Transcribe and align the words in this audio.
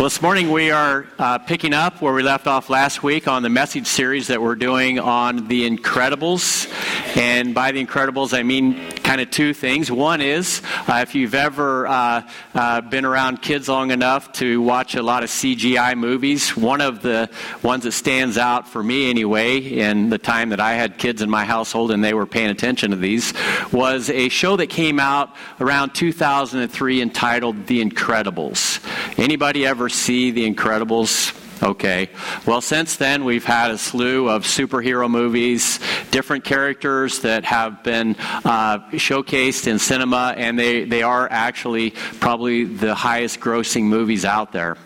Well, 0.00 0.08
this 0.08 0.22
morning 0.22 0.50
we 0.50 0.70
are 0.70 1.06
uh, 1.18 1.36
picking 1.36 1.74
up 1.74 2.00
where 2.00 2.14
we 2.14 2.22
left 2.22 2.46
off 2.46 2.70
last 2.70 3.02
week 3.02 3.28
on 3.28 3.42
the 3.42 3.50
message 3.50 3.86
series 3.86 4.28
that 4.28 4.40
we're 4.40 4.54
doing 4.54 4.98
on 4.98 5.46
The 5.46 5.68
Incredibles. 5.68 6.74
And 7.18 7.54
by 7.54 7.72
The 7.72 7.84
Incredibles, 7.84 8.32
I 8.32 8.42
mean 8.42 8.80
kind 9.02 9.20
of 9.20 9.30
two 9.30 9.52
things. 9.52 9.90
One 9.90 10.22
is 10.22 10.62
uh, 10.88 11.00
if 11.02 11.14
you've 11.14 11.34
ever 11.34 11.86
uh, 11.86 12.22
uh, 12.54 12.80
been 12.80 13.04
around 13.04 13.42
kids 13.42 13.68
long 13.68 13.90
enough 13.90 14.32
to 14.34 14.62
watch 14.62 14.94
a 14.94 15.02
lot 15.02 15.22
of 15.22 15.28
CGI 15.28 15.98
movies, 15.98 16.56
one 16.56 16.80
of 16.80 17.02
the 17.02 17.28
ones 17.62 17.84
that 17.84 17.92
stands 17.92 18.38
out 18.38 18.66
for 18.66 18.82
me 18.82 19.10
anyway, 19.10 19.58
in 19.58 20.08
the 20.08 20.16
time 20.16 20.48
that 20.48 20.60
I 20.60 20.72
had 20.72 20.96
kids 20.96 21.20
in 21.20 21.28
my 21.28 21.44
household 21.44 21.90
and 21.90 22.02
they 22.02 22.14
were 22.14 22.24
paying 22.24 22.48
attention 22.48 22.92
to 22.92 22.96
these, 22.96 23.34
was 23.70 24.08
a 24.08 24.30
show 24.30 24.56
that 24.56 24.68
came 24.68 24.98
out 24.98 25.36
around 25.60 25.94
2003 25.94 27.02
entitled 27.02 27.66
The 27.66 27.84
Incredibles. 27.84 28.80
Anybody 29.16 29.66
ever 29.66 29.88
see 29.88 30.30
The 30.30 30.52
Incredibles? 30.52 31.36
Okay. 31.62 32.08
Well, 32.46 32.62
since 32.62 32.96
then, 32.96 33.24
we've 33.26 33.44
had 33.44 33.70
a 33.70 33.76
slew 33.76 34.30
of 34.30 34.44
superhero 34.44 35.10
movies, 35.10 35.78
different 36.10 36.42
characters 36.42 37.18
that 37.18 37.44
have 37.44 37.82
been 37.82 38.16
uh, 38.18 38.78
showcased 38.92 39.66
in 39.66 39.78
cinema, 39.78 40.34
and 40.38 40.58
they, 40.58 40.84
they 40.84 41.02
are 41.02 41.28
actually 41.30 41.90
probably 42.18 42.64
the 42.64 42.94
highest 42.94 43.40
grossing 43.40 43.84
movies 43.84 44.24
out 44.24 44.52
there. 44.52 44.78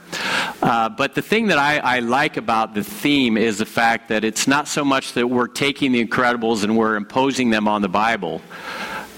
Uh, 0.63 0.89
but 0.89 1.15
the 1.15 1.23
thing 1.23 1.47
that 1.47 1.59
I, 1.59 1.79
I 1.79 1.99
like 2.01 2.37
about 2.37 2.75
the 2.75 2.83
theme 2.83 3.37
is 3.37 3.59
the 3.59 3.67
fact 3.67 4.09
that 4.09 4.25
it's 4.25 4.49
not 4.49 4.67
so 4.67 4.85
much 4.85 5.13
that 5.13 5.29
we're 5.29 5.47
taking 5.47 5.93
the 5.93 6.05
Incredibles 6.05 6.65
and 6.65 6.77
we're 6.77 6.97
imposing 6.97 7.51
them 7.51 7.69
on 7.69 7.83
the 7.83 7.89
Bible, 7.89 8.43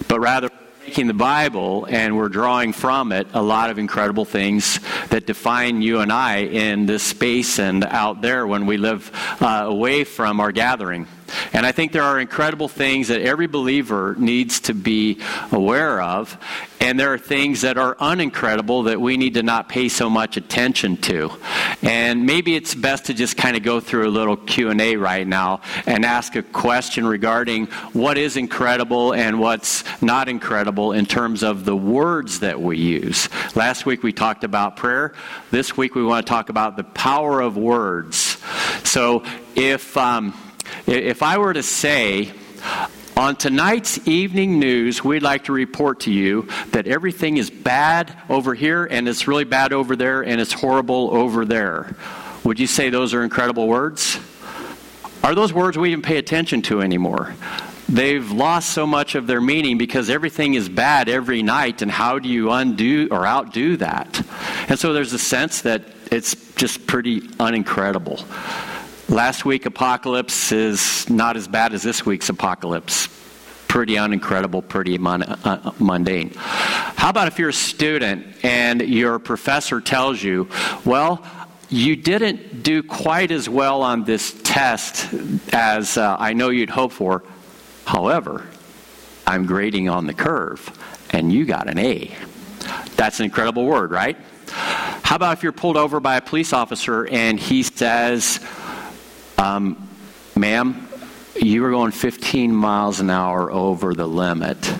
but 0.08 0.20
rather 0.20 0.50
taking 0.86 1.08
the 1.08 1.14
Bible 1.14 1.84
and 1.90 2.16
we're 2.16 2.28
drawing 2.28 2.72
from 2.72 3.10
it 3.10 3.26
a 3.32 3.42
lot 3.42 3.70
of 3.70 3.78
incredible 3.78 4.24
things 4.24 4.78
that 5.08 5.26
define 5.26 5.82
you 5.82 5.98
and 5.98 6.12
I 6.12 6.44
in 6.44 6.86
this 6.86 7.02
space 7.02 7.58
and 7.58 7.82
out 7.82 8.22
there 8.22 8.46
when 8.46 8.66
we 8.66 8.76
live 8.76 9.10
uh, 9.40 9.64
away 9.66 10.04
from 10.04 10.38
our 10.38 10.52
gathering. 10.52 11.08
And 11.52 11.66
I 11.66 11.72
think 11.72 11.92
there 11.92 12.02
are 12.02 12.18
incredible 12.18 12.68
things 12.68 13.08
that 13.08 13.20
every 13.20 13.46
believer 13.46 14.14
needs 14.18 14.60
to 14.60 14.74
be 14.74 15.20
aware 15.52 16.00
of, 16.00 16.36
and 16.80 17.00
there 17.00 17.12
are 17.12 17.18
things 17.18 17.62
that 17.62 17.78
are 17.78 17.94
unincredible 17.96 18.84
that 18.86 19.00
we 19.00 19.16
need 19.16 19.34
to 19.34 19.42
not 19.42 19.68
pay 19.68 19.88
so 19.88 20.10
much 20.10 20.36
attention 20.36 20.96
to. 20.98 21.30
And 21.82 22.26
maybe 22.26 22.54
it's 22.54 22.74
best 22.74 23.06
to 23.06 23.14
just 23.14 23.36
kind 23.36 23.56
of 23.56 23.62
go 23.62 23.80
through 23.80 24.08
a 24.08 24.10
little 24.10 24.36
Q&A 24.36 24.96
right 24.96 25.26
now 25.26 25.62
and 25.86 26.04
ask 26.04 26.36
a 26.36 26.42
question 26.42 27.06
regarding 27.06 27.66
what 27.92 28.18
is 28.18 28.36
incredible 28.36 29.14
and 29.14 29.40
what's 29.40 29.84
not 30.02 30.28
incredible 30.28 30.92
in 30.92 31.06
terms 31.06 31.42
of 31.42 31.64
the 31.64 31.76
words 31.76 32.40
that 32.40 32.60
we 32.60 32.78
use. 32.78 33.28
Last 33.56 33.86
week 33.86 34.02
we 34.02 34.12
talked 34.12 34.44
about 34.44 34.76
prayer. 34.76 35.14
This 35.50 35.76
week 35.76 35.94
we 35.94 36.04
want 36.04 36.26
to 36.26 36.30
talk 36.30 36.50
about 36.50 36.76
the 36.76 36.84
power 36.84 37.40
of 37.40 37.56
words. 37.56 38.38
So 38.84 39.24
if 39.54 39.96
um, 39.96 40.34
if 40.86 41.22
I 41.22 41.38
were 41.38 41.52
to 41.52 41.62
say, 41.62 42.32
on 43.16 43.36
tonight's 43.36 44.06
evening 44.06 44.58
news, 44.58 45.02
we'd 45.02 45.22
like 45.22 45.44
to 45.44 45.52
report 45.52 46.00
to 46.00 46.12
you 46.12 46.48
that 46.72 46.86
everything 46.86 47.38
is 47.38 47.50
bad 47.50 48.14
over 48.28 48.54
here 48.54 48.84
and 48.84 49.08
it's 49.08 49.26
really 49.26 49.44
bad 49.44 49.72
over 49.72 49.96
there 49.96 50.22
and 50.22 50.40
it's 50.40 50.52
horrible 50.52 51.10
over 51.12 51.44
there. 51.44 51.96
Would 52.44 52.60
you 52.60 52.66
say 52.66 52.90
those 52.90 53.14
are 53.14 53.22
incredible 53.22 53.68
words? 53.68 54.18
Are 55.24 55.34
those 55.34 55.52
words 55.52 55.76
we 55.76 55.90
even 55.90 56.02
pay 56.02 56.18
attention 56.18 56.62
to 56.62 56.82
anymore? 56.82 57.34
They've 57.88 58.30
lost 58.30 58.70
so 58.70 58.86
much 58.86 59.14
of 59.14 59.26
their 59.26 59.40
meaning 59.40 59.78
because 59.78 60.10
everything 60.10 60.54
is 60.54 60.68
bad 60.68 61.08
every 61.08 61.42
night, 61.42 61.82
and 61.82 61.90
how 61.90 62.18
do 62.18 62.28
you 62.28 62.50
undo 62.50 63.08
or 63.10 63.26
outdo 63.26 63.76
that? 63.76 64.22
And 64.68 64.78
so 64.78 64.92
there's 64.92 65.12
a 65.12 65.18
sense 65.18 65.62
that 65.62 65.82
it's 66.10 66.34
just 66.56 66.86
pretty 66.86 67.20
unincredible. 67.20 68.24
Last 69.08 69.44
week, 69.44 69.66
apocalypse 69.66 70.50
is 70.50 71.08
not 71.08 71.36
as 71.36 71.46
bad 71.46 71.72
as 71.72 71.84
this 71.84 72.04
week's 72.04 72.28
apocalypse. 72.28 73.08
Pretty 73.68 73.94
unincredible, 73.94 74.66
pretty 74.66 74.98
mon- 74.98 75.22
uh, 75.22 75.72
mundane. 75.78 76.32
How 76.34 77.10
about 77.10 77.28
if 77.28 77.38
you're 77.38 77.50
a 77.50 77.52
student 77.52 78.26
and 78.44 78.80
your 78.80 79.20
professor 79.20 79.80
tells 79.80 80.20
you, 80.20 80.48
well, 80.84 81.24
you 81.68 81.94
didn't 81.94 82.64
do 82.64 82.82
quite 82.82 83.30
as 83.30 83.48
well 83.48 83.82
on 83.82 84.02
this 84.02 84.34
test 84.42 85.14
as 85.52 85.96
uh, 85.96 86.16
I 86.18 86.32
know 86.32 86.50
you'd 86.50 86.70
hope 86.70 86.90
for. 86.90 87.22
However, 87.84 88.44
I'm 89.24 89.46
grading 89.46 89.88
on 89.88 90.08
the 90.08 90.14
curve, 90.14 90.68
and 91.10 91.32
you 91.32 91.44
got 91.44 91.68
an 91.68 91.78
A. 91.78 92.12
That's 92.96 93.20
an 93.20 93.24
incredible 93.24 93.66
word, 93.66 93.92
right? 93.92 94.16
How 94.48 95.14
about 95.14 95.34
if 95.34 95.44
you're 95.44 95.52
pulled 95.52 95.76
over 95.76 96.00
by 96.00 96.16
a 96.16 96.20
police 96.20 96.52
officer 96.52 97.06
and 97.06 97.38
he 97.38 97.62
says, 97.62 98.40
um, 99.38 99.88
ma'am, 100.34 100.88
you 101.40 101.62
were 101.62 101.70
going 101.70 101.92
15 101.92 102.54
miles 102.54 103.00
an 103.00 103.10
hour 103.10 103.50
over 103.50 103.94
the 103.94 104.06
limit. 104.06 104.74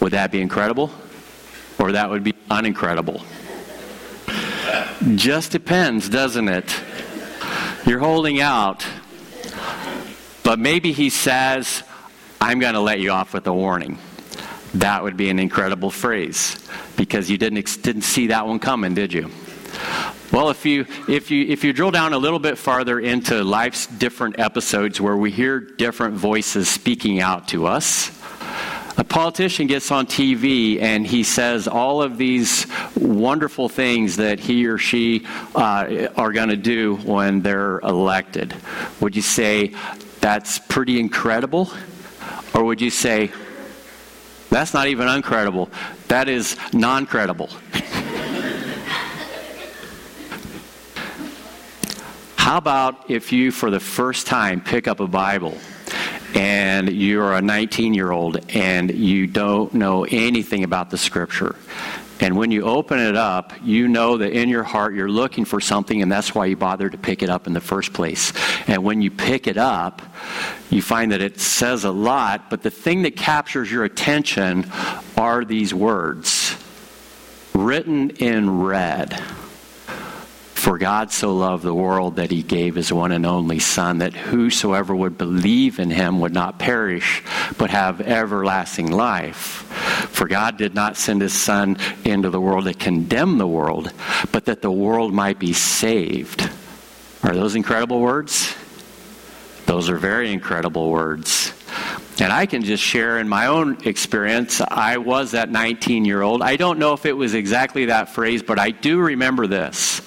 Would 0.00 0.12
that 0.12 0.30
be 0.32 0.40
incredible? 0.40 0.90
Or 1.78 1.92
that 1.92 2.10
would 2.10 2.24
be 2.24 2.34
unincredible? 2.50 3.22
Just 5.16 5.52
depends, 5.52 6.08
doesn't 6.08 6.48
it? 6.48 6.74
You're 7.86 7.98
holding 7.98 8.40
out. 8.40 8.86
But 10.42 10.58
maybe 10.58 10.92
he 10.92 11.10
says, 11.10 11.82
I'm 12.40 12.58
going 12.58 12.74
to 12.74 12.80
let 12.80 13.00
you 13.00 13.10
off 13.10 13.32
with 13.32 13.46
a 13.46 13.52
warning. 13.52 13.98
That 14.74 15.02
would 15.02 15.16
be 15.16 15.30
an 15.30 15.38
incredible 15.38 15.90
phrase 15.90 16.58
because 16.96 17.30
you 17.30 17.38
didn't, 17.38 17.82
didn't 17.82 18.02
see 18.02 18.28
that 18.28 18.46
one 18.46 18.58
coming, 18.58 18.94
did 18.94 19.12
you? 19.12 19.30
Well, 20.32 20.50
if 20.50 20.64
you, 20.64 20.86
if, 21.08 21.30
you, 21.32 21.44
if 21.46 21.64
you 21.64 21.72
drill 21.72 21.90
down 21.90 22.12
a 22.12 22.18
little 22.18 22.38
bit 22.38 22.56
farther 22.56 23.00
into 23.00 23.42
life's 23.42 23.88
different 23.88 24.38
episodes 24.38 25.00
where 25.00 25.16
we 25.16 25.32
hear 25.32 25.58
different 25.58 26.14
voices 26.14 26.68
speaking 26.68 27.20
out 27.20 27.48
to 27.48 27.66
us, 27.66 28.16
a 28.96 29.04
politician 29.04 29.66
gets 29.66 29.90
on 29.90 30.06
TV 30.06 30.80
and 30.80 31.06
he 31.06 31.22
says 31.22 31.66
all 31.66 32.02
of 32.02 32.18
these 32.18 32.66
wonderful 32.94 33.68
things 33.68 34.16
that 34.16 34.38
he 34.38 34.66
or 34.66 34.78
she 34.78 35.26
uh, 35.54 36.08
are 36.16 36.32
going 36.32 36.50
to 36.50 36.56
do 36.56 36.96
when 36.96 37.40
they're 37.40 37.78
elected. 37.80 38.54
Would 39.00 39.16
you 39.16 39.22
say 39.22 39.74
that's 40.20 40.58
pretty 40.58 41.00
incredible? 41.00 41.72
Or 42.54 42.64
would 42.64 42.80
you 42.80 42.90
say, 42.90 43.32
that's 44.50 44.74
not 44.74 44.88
even 44.88 45.08
uncredible, 45.08 45.70
that 46.08 46.28
is 46.28 46.56
non 46.72 47.06
credible? 47.06 47.48
How 52.40 52.56
about 52.56 53.10
if 53.10 53.32
you, 53.32 53.52
for 53.52 53.70
the 53.70 53.78
first 53.78 54.26
time, 54.26 54.62
pick 54.62 54.88
up 54.88 54.98
a 54.98 55.06
Bible 55.06 55.56
and 56.34 56.88
you're 56.88 57.34
a 57.34 57.42
19 57.42 57.92
year 57.92 58.10
old 58.10 58.40
and 58.54 58.90
you 58.90 59.26
don't 59.26 59.74
know 59.74 60.04
anything 60.04 60.64
about 60.64 60.88
the 60.88 60.96
Scripture? 60.96 61.54
And 62.18 62.36
when 62.38 62.50
you 62.50 62.62
open 62.62 62.98
it 62.98 63.14
up, 63.14 63.52
you 63.62 63.88
know 63.88 64.16
that 64.16 64.32
in 64.32 64.48
your 64.48 64.64
heart 64.64 64.94
you're 64.94 65.10
looking 65.10 65.44
for 65.44 65.60
something, 65.60 66.00
and 66.00 66.10
that's 66.10 66.34
why 66.34 66.46
you 66.46 66.56
bothered 66.56 66.92
to 66.92 66.98
pick 66.98 67.22
it 67.22 67.28
up 67.28 67.46
in 67.46 67.52
the 67.52 67.60
first 67.60 67.92
place. 67.92 68.32
And 68.66 68.82
when 68.82 69.02
you 69.02 69.10
pick 69.10 69.46
it 69.46 69.58
up, 69.58 70.00
you 70.70 70.80
find 70.80 71.12
that 71.12 71.20
it 71.20 71.38
says 71.38 71.84
a 71.84 71.92
lot, 71.92 72.48
but 72.48 72.62
the 72.62 72.70
thing 72.70 73.02
that 73.02 73.16
captures 73.16 73.70
your 73.70 73.84
attention 73.84 74.68
are 75.18 75.44
these 75.44 75.74
words 75.74 76.56
written 77.54 78.10
in 78.10 78.62
red. 78.62 79.22
For 80.60 80.76
God 80.76 81.10
so 81.10 81.34
loved 81.34 81.62
the 81.62 81.72
world 81.72 82.16
that 82.16 82.30
he 82.30 82.42
gave 82.42 82.74
his 82.74 82.92
one 82.92 83.12
and 83.12 83.24
only 83.24 83.58
Son, 83.58 83.96
that 83.98 84.12
whosoever 84.12 84.94
would 84.94 85.16
believe 85.16 85.78
in 85.78 85.88
him 85.88 86.20
would 86.20 86.34
not 86.34 86.58
perish, 86.58 87.22
but 87.56 87.70
have 87.70 88.02
everlasting 88.02 88.92
life. 88.92 89.62
For 90.12 90.28
God 90.28 90.58
did 90.58 90.74
not 90.74 90.98
send 90.98 91.22
his 91.22 91.32
Son 91.32 91.78
into 92.04 92.28
the 92.28 92.42
world 92.42 92.66
to 92.66 92.74
condemn 92.74 93.38
the 93.38 93.46
world, 93.46 93.90
but 94.32 94.44
that 94.44 94.60
the 94.60 94.70
world 94.70 95.14
might 95.14 95.38
be 95.38 95.54
saved. 95.54 96.50
Are 97.22 97.34
those 97.34 97.54
incredible 97.54 98.02
words? 98.02 98.54
Those 99.64 99.88
are 99.88 99.96
very 99.96 100.30
incredible 100.30 100.90
words. 100.90 101.54
And 102.20 102.30
I 102.30 102.44
can 102.44 102.62
just 102.64 102.82
share 102.82 103.18
in 103.18 103.30
my 103.30 103.46
own 103.46 103.78
experience. 103.86 104.60
I 104.60 104.98
was 104.98 105.30
that 105.30 105.50
19 105.50 106.04
year 106.04 106.20
old. 106.20 106.42
I 106.42 106.56
don't 106.56 106.78
know 106.78 106.92
if 106.92 107.06
it 107.06 107.14
was 107.14 107.32
exactly 107.32 107.86
that 107.86 108.10
phrase, 108.10 108.42
but 108.42 108.58
I 108.58 108.72
do 108.72 109.00
remember 109.00 109.46
this. 109.46 110.02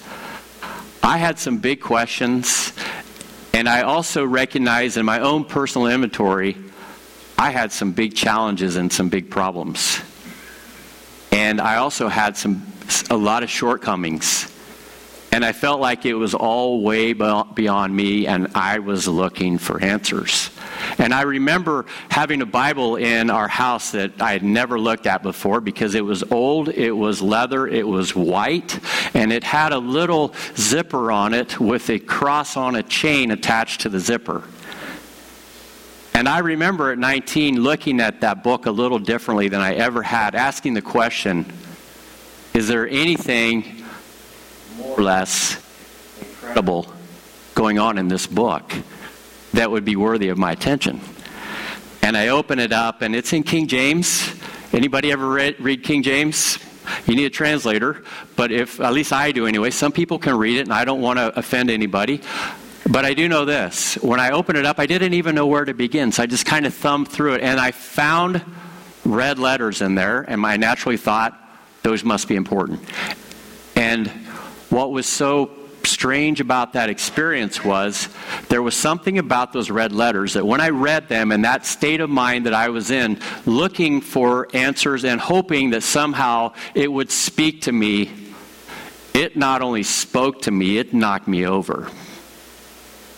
I 1.05 1.17
had 1.17 1.37
some 1.37 1.57
big 1.57 1.81
questions, 1.81 2.71
and 3.53 3.67
I 3.67 3.81
also 3.81 4.25
recognized 4.25 4.95
in 4.95 5.05
my 5.05 5.19
own 5.19 5.43
personal 5.43 5.87
inventory, 5.87 6.55
I 7.37 7.49
had 7.51 7.73
some 7.73 7.91
big 7.91 8.15
challenges 8.15 8.77
and 8.77 8.91
some 8.91 9.09
big 9.09 9.29
problems. 9.29 9.99
And 11.33 11.59
I 11.59 11.75
also 11.75 12.07
had 12.07 12.37
some 12.37 12.65
a 13.09 13.17
lot 13.17 13.43
of 13.43 13.49
shortcomings. 13.49 14.52
And 15.33 15.43
I 15.43 15.51
felt 15.51 15.81
like 15.81 16.05
it 16.05 16.13
was 16.13 16.35
all 16.35 16.83
way 16.83 17.11
beyond 17.11 17.95
me, 17.95 18.27
and 18.27 18.49
I 18.53 18.77
was 18.77 19.07
looking 19.07 19.57
for 19.57 19.81
answers. 19.81 20.51
And 20.99 21.11
I 21.11 21.23
remember 21.23 21.87
having 22.09 22.43
a 22.43 22.45
Bible 22.45 22.97
in 22.97 23.31
our 23.31 23.47
house 23.47 23.89
that 23.93 24.21
I 24.21 24.33
had 24.33 24.43
never 24.43 24.79
looked 24.79 25.07
at 25.07 25.23
before 25.23 25.59
because 25.59 25.95
it 25.95 26.05
was 26.05 26.21
old, 26.29 26.69
it 26.69 26.91
was 26.91 27.19
leather, 27.19 27.65
it 27.65 27.87
was 27.87 28.15
white, 28.15 28.79
and 29.15 29.33
it 29.33 29.43
had 29.43 29.73
a 29.73 29.79
little 29.79 30.35
zipper 30.55 31.11
on 31.11 31.33
it 31.33 31.59
with 31.59 31.89
a 31.89 31.97
cross 31.97 32.55
on 32.55 32.75
a 32.75 32.83
chain 32.83 33.31
attached 33.31 33.81
to 33.81 33.89
the 33.89 33.99
zipper. 33.99 34.43
And 36.13 36.29
I 36.29 36.39
remember 36.39 36.91
at 36.91 36.99
19 36.99 37.59
looking 37.59 38.01
at 38.01 38.21
that 38.21 38.43
book 38.43 38.67
a 38.67 38.71
little 38.71 38.99
differently 38.99 39.47
than 39.47 39.61
I 39.61 39.73
ever 39.73 40.03
had, 40.03 40.35
asking 40.35 40.75
the 40.75 40.83
question 40.83 41.51
is 42.53 42.67
there 42.67 42.87
anything 42.87 43.82
more 44.77 44.99
or 44.99 45.03
less 45.03 45.61
incredible 46.19 46.91
going 47.55 47.79
on 47.79 47.97
in 47.97 48.07
this 48.07 48.27
book 48.27 48.73
that 49.53 49.69
would 49.69 49.85
be 49.85 49.95
worthy 49.95 50.29
of 50.29 50.37
my 50.37 50.51
attention? 50.51 50.99
And 52.01 52.17
I 52.17 52.29
open 52.29 52.59
it 52.59 52.73
up, 52.73 53.01
and 53.01 53.15
it's 53.15 53.31
in 53.33 53.43
King 53.43 53.67
James. 53.67 54.33
Anybody 54.73 55.11
ever 55.11 55.27
read, 55.27 55.55
read 55.59 55.83
King 55.83 56.03
James? 56.03 56.59
You 57.05 57.15
need 57.15 57.25
a 57.25 57.29
translator, 57.29 58.03
but 58.35 58.51
if 58.51 58.81
at 58.81 58.93
least 58.93 59.13
I 59.13 59.31
do 59.31 59.47
anyway, 59.47 59.69
some 59.69 59.91
people 59.91 60.19
can 60.19 60.37
read 60.37 60.57
it, 60.57 60.61
and 60.61 60.73
I 60.73 60.83
don't 60.83 61.01
want 61.01 61.17
to 61.17 61.37
offend 61.39 61.69
anybody. 61.69 62.21
But 62.89 63.05
I 63.05 63.13
do 63.13 63.29
know 63.29 63.45
this. 63.45 63.95
When 63.95 64.19
I 64.19 64.31
opened 64.31 64.57
it 64.57 64.65
up, 64.65 64.79
I 64.79 64.85
didn't 64.85 65.13
even 65.13 65.35
know 65.35 65.47
where 65.47 65.63
to 65.63 65.73
begin. 65.73 66.11
So 66.11 66.23
I 66.23 66.25
just 66.25 66.45
kind 66.45 66.65
of 66.65 66.73
thumbed 66.73 67.07
through 67.07 67.35
it 67.35 67.41
and 67.41 67.59
I 67.59 67.71
found 67.71 68.43
red 69.05 69.39
letters 69.39 69.81
in 69.81 69.95
there, 69.95 70.21
and 70.21 70.45
I 70.45 70.57
naturally 70.57 70.97
thought 70.97 71.39
those 71.81 72.03
must 72.03 72.27
be 72.27 72.35
important. 72.35 72.81
And 73.75 74.11
what 74.73 74.91
was 74.91 75.05
so 75.05 75.51
strange 75.83 76.41
about 76.41 76.73
that 76.73 76.89
experience 76.89 77.63
was 77.63 78.09
there 78.49 78.63
was 78.63 78.75
something 78.75 79.19
about 79.19 79.53
those 79.53 79.69
red 79.69 79.91
letters 79.91 80.33
that 80.33 80.43
when 80.43 80.59
I 80.59 80.69
read 80.69 81.07
them 81.07 81.31
in 81.31 81.43
that 81.43 81.67
state 81.67 82.01
of 82.01 82.09
mind 82.09 82.47
that 82.47 82.55
I 82.55 82.69
was 82.69 82.89
in, 82.89 83.19
looking 83.45 84.01
for 84.01 84.47
answers 84.55 85.05
and 85.05 85.21
hoping 85.21 85.69
that 85.71 85.83
somehow 85.83 86.53
it 86.73 86.91
would 86.91 87.11
speak 87.11 87.61
to 87.63 87.71
me, 87.71 88.11
it 89.13 89.37
not 89.37 89.61
only 89.61 89.83
spoke 89.83 90.41
to 90.43 90.51
me, 90.51 90.79
it 90.79 90.91
knocked 90.91 91.27
me 91.27 91.45
over. 91.45 91.91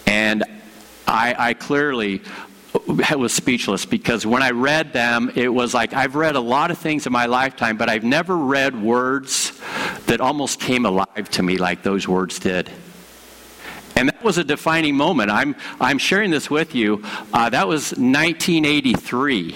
And 0.05 0.43
I, 1.07 1.35
I 1.37 1.53
clearly 1.53 2.21
was 3.15 3.31
speechless 3.31 3.85
because 3.85 4.25
when 4.25 4.43
I 4.43 4.51
read 4.51 4.91
them, 4.91 5.31
it 5.35 5.47
was 5.47 5.73
like 5.73 5.93
I've 5.93 6.15
read 6.15 6.35
a 6.35 6.41
lot 6.41 6.69
of 6.69 6.77
things 6.79 7.07
in 7.07 7.13
my 7.13 7.27
lifetime, 7.27 7.77
but 7.77 7.89
I've 7.89 8.03
never 8.03 8.35
read 8.35 8.81
words 8.81 9.54
that 10.07 10.21
almost 10.21 10.59
came 10.59 10.85
alive 10.85 11.29
to 11.31 11.43
me 11.43 11.57
like 11.57 11.83
those 11.83 12.07
words 12.07 12.39
did. 12.39 12.69
And 13.95 14.09
that 14.09 14.21
was 14.23 14.37
a 14.37 14.43
defining 14.43 14.95
moment. 14.95 15.31
I'm, 15.31 15.55
I'm 15.79 15.97
sharing 15.97 16.29
this 16.29 16.49
with 16.49 16.75
you. 16.75 17.03
Uh, 17.33 17.49
that 17.49 17.67
was 17.67 17.91
1983. 17.91 19.55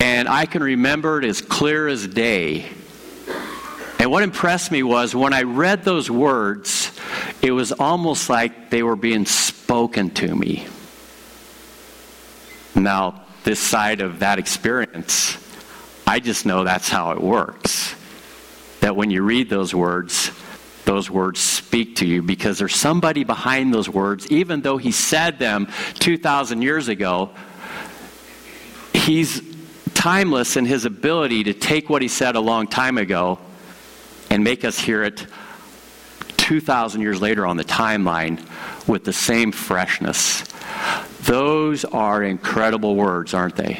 And 0.00 0.28
I 0.28 0.46
can 0.46 0.62
remember 0.62 1.18
it 1.18 1.24
as 1.24 1.40
clear 1.40 1.88
as 1.88 2.06
day. 2.06 2.70
And 3.98 4.10
what 4.10 4.22
impressed 4.22 4.70
me 4.70 4.82
was 4.82 5.14
when 5.14 5.34
I 5.34 5.42
read 5.42 5.84
those 5.84 6.10
words, 6.10 6.90
it 7.42 7.50
was 7.50 7.72
almost 7.72 8.30
like 8.30 8.70
they 8.70 8.82
were 8.82 8.96
being 8.96 9.26
spoken 9.26 10.10
to 10.10 10.34
me. 10.34 10.66
Now, 12.74 13.24
this 13.44 13.58
side 13.58 14.00
of 14.00 14.20
that 14.20 14.38
experience, 14.38 15.36
I 16.06 16.20
just 16.20 16.46
know 16.46 16.64
that's 16.64 16.88
how 16.88 17.10
it 17.12 17.20
works. 17.20 17.94
That 18.90 18.94
when 18.94 19.12
you 19.12 19.22
read 19.22 19.48
those 19.48 19.72
words, 19.72 20.32
those 20.84 21.08
words 21.08 21.38
speak 21.38 21.94
to 21.98 22.06
you 22.06 22.22
because 22.22 22.58
there's 22.58 22.74
somebody 22.74 23.22
behind 23.22 23.72
those 23.72 23.88
words, 23.88 24.26
even 24.32 24.62
though 24.62 24.78
he 24.78 24.90
said 24.90 25.38
them 25.38 25.68
2,000 26.00 26.60
years 26.60 26.88
ago. 26.88 27.30
He's 28.92 29.42
timeless 29.94 30.56
in 30.56 30.66
his 30.66 30.86
ability 30.86 31.44
to 31.44 31.54
take 31.54 31.88
what 31.88 32.02
he 32.02 32.08
said 32.08 32.34
a 32.34 32.40
long 32.40 32.66
time 32.66 32.98
ago 32.98 33.38
and 34.28 34.42
make 34.42 34.64
us 34.64 34.76
hear 34.76 35.04
it 35.04 35.24
2,000 36.38 37.00
years 37.00 37.22
later 37.22 37.46
on 37.46 37.56
the 37.56 37.64
timeline 37.64 38.44
with 38.88 39.04
the 39.04 39.12
same 39.12 39.52
freshness. 39.52 40.42
Those 41.20 41.84
are 41.84 42.24
incredible 42.24 42.96
words, 42.96 43.34
aren't 43.34 43.54
they? 43.54 43.78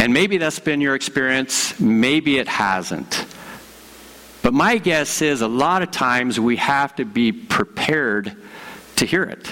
And 0.00 0.12
maybe 0.12 0.38
that's 0.38 0.58
been 0.58 0.80
your 0.80 0.96
experience, 0.96 1.78
maybe 1.78 2.38
it 2.38 2.48
hasn't. 2.48 3.24
But 4.44 4.52
my 4.52 4.76
guess 4.76 5.22
is 5.22 5.40
a 5.40 5.48
lot 5.48 5.80
of 5.80 5.90
times 5.90 6.38
we 6.38 6.56
have 6.56 6.94
to 6.96 7.06
be 7.06 7.32
prepared 7.32 8.36
to 8.96 9.06
hear 9.06 9.22
it. 9.22 9.50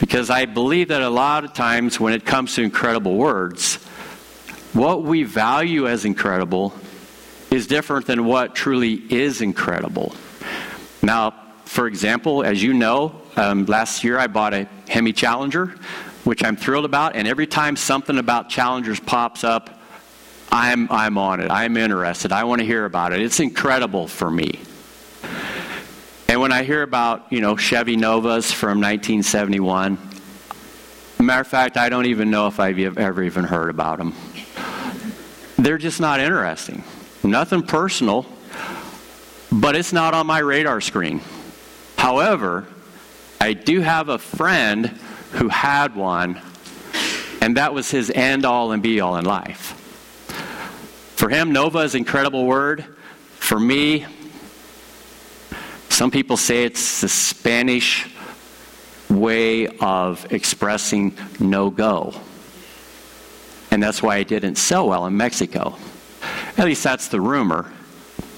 Because 0.00 0.30
I 0.30 0.46
believe 0.46 0.88
that 0.88 1.02
a 1.02 1.10
lot 1.10 1.44
of 1.44 1.52
times 1.52 2.00
when 2.00 2.14
it 2.14 2.24
comes 2.24 2.54
to 2.54 2.62
incredible 2.62 3.14
words, 3.14 3.74
what 4.72 5.02
we 5.02 5.24
value 5.24 5.86
as 5.86 6.06
incredible 6.06 6.72
is 7.50 7.66
different 7.66 8.06
than 8.06 8.24
what 8.24 8.54
truly 8.54 8.94
is 8.94 9.42
incredible. 9.42 10.16
Now, 11.02 11.34
for 11.66 11.86
example, 11.86 12.42
as 12.42 12.62
you 12.62 12.72
know, 12.72 13.20
um, 13.36 13.66
last 13.66 14.02
year 14.02 14.18
I 14.18 14.28
bought 14.28 14.54
a 14.54 14.66
Hemi 14.88 15.12
Challenger, 15.12 15.74
which 16.24 16.42
I'm 16.42 16.56
thrilled 16.56 16.86
about, 16.86 17.16
and 17.16 17.28
every 17.28 17.46
time 17.46 17.76
something 17.76 18.16
about 18.16 18.48
Challengers 18.48 18.98
pops 18.98 19.44
up, 19.44 19.81
I'm, 20.52 20.86
I'm 20.92 21.16
on 21.16 21.40
it. 21.40 21.50
I'm 21.50 21.78
interested. 21.78 22.30
I 22.30 22.44
want 22.44 22.60
to 22.60 22.66
hear 22.66 22.84
about 22.84 23.14
it. 23.14 23.22
It's 23.22 23.40
incredible 23.40 24.06
for 24.06 24.30
me. 24.30 24.60
And 26.28 26.40
when 26.42 26.52
I 26.52 26.62
hear 26.62 26.82
about, 26.82 27.32
you 27.32 27.40
know, 27.40 27.56
Chevy 27.56 27.96
Novas 27.96 28.52
from 28.52 28.78
1971, 28.80 29.98
matter 31.18 31.40
of 31.40 31.46
fact, 31.46 31.78
I 31.78 31.88
don't 31.88 32.06
even 32.06 32.30
know 32.30 32.48
if 32.48 32.60
I've 32.60 32.78
ever 32.98 33.22
even 33.22 33.44
heard 33.44 33.70
about 33.70 33.96
them. 33.96 34.14
They're 35.56 35.78
just 35.78 36.00
not 36.00 36.20
interesting. 36.20 36.84
Nothing 37.24 37.62
personal, 37.62 38.26
but 39.50 39.74
it's 39.74 39.92
not 39.92 40.12
on 40.12 40.26
my 40.26 40.40
radar 40.40 40.82
screen. 40.82 41.22
However, 41.96 42.66
I 43.40 43.54
do 43.54 43.80
have 43.80 44.10
a 44.10 44.18
friend 44.18 44.88
who 45.32 45.48
had 45.48 45.94
one, 45.96 46.40
and 47.40 47.56
that 47.56 47.72
was 47.72 47.90
his 47.90 48.10
end 48.10 48.44
all 48.44 48.72
and 48.72 48.82
be 48.82 49.00
all 49.00 49.16
in 49.16 49.24
life. 49.24 49.78
For 51.22 51.28
him, 51.28 51.52
Nova 51.52 51.78
is 51.78 51.94
an 51.94 51.98
incredible 51.98 52.46
word. 52.46 52.84
For 53.36 53.60
me, 53.60 54.06
some 55.88 56.10
people 56.10 56.36
say 56.36 56.64
it's 56.64 57.00
the 57.00 57.08
Spanish 57.08 58.12
way 59.08 59.68
of 59.68 60.32
expressing 60.32 61.16
no 61.38 61.70
go. 61.70 62.12
And 63.70 63.80
that's 63.80 64.02
why 64.02 64.16
it 64.16 64.26
didn't 64.26 64.56
sell 64.56 64.88
well 64.88 65.06
in 65.06 65.16
Mexico. 65.16 65.76
At 66.58 66.64
least 66.64 66.82
that's 66.82 67.06
the 67.06 67.20
rumor. 67.20 67.72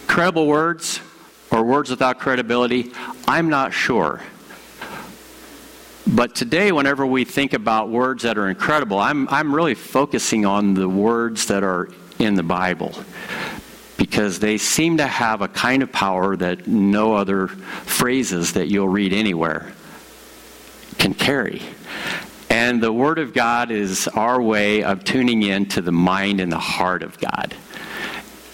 Credible 0.06 0.46
words 0.46 1.00
or 1.50 1.64
words 1.64 1.88
without 1.88 2.18
credibility, 2.18 2.92
I'm 3.26 3.48
not 3.48 3.72
sure. 3.72 4.20
But 6.06 6.34
today, 6.34 6.70
whenever 6.70 7.06
we 7.06 7.24
think 7.24 7.54
about 7.54 7.88
words 7.88 8.24
that 8.24 8.36
are 8.36 8.50
incredible, 8.50 8.98
I'm, 8.98 9.26
I'm 9.30 9.54
really 9.54 9.74
focusing 9.74 10.44
on 10.44 10.74
the 10.74 10.86
words 10.86 11.46
that 11.46 11.64
are 11.64 11.88
in 12.24 12.34
the 12.34 12.42
Bible 12.42 12.94
because 13.96 14.38
they 14.40 14.58
seem 14.58 14.96
to 14.98 15.06
have 15.06 15.40
a 15.40 15.48
kind 15.48 15.82
of 15.82 15.92
power 15.92 16.36
that 16.36 16.66
no 16.66 17.14
other 17.14 17.48
phrases 17.48 18.54
that 18.54 18.68
you'll 18.68 18.88
read 18.88 19.12
anywhere 19.12 19.72
can 20.98 21.14
carry. 21.14 21.62
And 22.50 22.82
the 22.82 22.92
Word 22.92 23.18
of 23.18 23.32
God 23.32 23.70
is 23.70 24.08
our 24.08 24.40
way 24.40 24.82
of 24.82 25.04
tuning 25.04 25.42
in 25.42 25.66
to 25.70 25.82
the 25.82 25.92
mind 25.92 26.40
and 26.40 26.50
the 26.52 26.58
heart 26.58 27.02
of 27.02 27.18
God. 27.18 27.54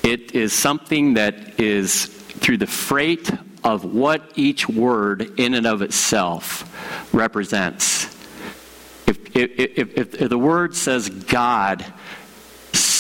It 0.03 0.35
is 0.35 0.53
something 0.53 1.15
that 1.15 1.61
is 1.61 2.07
through 2.07 2.59
the 2.59 2.67
freight 2.67 3.31
of 3.63 3.85
what 3.85 4.23
each 4.37 4.69
word 4.69 5.39
in 5.39 5.55
and 5.55 5.67
of 5.67 5.83
itself 5.83 7.13
represents. 7.13 8.07
If, 9.07 9.37
if, 9.37 9.79
if, 9.79 10.15
if, 10.15 10.29
the 10.31 10.39
word 10.39 10.75
says 10.75 11.09
God 11.09 11.85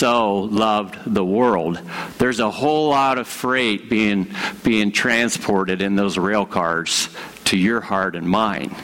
so 0.00 0.38
loved 0.38 0.98
the 1.04 1.24
world, 1.24 1.78
there's 2.16 2.40
a 2.40 2.50
whole 2.50 2.88
lot 2.88 3.18
of 3.18 3.28
freight 3.28 3.90
being, 3.90 4.26
being 4.64 4.92
transported 4.92 5.82
in 5.82 5.94
those 5.94 6.16
rail 6.16 6.46
cars 6.46 7.10
to 7.44 7.58
your 7.58 7.82
heart 7.82 8.16
and 8.16 8.26
mind. 8.26 8.74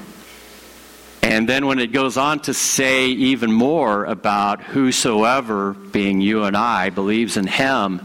And 1.23 1.49
then 1.49 1.65
when 1.65 1.79
it 1.79 1.91
goes 1.91 2.19
on 2.19 2.41
to 2.41 2.53
say 2.53 3.07
even 3.07 3.51
more 3.51 4.05
about 4.05 4.63
whosoever, 4.63 5.73
being 5.73 6.21
you 6.21 6.45
and 6.45 6.55
I, 6.55 6.91
believes 6.91 7.39
in 7.39 7.47
him, 7.47 8.03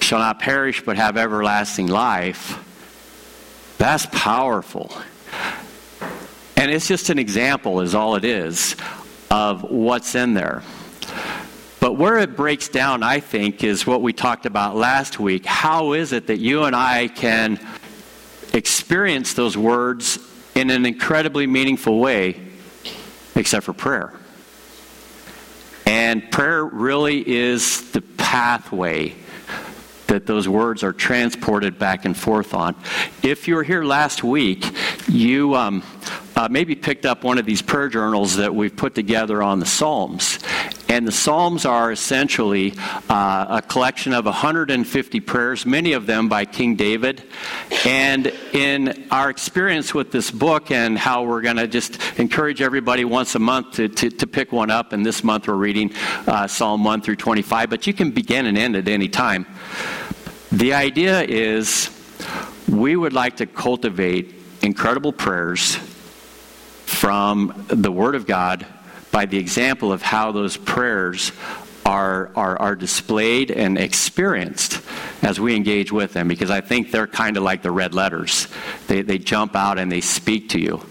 shall 0.00 0.18
not 0.18 0.38
perish 0.38 0.82
but 0.84 0.98
have 0.98 1.16
everlasting 1.16 1.86
life, 1.86 2.60
that's 3.78 4.06
powerful. 4.12 4.92
And 6.58 6.70
it's 6.70 6.88
just 6.88 7.08
an 7.08 7.18
example, 7.18 7.80
is 7.80 7.94
all 7.94 8.16
it 8.16 8.24
is, 8.26 8.76
of 9.30 9.62
what's 9.62 10.14
in 10.14 10.34
there. 10.34 10.62
But 11.84 11.98
where 11.98 12.16
it 12.16 12.34
breaks 12.34 12.68
down, 12.68 13.02
I 13.02 13.20
think, 13.20 13.62
is 13.62 13.86
what 13.86 14.00
we 14.00 14.14
talked 14.14 14.46
about 14.46 14.74
last 14.74 15.20
week. 15.20 15.44
How 15.44 15.92
is 15.92 16.14
it 16.14 16.28
that 16.28 16.38
you 16.38 16.62
and 16.64 16.74
I 16.74 17.08
can 17.08 17.60
experience 18.54 19.34
those 19.34 19.54
words 19.54 20.18
in 20.54 20.70
an 20.70 20.86
incredibly 20.86 21.46
meaningful 21.46 21.98
way, 21.98 22.40
except 23.34 23.66
for 23.66 23.74
prayer. 23.74 24.14
And 25.84 26.32
prayer 26.32 26.64
really 26.64 27.22
is 27.28 27.90
the 27.90 28.00
pathway 28.00 29.14
that 30.06 30.24
those 30.24 30.48
words 30.48 30.82
are 30.82 30.92
transported 30.94 31.78
back 31.78 32.06
and 32.06 32.16
forth 32.16 32.54
on. 32.54 32.76
If 33.22 33.46
you 33.46 33.56
were 33.56 33.62
here 33.62 33.84
last 33.84 34.24
week, 34.24 34.64
you 35.06 35.54
um, 35.54 35.82
uh, 36.34 36.48
maybe 36.50 36.76
picked 36.76 37.04
up 37.04 37.24
one 37.24 37.36
of 37.36 37.44
these 37.44 37.60
prayer 37.60 37.90
journals 37.90 38.36
that 38.36 38.54
we've 38.54 38.74
put 38.74 38.94
together 38.94 39.42
on 39.42 39.60
the 39.60 39.66
Psalms. 39.66 40.38
And 40.88 41.06
the 41.06 41.12
Psalms 41.12 41.64
are 41.64 41.90
essentially 41.90 42.74
uh, 43.08 43.46
a 43.48 43.62
collection 43.62 44.12
of 44.12 44.26
150 44.26 45.20
prayers, 45.20 45.64
many 45.64 45.92
of 45.92 46.06
them 46.06 46.28
by 46.28 46.44
King 46.44 46.76
David. 46.76 47.22
And 47.86 48.26
in 48.52 49.06
our 49.10 49.30
experience 49.30 49.94
with 49.94 50.12
this 50.12 50.30
book 50.30 50.70
and 50.70 50.98
how 50.98 51.24
we're 51.24 51.40
going 51.40 51.56
to 51.56 51.66
just 51.66 51.98
encourage 52.18 52.60
everybody 52.60 53.04
once 53.04 53.34
a 53.34 53.38
month 53.38 53.72
to, 53.76 53.88
to, 53.88 54.10
to, 54.10 54.26
pick 54.26 54.52
one 54.52 54.70
up, 54.70 54.92
and 54.92 55.06
this 55.06 55.22
month 55.22 55.46
we're 55.46 55.54
reading 55.54 55.94
uh, 56.26 56.46
Psalm 56.46 56.84
1 56.84 57.02
through 57.02 57.16
25, 57.16 57.70
but 57.70 57.86
you 57.86 57.94
can 57.94 58.10
begin 58.10 58.46
and 58.46 58.58
end 58.58 58.76
at 58.76 58.88
any 58.88 59.08
time. 59.08 59.46
The 60.52 60.74
idea 60.74 61.22
is 61.22 61.90
we 62.68 62.96
would 62.96 63.12
like 63.12 63.38
to 63.38 63.46
cultivate 63.46 64.34
incredible 64.62 65.12
prayers 65.12 65.76
from 66.86 67.66
the 67.68 67.90
Word 67.90 68.14
of 68.14 68.26
God 68.26 68.66
by 69.14 69.26
the 69.26 69.38
example 69.38 69.92
of 69.92 70.02
how 70.02 70.32
those 70.32 70.56
prayers 70.56 71.30
are, 71.86 72.32
are, 72.34 72.60
are 72.60 72.74
displayed 72.74 73.52
and 73.52 73.78
experienced 73.78 74.82
as 75.22 75.38
we 75.38 75.54
engage 75.54 75.92
with 75.92 76.12
them 76.14 76.26
because 76.26 76.50
I 76.50 76.60
think 76.60 76.90
they're 76.90 77.06
kind 77.06 77.36
of 77.36 77.44
like 77.44 77.62
the 77.62 77.70
red 77.70 77.94
letters. 77.94 78.48
They, 78.88 79.02
they 79.02 79.18
jump 79.18 79.54
out 79.54 79.78
and 79.78 79.92
they 79.92 80.00
speak 80.00 80.48
to 80.48 80.58
you. 80.58 80.84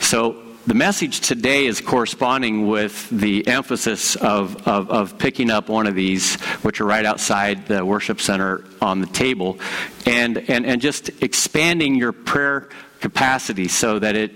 So 0.00 0.42
the 0.66 0.74
message 0.74 1.20
today 1.20 1.66
is 1.66 1.80
corresponding 1.80 2.66
with 2.66 3.08
the 3.10 3.46
emphasis 3.46 4.16
of, 4.16 4.66
of, 4.66 4.90
of, 4.90 5.16
picking 5.18 5.48
up 5.48 5.68
one 5.68 5.86
of 5.86 5.94
these, 5.94 6.34
which 6.62 6.80
are 6.80 6.84
right 6.84 7.06
outside 7.06 7.68
the 7.68 7.84
worship 7.84 8.20
center 8.20 8.64
on 8.80 9.00
the 9.00 9.06
table, 9.06 9.60
and, 10.04 10.36
and, 10.50 10.66
and 10.66 10.80
just 10.80 11.10
expanding 11.22 11.94
your 11.94 12.10
prayer 12.10 12.68
capacity 13.00 13.68
so 13.68 14.00
that 14.00 14.16
it 14.16 14.32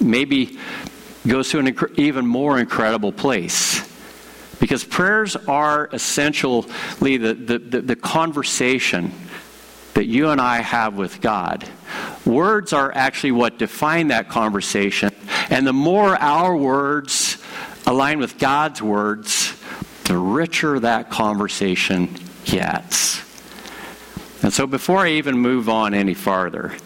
maybe 0.00 0.58
goes 1.28 1.50
to 1.50 1.58
an 1.58 1.66
inc- 1.66 1.98
even 1.98 2.26
more 2.26 2.58
incredible 2.58 3.12
place. 3.12 3.84
Because 4.58 4.84
prayers 4.84 5.36
are 5.36 5.88
essentially 5.92 6.66
the, 7.18 7.34
the, 7.34 7.58
the, 7.58 7.80
the 7.80 7.96
conversation 7.96 9.12
that 9.94 10.06
you 10.06 10.28
and 10.28 10.40
I 10.40 10.58
have 10.58 10.96
with 10.96 11.20
God. 11.20 11.68
Words 12.24 12.72
are 12.72 12.92
actually 12.94 13.32
what 13.32 13.58
define 13.58 14.08
that 14.08 14.28
conversation. 14.28 15.14
And 15.50 15.66
the 15.66 15.72
more 15.72 16.16
our 16.16 16.56
words 16.56 17.38
align 17.86 18.18
with 18.18 18.38
God's 18.38 18.82
words, 18.82 19.54
the 20.04 20.16
richer 20.16 20.80
that 20.80 21.10
conversation 21.10 22.14
gets. 22.44 23.22
And 24.42 24.52
so 24.52 24.66
before 24.66 24.98
I 24.98 25.12
even 25.12 25.38
move 25.38 25.68
on 25.68 25.94
any 25.94 26.14
farther, 26.14 26.76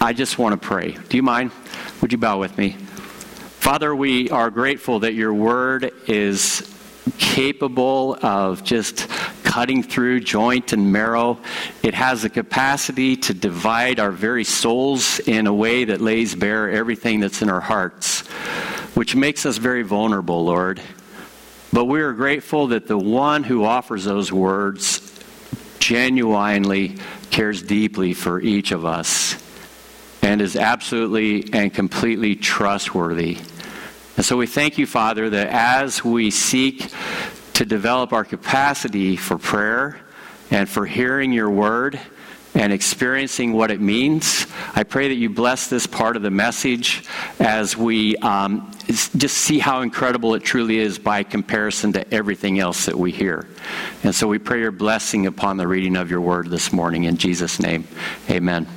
I 0.00 0.12
just 0.12 0.38
want 0.38 0.60
to 0.60 0.66
pray. 0.66 0.96
Do 1.08 1.16
you 1.16 1.22
mind? 1.22 1.50
Would 2.00 2.12
you 2.12 2.18
bow 2.18 2.38
with 2.38 2.56
me? 2.56 2.76
Father, 3.70 3.94
we 3.94 4.28
are 4.30 4.50
grateful 4.50 4.98
that 4.98 5.14
your 5.14 5.32
word 5.32 5.92
is 6.08 6.76
capable 7.18 8.18
of 8.20 8.64
just 8.64 9.08
cutting 9.44 9.84
through 9.84 10.18
joint 10.18 10.72
and 10.72 10.92
marrow. 10.92 11.38
It 11.84 11.94
has 11.94 12.22
the 12.22 12.30
capacity 12.30 13.14
to 13.18 13.32
divide 13.32 14.00
our 14.00 14.10
very 14.10 14.42
souls 14.42 15.20
in 15.20 15.46
a 15.46 15.54
way 15.54 15.84
that 15.84 16.00
lays 16.00 16.34
bare 16.34 16.68
everything 16.68 17.20
that's 17.20 17.42
in 17.42 17.48
our 17.48 17.60
hearts, 17.60 18.26
which 18.96 19.14
makes 19.14 19.46
us 19.46 19.58
very 19.58 19.84
vulnerable, 19.84 20.44
Lord. 20.44 20.82
But 21.72 21.84
we 21.84 22.00
are 22.00 22.12
grateful 22.12 22.66
that 22.66 22.88
the 22.88 22.98
one 22.98 23.44
who 23.44 23.64
offers 23.64 24.02
those 24.02 24.32
words 24.32 25.16
genuinely 25.78 26.96
cares 27.30 27.62
deeply 27.62 28.14
for 28.14 28.40
each 28.40 28.72
of 28.72 28.84
us 28.84 29.40
and 30.22 30.40
is 30.42 30.56
absolutely 30.56 31.48
and 31.52 31.72
completely 31.72 32.34
trustworthy. 32.34 33.38
And 34.20 34.24
so 34.26 34.36
we 34.36 34.46
thank 34.46 34.76
you, 34.76 34.86
Father, 34.86 35.30
that 35.30 35.46
as 35.46 36.04
we 36.04 36.30
seek 36.30 36.92
to 37.54 37.64
develop 37.64 38.12
our 38.12 38.22
capacity 38.22 39.16
for 39.16 39.38
prayer 39.38 39.98
and 40.50 40.68
for 40.68 40.84
hearing 40.84 41.32
your 41.32 41.48
word 41.48 41.98
and 42.52 42.70
experiencing 42.70 43.54
what 43.54 43.70
it 43.70 43.80
means, 43.80 44.46
I 44.74 44.82
pray 44.82 45.08
that 45.08 45.14
you 45.14 45.30
bless 45.30 45.68
this 45.68 45.86
part 45.86 46.16
of 46.16 46.22
the 46.22 46.30
message 46.30 47.02
as 47.38 47.78
we 47.78 48.14
um, 48.18 48.70
just 48.88 49.38
see 49.38 49.58
how 49.58 49.80
incredible 49.80 50.34
it 50.34 50.44
truly 50.44 50.76
is 50.76 50.98
by 50.98 51.22
comparison 51.22 51.94
to 51.94 52.12
everything 52.12 52.58
else 52.58 52.84
that 52.84 52.98
we 52.98 53.12
hear. 53.12 53.48
And 54.02 54.14
so 54.14 54.28
we 54.28 54.38
pray 54.38 54.60
your 54.60 54.70
blessing 54.70 55.24
upon 55.28 55.56
the 55.56 55.66
reading 55.66 55.96
of 55.96 56.10
your 56.10 56.20
word 56.20 56.50
this 56.50 56.74
morning. 56.74 57.04
In 57.04 57.16
Jesus' 57.16 57.58
name, 57.58 57.88
amen. 58.28 58.68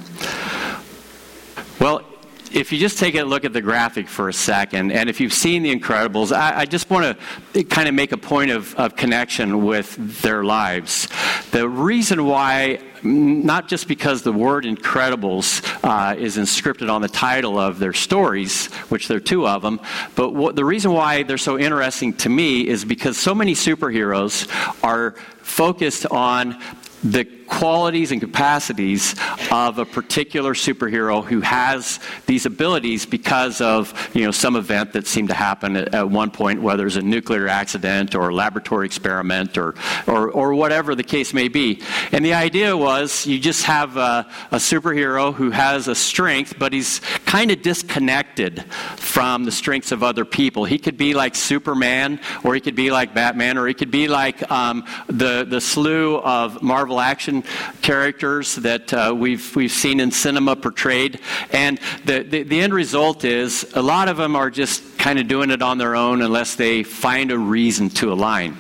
Well, 1.82 2.13
if 2.54 2.72
you 2.72 2.78
just 2.78 3.00
take 3.00 3.16
a 3.16 3.24
look 3.24 3.46
at 3.46 3.54
the 3.54 3.62
graphic 3.62 4.08
for 4.08 4.30
a 4.30 4.34
second, 4.34 4.92
and 4.92 5.10
if 5.10 5.20
you've 5.20 5.34
seen 5.34 5.64
The 5.64 5.76
Incredibles, 5.76 6.32
I, 6.32 6.60
I 6.60 6.66
just 6.66 6.90
want 6.90 7.18
to 7.54 7.64
kind 7.64 7.88
of 7.88 7.96
make 7.96 8.12
a 8.12 8.18
point 8.18 8.52
of, 8.52 8.76
of 8.76 8.96
connection 8.96 9.66
with 9.66 10.22
their 10.22 10.44
lives. 10.44 11.08
The 11.52 11.68
reason 11.68 12.26
why 12.26 12.80
not 13.02 13.68
just 13.68 13.88
because 13.88 14.22
the 14.22 14.32
word 14.32 14.66
Incredibles 14.66 15.64
uh, 15.84 16.16
is 16.16 16.38
inscripted 16.38 16.90
on 16.92 17.02
the 17.02 17.10
title 17.10 17.60
of 17.60 17.80
their 17.80 17.92
stories, 17.92 18.68
which 18.88 19.08
there 19.08 19.18
are 19.18 19.20
two 19.20 19.48
of 19.48 19.64
them, 19.64 19.82
but 20.16 20.30
what, 20.30 20.56
the 20.56 20.64
reason 20.64 20.94
why 20.94 21.24
they're 21.24 21.38
so 21.40 21.58
interesting 21.58 22.14
to 22.14 22.30
me 22.30 22.68
is 22.68 22.86
because 22.86 23.18
so 23.18 23.34
many 23.34 23.56
superheroes 23.56 24.48
are 24.84 25.12
focused 25.42 26.06
on 26.06 26.62
the 27.04 27.26
qualities 27.60 28.12
and 28.12 28.20
capacities 28.20 29.16
of 29.52 29.78
a 29.78 29.86
particular 29.86 30.54
superhero 30.54 31.24
who 31.24 31.42
has 31.42 32.00
these 32.26 32.46
abilities 32.46 33.06
because 33.06 33.62
of 33.62 33.94
you 34.16 34.24
know 34.26 34.32
some 34.32 34.56
event 34.56 34.94
that 34.94 35.06
seemed 35.06 35.28
to 35.28 35.36
happen 35.36 35.76
at, 35.76 35.94
at 35.94 36.10
one 36.10 36.32
point, 36.32 36.62
whether 36.62 36.88
it's 36.88 36.96
a 36.96 37.02
nuclear 37.02 37.48
accident 37.48 38.16
or 38.16 38.30
a 38.30 38.34
laboratory 38.34 38.86
experiment 38.86 39.58
or, 39.58 39.76
or, 40.08 40.32
or 40.32 40.54
whatever 40.56 40.96
the 40.96 41.04
case 41.04 41.34
may 41.34 41.48
be. 41.48 41.82
And 42.12 42.26
the 42.26 42.34
idea 42.34 42.76
was 42.76 43.26
you 43.28 43.40
just 43.40 43.66
have 43.66 43.98
a, 43.98 44.28
a 44.52 44.58
superhero 44.58 45.34
who 45.34 45.52
has 45.52 45.88
a 45.88 45.96
strength, 45.96 46.56
but 46.58 46.74
he's 46.74 47.00
kind 47.26 47.52
of 47.52 47.62
disconnected 47.62 48.64
from 48.98 49.44
the 49.44 49.52
strengths 49.52 49.92
of 49.92 50.02
other 50.02 50.26
people. 50.26 50.66
He 50.66 50.80
could 50.80 50.98
be 50.98 51.14
like 51.14 51.36
Superman, 51.36 52.20
or 52.44 52.56
he 52.56 52.62
could 52.62 52.76
be 52.76 52.90
like 52.90 53.14
Batman, 53.14 53.58
or 53.58 53.68
he 53.68 53.74
could 53.74 53.92
be 53.92 54.08
like 54.08 54.52
um, 54.52 54.86
the 55.08 55.46
the 55.48 55.62
slew 55.62 56.18
of 56.18 56.64
Marvel 56.64 57.00
action 57.00 57.43
characters 57.82 58.56
that 58.56 58.94
uh, 58.94 59.14
we've, 59.16 59.56
we've 59.56 59.72
seen 59.72 60.00
in 60.00 60.12
cinema 60.12 60.56
portrayed. 60.56 61.20
And 61.52 61.80
the, 62.06 62.24
the, 62.24 62.44
the 62.44 62.62
end 62.62 62.74
result 62.74 63.26
is 63.26 63.72
a 63.76 63.82
lot 63.82 64.10
of 64.10 64.18
them 64.18 64.36
are 64.36 64.50
just 64.50 64.98
kind 64.98 65.20
of 65.20 65.28
doing 65.28 65.52
it 65.52 65.62
on 65.62 65.78
their 65.78 65.96
own 65.96 66.22
unless 66.22 66.56
they 66.56 66.84
find 66.84 67.32
a 67.32 67.38
reason 67.38 67.90
to 67.90 68.12
align. 68.12 68.58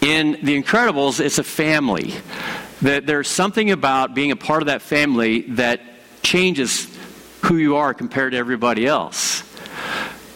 In 0.00 0.32
The 0.42 0.60
Incredibles, 0.62 1.18
it's 1.18 1.38
a 1.38 1.44
family. 1.44 2.14
That 2.82 3.06
there's 3.06 3.28
something 3.28 3.70
about 3.70 4.14
being 4.14 4.30
a 4.30 4.36
part 4.36 4.62
of 4.62 4.66
that 4.66 4.82
family 4.82 5.42
that 5.42 5.80
changes 6.22 6.94
who 7.42 7.56
you 7.56 7.76
are 7.76 7.94
compared 7.94 8.32
to 8.32 8.38
everybody 8.38 8.86
else. 8.86 9.42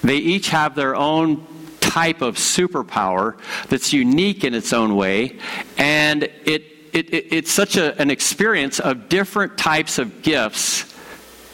They 0.02 0.16
each 0.16 0.48
have 0.50 0.74
their 0.74 0.94
own 0.94 1.46
type 1.80 2.22
of 2.22 2.36
superpower 2.36 3.38
that's 3.68 3.92
unique 3.92 4.44
in 4.44 4.54
its 4.54 4.72
own 4.72 4.94
way, 4.94 5.38
and 5.76 6.22
it 6.44 6.77
it, 6.98 7.14
it, 7.14 7.32
it's 7.32 7.52
such 7.52 7.76
a, 7.76 7.96
an 8.00 8.10
experience 8.10 8.80
of 8.80 9.08
different 9.08 9.56
types 9.56 9.98
of 9.98 10.22
gifts 10.22 10.94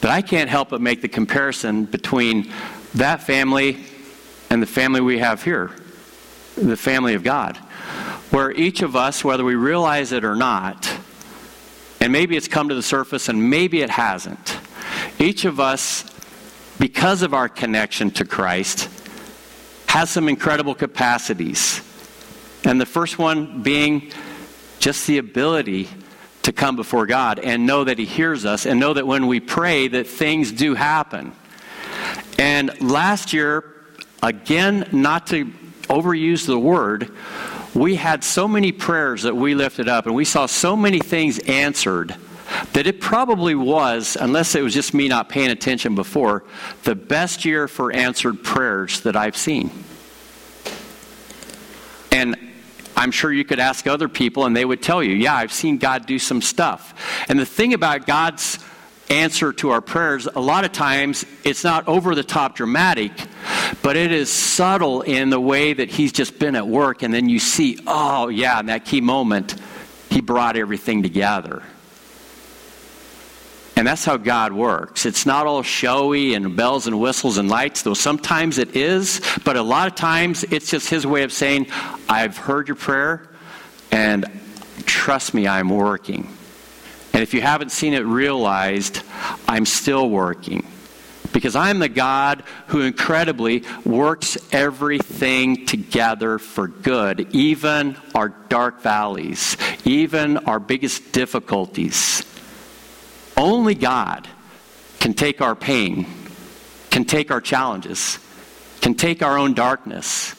that 0.01 0.11
I 0.11 0.23
can't 0.23 0.49
help 0.49 0.71
but 0.71 0.81
make 0.81 1.03
the 1.03 1.09
comparison 1.09 1.85
between 1.85 2.51
that 2.95 3.23
family 3.23 3.85
and 4.49 4.63
the 4.63 4.67
family 4.67 5.01
we 5.01 5.19
have 5.19 5.43
here, 5.43 5.71
the 6.57 6.77
family 6.77 7.15
of 7.15 7.23
God, 7.23 7.57
where 8.31 8.53
each 8.53 8.83
of 8.83 8.97
us, 8.97 9.23
whether 9.23 9.45
we 9.45 9.55
realize 9.55 10.13
it 10.13 10.25
or 10.25 10.35
not, 10.35 10.91
and 12.01 12.13
maybe 12.13 12.37
it's 12.37 12.49
come 12.49 12.69
to 12.71 12.75
the 12.75 12.83
surface 12.83 13.29
and 13.29 13.51
maybe 13.51 13.83
it 13.83 13.91
hasn't, 13.91 14.59
each 15.19 15.45
of 15.45 15.61
us, 15.61 16.11
because 16.79 17.23
of 17.23 17.35
our 17.35 17.49
connection 17.49 18.11
to 18.13 18.25
Christ, 18.25 18.89
has 19.89 20.11
some 20.11 20.29
incredible 20.29 20.75
capacities. 20.75 21.83
And 22.65 22.81
the 22.81 22.87
first 22.87 23.19
one 23.19 23.63
being 23.63 24.11
just 24.85 25.07
the 25.07 25.17
ability 25.17 25.89
to 26.43 26.53
come 26.53 26.77
before 26.77 27.07
God 27.07 27.39
and 27.39 27.65
know 27.65 27.85
that 27.85 27.99
He 27.99 28.05
hears 28.05 28.45
us 28.45 28.67
and 28.67 28.79
know 28.79 28.93
that 28.93 29.07
when 29.07 29.27
we 29.29 29.41
pray 29.41 29.89
that 29.89 30.07
things 30.07 30.53
do 30.53 30.75
happen. 30.75 31.33
And 32.39 32.83
last 32.83 33.33
year, 33.33 33.65
again, 34.23 34.87
not 34.93 35.29
to 35.29 35.47
overuse 35.85 36.45
the 36.45 36.59
word, 36.59 37.11
we 37.73 37.95
had 37.95 38.23
so 38.23 38.47
many 38.47 38.73
prayers 38.73 39.23
that 39.23 39.35
we 39.35 39.55
lifted 39.55 39.89
up 39.89 40.05
and 40.05 40.15
we 40.15 40.27
saw 40.27 40.45
so 40.45 40.77
many 40.77 40.99
things 40.99 41.39
answered 41.39 42.15
that 42.75 42.87
it 42.87 43.01
probably 43.01 43.55
was, 43.55 44.19
unless 44.21 44.55
it 44.55 44.63
was 44.63 44.75
just 44.75 44.93
me 44.93 45.09
not 45.09 45.31
paying 45.31 45.51
attention 45.51 45.95
before, 45.95 46.45
the 46.83 46.95
best 46.95 47.47
year 47.47 47.69
for 47.69 47.91
answered 47.91 48.45
prayers 48.45 49.01
that 49.01 49.17
I've 49.17 49.35
seen. 49.35 49.71
And 52.13 52.37
I'm 52.97 53.11
sure 53.11 53.33
you 53.33 53.45
could 53.45 53.59
ask 53.59 53.87
other 53.87 54.09
people 54.09 54.47
and 54.47 54.57
they 54.57 54.65
would 54.65 54.83
tell 54.83 55.03
you, 55.03 55.15
yeah, 55.15 55.35
I've 55.35 55.53
seen 55.53 55.79
God 55.79 56.07
do 56.07 56.19
some 56.19 56.41
stuff. 56.41 56.95
And 57.29 57.39
the 57.39 57.47
thing 57.47 57.75
about 57.75 58.07
God's 58.07 58.59
answer 59.11 59.53
to 59.53 59.71
our 59.71 59.81
prayers, 59.81 60.27
a 60.27 60.41
lot 60.41 60.65
of 60.65 60.73
times 60.73 61.25
it's 61.45 61.65
not 61.65 61.87
over 61.89 62.15
the 62.15 62.25
top 62.25 62.57
dramatic, 62.57 63.13
but 63.83 63.97
it 63.97 64.13
is 64.13 64.31
subtle 64.33 65.03
in 65.03 65.31
the 65.31 65.41
way 65.41 65.73
that 65.73 65.91
He's 65.91 66.13
just 66.13 66.39
been 66.39 66.57
at 66.57 66.67
work. 66.67 67.03
And 67.03 67.13
then 67.13 67.29
you 67.29 67.39
see, 67.39 67.79
oh, 67.87 68.29
yeah, 68.29 68.61
in 68.61 68.67
that 68.67 68.85
key 68.85 69.01
moment, 69.01 69.57
He 70.11 70.21
brought 70.21 70.57
everything 70.57 71.03
together. 71.03 71.63
And 73.85 73.89
that's 73.91 74.07
how 74.07 74.17
God 74.17 74.55
works. 74.55 75.05
It's 75.05 75.27
not 75.27 75.47
all 75.47 75.63
showy 75.63 76.33
and 76.33 76.57
bells 76.57 76.87
and 76.87 76.99
whistles 76.99 77.37
and 77.37 77.51
lights, 77.51 77.83
though 77.83 77.93
sometimes 77.93 78.57
it 78.57 78.75
is, 78.75 79.21
but 79.45 79.59
a 79.59 79.63
lot 79.63 79.89
of 79.89 79.95
times 79.95 80.43
it's 80.45 80.71
just 80.71 80.89
His 80.89 81.07
way 81.07 81.23
of 81.23 81.31
saying, 81.31 81.67
I've 82.09 82.39
heard 82.39 82.67
your 82.67 82.77
prayer, 82.77 83.29
and 83.91 84.25
trust 84.87 85.35
me, 85.35 85.47
I'm 85.47 85.69
working. 85.69 86.35
And 87.13 87.23
if 87.23 87.35
you 87.35 87.43
haven't 87.43 87.73
seen 87.73 87.93
it 87.93 88.07
realized, 88.07 89.03
I'm 89.47 89.67
still 89.67 90.09
working. 90.09 90.67
Because 91.35 91.55
I'm 91.55 91.79
the 91.79 91.91
God 91.91 92.43
who 92.69 92.81
incredibly 92.81 93.65
works 93.85 94.39
everything 94.51 95.67
together 95.67 96.39
for 96.39 96.69
good, 96.69 97.35
even 97.35 97.99
our 98.15 98.31
dark 98.31 98.81
valleys, 98.81 99.59
even 99.85 100.39
our 100.39 100.59
biggest 100.59 101.13
difficulties. 101.13 102.25
Only 103.37 103.75
God 103.75 104.29
can 105.01 105.15
take 105.15 105.41
our 105.41 105.55
pain, 105.55 106.07
can 106.91 107.05
take 107.05 107.31
our 107.31 107.41
challenges, 107.41 108.19
can 108.81 108.95
take 108.95 109.23
our 109.23 109.37
own 109.37 109.55
darkness, 109.55 110.35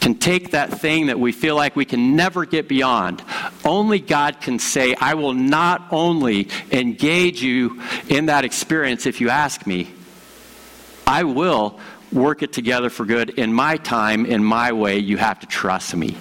can 0.00 0.14
take 0.14 0.52
that 0.52 0.80
thing 0.80 1.06
that 1.06 1.18
we 1.18 1.32
feel 1.32 1.56
like 1.56 1.76
we 1.76 1.84
can 1.84 2.16
never 2.16 2.44
get 2.44 2.68
beyond. 2.68 3.22
Only 3.64 3.98
God 3.98 4.40
can 4.40 4.58
say, 4.58 4.94
I 4.94 5.14
will 5.14 5.34
not 5.34 5.86
only 5.90 6.48
engage 6.70 7.42
you 7.42 7.82
in 8.08 8.26
that 8.26 8.44
experience 8.44 9.06
if 9.06 9.20
you 9.20 9.30
ask 9.30 9.66
me, 9.66 9.90
I 11.06 11.24
will 11.24 11.78
work 12.12 12.42
it 12.42 12.52
together 12.52 12.90
for 12.90 13.04
good 13.04 13.30
in 13.30 13.52
my 13.52 13.76
time, 13.76 14.26
in 14.26 14.42
my 14.42 14.72
way. 14.72 14.98
You 14.98 15.16
have 15.16 15.40
to 15.40 15.46
trust 15.46 15.94
me. 15.94 16.16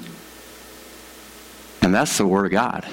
And 1.81 1.93
that's 1.93 2.17
the 2.17 2.27
Word 2.27 2.45
of 2.45 2.51
God. 2.51 2.85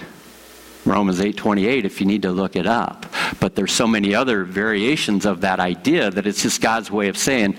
Romans 0.84 1.20
8:28 1.20 1.84
if 1.84 2.00
you 2.00 2.06
need 2.06 2.22
to 2.22 2.30
look 2.30 2.56
it 2.56 2.66
up. 2.66 3.06
But 3.40 3.54
there's 3.54 3.72
so 3.72 3.86
many 3.86 4.14
other 4.14 4.44
variations 4.44 5.26
of 5.26 5.40
that 5.40 5.60
idea 5.60 6.10
that 6.10 6.26
it's 6.26 6.42
just 6.42 6.60
God's 6.60 6.90
way 6.90 7.08
of 7.08 7.16
saying 7.16 7.56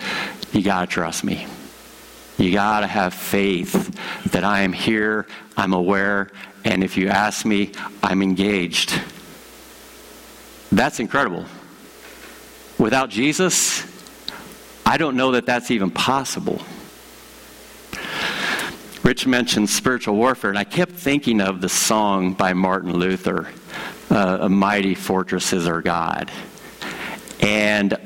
you 0.53 0.61
got 0.61 0.81
to 0.81 0.87
trust 0.87 1.23
me. 1.23 1.47
You 2.37 2.51
got 2.51 2.81
to 2.81 2.87
have 2.87 3.13
faith 3.13 3.97
that 4.31 4.43
I 4.43 4.61
am 4.61 4.73
here, 4.73 5.25
I'm 5.55 5.73
aware, 5.73 6.31
and 6.65 6.83
if 6.83 6.97
you 6.97 7.07
ask 7.07 7.45
me, 7.45 7.71
I'm 8.03 8.21
engaged. 8.21 8.99
That's 10.71 10.99
incredible. 10.99 11.45
Without 12.77 13.09
Jesus, 13.09 13.85
I 14.85 14.97
don't 14.97 15.15
know 15.15 15.31
that 15.31 15.45
that's 15.45 15.71
even 15.71 15.91
possible. 15.91 16.61
Rich 19.05 19.27
mentioned 19.27 19.69
spiritual 19.69 20.15
warfare, 20.15 20.49
and 20.49 20.57
I 20.57 20.63
kept 20.63 20.93
thinking 20.93 21.39
of 21.39 21.61
the 21.61 21.69
song 21.69 22.33
by 22.33 22.53
Martin 22.53 22.91
Luther, 22.91 23.47
uh, 24.09 24.39
A 24.41 24.49
Mighty 24.49 24.95
Fortress 24.95 25.53
is 25.53 25.67
Our 25.67 25.83
God. 25.83 26.31
And 27.39 27.99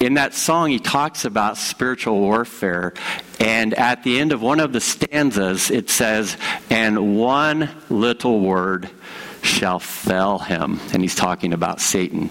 in 0.00 0.14
that 0.14 0.34
song, 0.34 0.70
he 0.70 0.80
talks 0.80 1.24
about 1.24 1.56
spiritual 1.56 2.18
warfare. 2.18 2.94
And 3.38 3.74
at 3.74 4.02
the 4.02 4.18
end 4.18 4.32
of 4.32 4.42
one 4.42 4.58
of 4.58 4.72
the 4.72 4.80
stanzas, 4.80 5.70
it 5.70 5.88
says, 5.88 6.36
And 6.68 7.16
one 7.16 7.70
little 7.88 8.40
word 8.40 8.90
shall 9.42 9.78
fell 9.78 10.40
him. 10.40 10.80
And 10.92 11.00
he's 11.00 11.14
talking 11.14 11.52
about 11.52 11.80
Satan. 11.80 12.26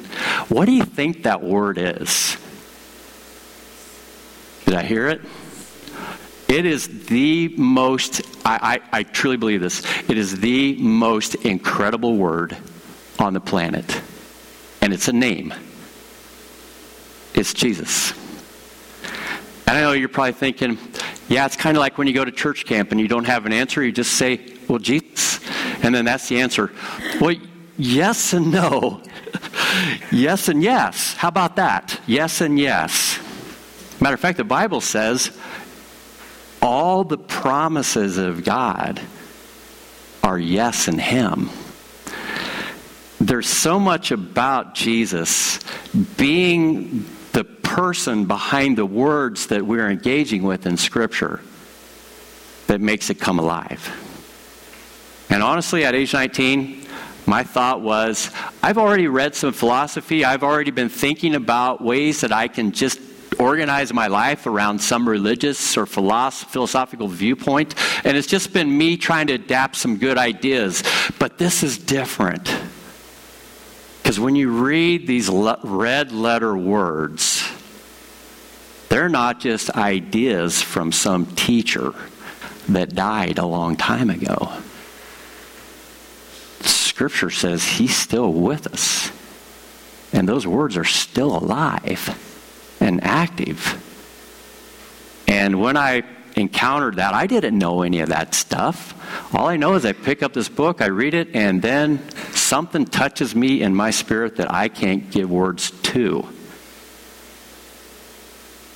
What 0.49 0.65
do 0.65 0.73
you 0.73 0.83
think 0.83 1.23
that 1.23 1.41
word 1.41 1.77
is? 1.77 2.35
Did 4.65 4.73
I 4.73 4.83
hear 4.83 5.07
it? 5.07 5.21
It 6.49 6.65
is 6.65 7.05
the 7.05 7.49
most, 7.57 8.23
I, 8.43 8.81
I, 8.91 8.99
I, 8.99 9.03
truly 9.03 9.37
believe 9.37 9.61
this, 9.61 9.85
it 10.09 10.17
is 10.17 10.39
the 10.39 10.73
most 10.77 11.35
incredible 11.35 12.17
word 12.17 12.57
on 13.19 13.35
the 13.35 13.39
planet. 13.39 14.01
And 14.81 14.91
it's 14.91 15.07
a 15.07 15.13
name. 15.13 15.53
It's 17.35 17.53
Jesus. 17.53 18.13
And 19.67 19.77
I 19.77 19.81
know 19.81 19.91
you're 19.91 20.09
probably 20.09 20.31
thinking, 20.31 20.79
yeah, 21.27 21.45
it's 21.45 21.55
kind 21.55 21.77
of 21.77 21.81
like 21.81 21.99
when 21.99 22.07
you 22.07 22.13
go 22.15 22.25
to 22.25 22.31
church 22.31 22.65
camp 22.65 22.91
and 22.91 22.99
you 22.99 23.07
don't 23.07 23.25
have 23.25 23.45
an 23.45 23.53
answer, 23.53 23.83
you 23.83 23.91
just 23.91 24.13
say, 24.13 24.41
well, 24.67 24.79
Jesus. 24.79 25.39
And 25.83 25.93
then 25.93 26.05
that's 26.05 26.27
the 26.29 26.41
answer. 26.41 26.71
Well, 27.21 27.35
yes 27.77 28.33
and 28.33 28.51
no. 28.51 29.03
yes 30.11 30.47
and 30.47 30.63
yes. 30.63 31.13
How 31.13 31.27
about 31.27 31.57
that? 31.57 32.01
Yes 32.07 32.41
and 32.41 32.57
yes. 32.57 33.19
Matter 34.01 34.15
of 34.15 34.19
fact, 34.19 34.37
the 34.37 34.43
Bible 34.43 34.81
says 34.81 35.37
all 36.61 37.03
the 37.03 37.17
promises 37.17 38.17
of 38.17 38.43
God 38.43 39.01
are 40.23 40.37
yes 40.39 40.87
in 40.87 40.97
Him. 40.97 41.49
There's 43.19 43.49
so 43.49 43.79
much 43.79 44.11
about 44.11 44.75
Jesus 44.75 45.59
being 46.17 47.05
the 47.33 47.43
person 47.43 48.25
behind 48.25 48.77
the 48.77 48.85
words 48.85 49.47
that 49.47 49.65
we're 49.65 49.89
engaging 49.89 50.43
with 50.43 50.65
in 50.65 50.77
Scripture 50.77 51.41
that 52.67 52.79
makes 52.81 53.09
it 53.09 53.19
come 53.19 53.39
alive. 53.39 54.05
And 55.29 55.43
honestly, 55.43 55.83
at 55.85 55.95
age 55.95 56.13
19, 56.13 56.85
my 57.25 57.43
thought 57.43 57.81
was 57.81 58.31
I've 58.63 58.77
already 58.77 59.07
read 59.07 59.35
some 59.35 59.53
philosophy. 59.53 60.25
I've 60.25 60.43
already 60.43 60.71
been 60.71 60.89
thinking 60.89 61.35
about 61.35 61.81
ways 61.81 62.21
that 62.21 62.31
I 62.31 62.47
can 62.47 62.71
just 62.71 62.99
organize 63.39 63.93
my 63.93 64.07
life 64.07 64.45
around 64.45 64.79
some 64.79 65.07
religious 65.07 65.77
or 65.77 65.85
philosophical 65.85 67.07
viewpoint, 67.07 67.73
and 68.03 68.17
it's 68.17 68.27
just 68.27 68.53
been 68.53 68.77
me 68.77 68.97
trying 68.97 69.27
to 69.27 69.33
adapt 69.33 69.77
some 69.77 69.97
good 69.97 70.17
ideas. 70.17 70.83
But 71.17 71.37
this 71.37 71.63
is 71.63 71.77
different. 71.77 72.53
Because 74.03 74.19
when 74.19 74.35
you 74.35 74.49
read 74.49 75.07
these 75.07 75.29
red 75.29 76.11
letter 76.11 76.57
words, 76.57 77.47
they're 78.89 79.09
not 79.09 79.39
just 79.39 79.69
ideas 79.71 80.61
from 80.61 80.91
some 80.91 81.25
teacher 81.27 81.93
that 82.67 82.93
died 82.95 83.37
a 83.37 83.45
long 83.45 83.75
time 83.75 84.09
ago. 84.09 84.51
Scripture 86.61 87.29
says 87.29 87.63
he's 87.63 87.95
still 87.95 88.33
with 88.33 88.67
us. 88.67 89.11
And 90.11 90.27
those 90.27 90.45
words 90.47 90.75
are 90.75 90.83
still 90.83 91.37
alive 91.37 92.28
and 92.79 93.03
active. 93.03 93.85
And 95.27 95.61
when 95.61 95.77
I 95.77 96.03
encountered 96.35 96.95
that, 96.95 97.13
I 97.13 97.27
didn't 97.27 97.57
know 97.57 97.83
any 97.83 97.99
of 97.99 98.09
that 98.09 98.33
stuff. 98.33 98.95
All 99.33 99.47
I 99.47 99.57
know 99.57 99.75
is 99.75 99.85
I 99.85 99.93
pick 99.93 100.23
up 100.23 100.33
this 100.33 100.49
book, 100.49 100.81
I 100.81 100.87
read 100.87 101.13
it, 101.13 101.35
and 101.35 101.61
then 101.61 102.01
something 102.31 102.85
touches 102.85 103.35
me 103.35 103.61
in 103.61 103.75
my 103.75 103.91
spirit 103.91 104.37
that 104.37 104.51
I 104.51 104.69
can't 104.69 105.09
give 105.11 105.29
words 105.29 105.71
to. 105.71 106.27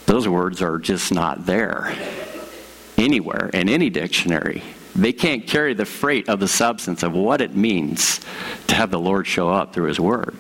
Those 0.06 0.28
words 0.28 0.62
are 0.62 0.78
just 0.78 1.12
not 1.12 1.46
there 1.46 1.96
anywhere 2.98 3.50
in 3.54 3.70
any 3.70 3.90
dictionary. 3.90 4.62
They 4.96 5.14
can't 5.14 5.48
carry 5.48 5.74
the 5.74 5.86
freight 5.86 6.30
of 6.30 6.40
the 6.40 6.48
substance 6.48 7.02
of 7.02 7.14
what 7.14 7.42
it 7.42 7.56
means 7.56 8.20
to 8.68 8.76
have 8.76 8.92
the 8.92 9.00
Lord 9.00 9.26
show 9.26 9.50
up 9.50 9.74
through 9.74 9.88
His 9.88 10.00
Word 10.00 10.38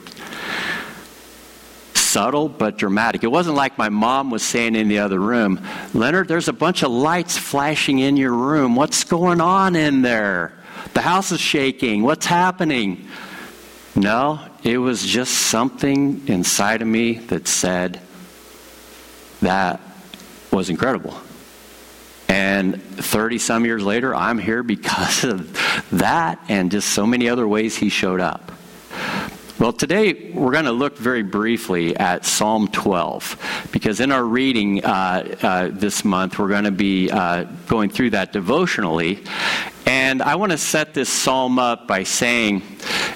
subtle 2.13 2.47
but 2.47 2.77
dramatic. 2.77 3.23
It 3.23 3.31
wasn't 3.31 3.55
like 3.55 3.75
my 3.79 3.89
mom 3.89 4.29
was 4.29 4.43
saying 4.43 4.75
in 4.75 4.87
the 4.87 4.99
other 4.99 5.19
room, 5.19 5.59
Leonard, 5.95 6.27
there's 6.27 6.47
a 6.47 6.53
bunch 6.53 6.83
of 6.83 6.91
lights 6.91 7.37
flashing 7.39 7.97
in 7.97 8.17
your 8.17 8.33
room. 8.33 8.75
What's 8.75 9.03
going 9.03 9.41
on 9.41 9.75
in 9.75 10.03
there? 10.03 10.53
The 10.93 11.01
house 11.01 11.31
is 11.31 11.39
shaking. 11.39 12.03
What's 12.03 12.27
happening? 12.27 13.07
No, 13.95 14.39
it 14.63 14.77
was 14.77 15.03
just 15.03 15.33
something 15.33 16.27
inside 16.27 16.83
of 16.83 16.87
me 16.87 17.13
that 17.13 17.47
said 17.47 17.99
that 19.41 19.81
was 20.51 20.69
incredible. 20.69 21.19
And 22.29 22.81
30 22.81 23.39
some 23.39 23.65
years 23.65 23.83
later, 23.83 24.13
I'm 24.13 24.37
here 24.37 24.61
because 24.61 25.23
of 25.23 25.89
that 25.91 26.39
and 26.47 26.69
just 26.69 26.89
so 26.89 27.07
many 27.07 27.27
other 27.27 27.47
ways 27.47 27.75
he 27.75 27.89
showed 27.89 28.21
up. 28.21 28.51
Well, 29.59 29.71
today 29.71 30.31
we're 30.31 30.51
going 30.51 30.65
to 30.65 30.71
look 30.71 30.97
very 30.97 31.21
briefly 31.21 31.95
at 31.95 32.25
Psalm 32.25 32.69
12 32.69 33.69
because 33.71 33.99
in 33.99 34.11
our 34.11 34.23
reading 34.23 34.83
uh, 34.83 35.35
uh, 35.43 35.69
this 35.71 36.03
month 36.03 36.39
we're 36.39 36.47
going 36.47 36.63
to 36.63 36.71
be 36.71 37.11
uh, 37.11 37.43
going 37.67 37.91
through 37.91 38.09
that 38.11 38.33
devotionally. 38.33 39.23
And 39.85 40.23
I 40.23 40.37
want 40.37 40.53
to 40.53 40.57
set 40.57 40.95
this 40.95 41.07
psalm 41.07 41.59
up 41.59 41.87
by 41.87 42.01
saying 42.01 42.63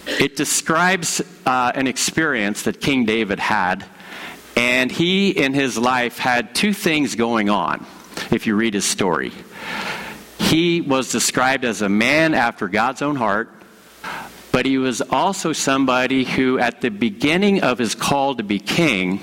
it 0.06 0.36
describes 0.36 1.22
uh, 1.48 1.72
an 1.74 1.88
experience 1.88 2.62
that 2.64 2.82
King 2.82 3.06
David 3.06 3.40
had, 3.40 3.84
and 4.56 4.92
he 4.92 5.32
in 5.32 5.56
his 5.56 5.76
life 5.76 6.20
had 6.20 6.54
two 6.54 6.72
things 6.72 7.16
going 7.16 7.50
on, 7.50 7.84
if 8.30 8.46
you 8.46 8.56
read 8.56 8.76
his 8.76 8.86
story. 8.86 9.32
He 10.38 10.82
was 10.82 11.12
described 11.12 11.66
as 11.66 11.82
a 11.82 11.90
man 11.90 12.36
after 12.36 12.68
God's 12.68 13.02
own 13.02 13.16
heart, 13.16 13.50
but 14.58 14.66
he 14.66 14.80
was 14.80 15.04
also 15.12 15.54
somebody 15.54 16.24
who, 16.24 16.58
at 16.58 16.82
the 16.82 16.90
beginning 16.90 17.62
of 17.62 17.78
his 17.78 17.94
call 17.94 18.34
to 18.34 18.42
be 18.42 18.58
king, 18.58 19.20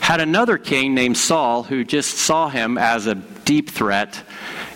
had 0.00 0.22
another 0.22 0.56
king 0.56 0.94
named 0.94 1.18
Saul 1.18 1.64
who 1.64 1.84
just 1.84 2.16
saw 2.16 2.48
him 2.48 2.78
as 2.78 3.06
a 3.06 3.14
deep 3.14 3.68
threat 3.68 4.22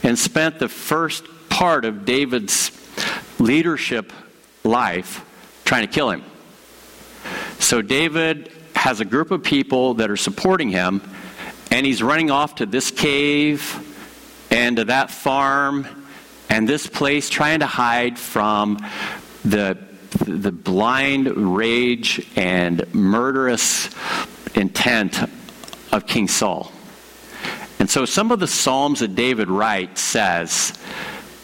and 0.03 0.19
spent 0.19 0.59
the 0.59 0.69
first 0.69 1.25
part 1.49 1.87
of 1.87 2.05
David's 2.05 2.71
leadership 3.38 4.12
life 4.62 5.25
trying 5.64 5.87
to 5.87 5.90
kill 5.90 6.11
him. 6.11 6.23
So 7.59 7.81
David 7.81 8.53
has 8.75 9.01
a 9.01 9.07
group 9.07 9.31
of 9.31 9.42
people 9.42 9.95
that 9.95 10.11
are 10.11 10.19
supporting 10.19 10.69
him, 10.69 11.01
and 11.71 11.87
he's 11.87 12.03
running 12.03 12.31
off 12.31 12.57
to 12.57 12.66
this 12.66 12.90
cave 12.90 13.83
and 14.51 14.77
to 14.77 14.85
that 14.85 15.11
farm 15.11 15.87
and 16.51 16.69
this 16.69 16.87
place 16.87 17.31
trying 17.31 17.61
to 17.61 17.66
hide 17.66 18.19
from 18.19 18.87
the, 19.46 19.78
the 20.26 20.52
blind 20.52 21.56
rage 21.56 22.26
and 22.37 22.92
murderous 22.92 23.88
intent 24.54 25.22
of 25.92 26.06
King 26.06 26.28
Saul. 26.28 26.72
And 27.78 27.88
so 27.88 28.04
some 28.04 28.32
of 28.32 28.40
the 28.40 28.48
Psalms 28.48 29.00
that 29.00 29.14
David 29.14 29.48
writes 29.48 30.00
says, 30.00 30.72